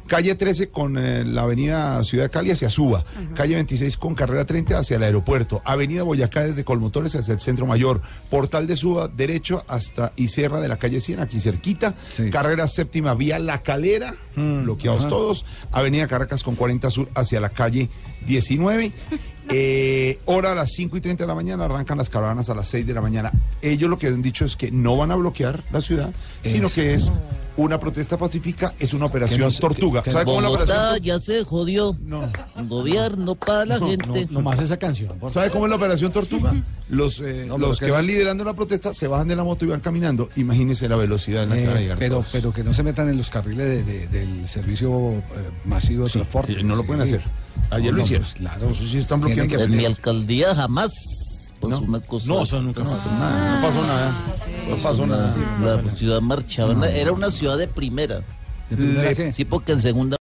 [0.09, 3.05] Calle 13 con eh, la avenida Ciudad de Cali hacia Suba.
[3.35, 5.61] Calle 26 con carrera 30 hacia el aeropuerto.
[5.65, 8.01] Avenida Boyacá desde Colmotores hacia el Centro Mayor.
[8.31, 11.95] Portal de Suba derecho hasta y Sierra de la calle 100, aquí cerquita.
[12.33, 15.09] Carrera séptima vía La Calera, bloqueados ajá.
[15.11, 15.45] todos.
[15.71, 17.89] Avenida Caracas con 40 Sur hacia la calle
[18.27, 18.93] 19.
[19.51, 22.69] Eh, hora a las 5 y 30 de la mañana, arrancan las caravanas a las
[22.69, 23.33] 6 de la mañana.
[23.63, 26.13] Ellos lo que han dicho es que no van a bloquear la ciudad,
[26.45, 27.11] sino que es
[27.59, 30.03] una protesta pacífica, es una operación no se- tortuga.
[30.03, 31.97] que- ¿Sabe cómo es la operación ya se jodió.
[32.69, 34.27] Gobierno para la gente.
[34.31, 35.13] No más esa canción.
[35.29, 36.55] ¿Sabe cómo es la operación Tortuga?
[36.89, 39.45] Los, eh, No, los que que no- van liderando la protesta se bajan de la
[39.45, 40.31] moto y van caminando.
[40.37, 41.99] Imagínense la velocidad en la que van a Eh, llegar.
[41.99, 42.29] pero, todos.
[42.33, 45.23] pero que no se metan en los carriles de- de- del servicio eh,
[45.67, 46.53] masivo de Sí, transporte.
[46.53, 47.21] eh, no lo pueden hacer.
[47.71, 48.23] Ayer lo hicieron.
[48.25, 49.55] pues, claro, Eso sí están bloqueando.
[49.59, 50.93] que En mi alcaldía jamás
[51.61, 52.27] pasó una cosa.
[52.29, 53.57] No, eso nunca pasó nada.
[53.57, 54.15] No pasó nada.
[54.69, 55.83] No pasó nada.
[55.85, 56.89] La ciudad marchaba.
[56.89, 58.23] Era una ciudad de primera.
[58.71, 59.33] ¿De primera qué?
[59.33, 60.17] Sí, porque en segunda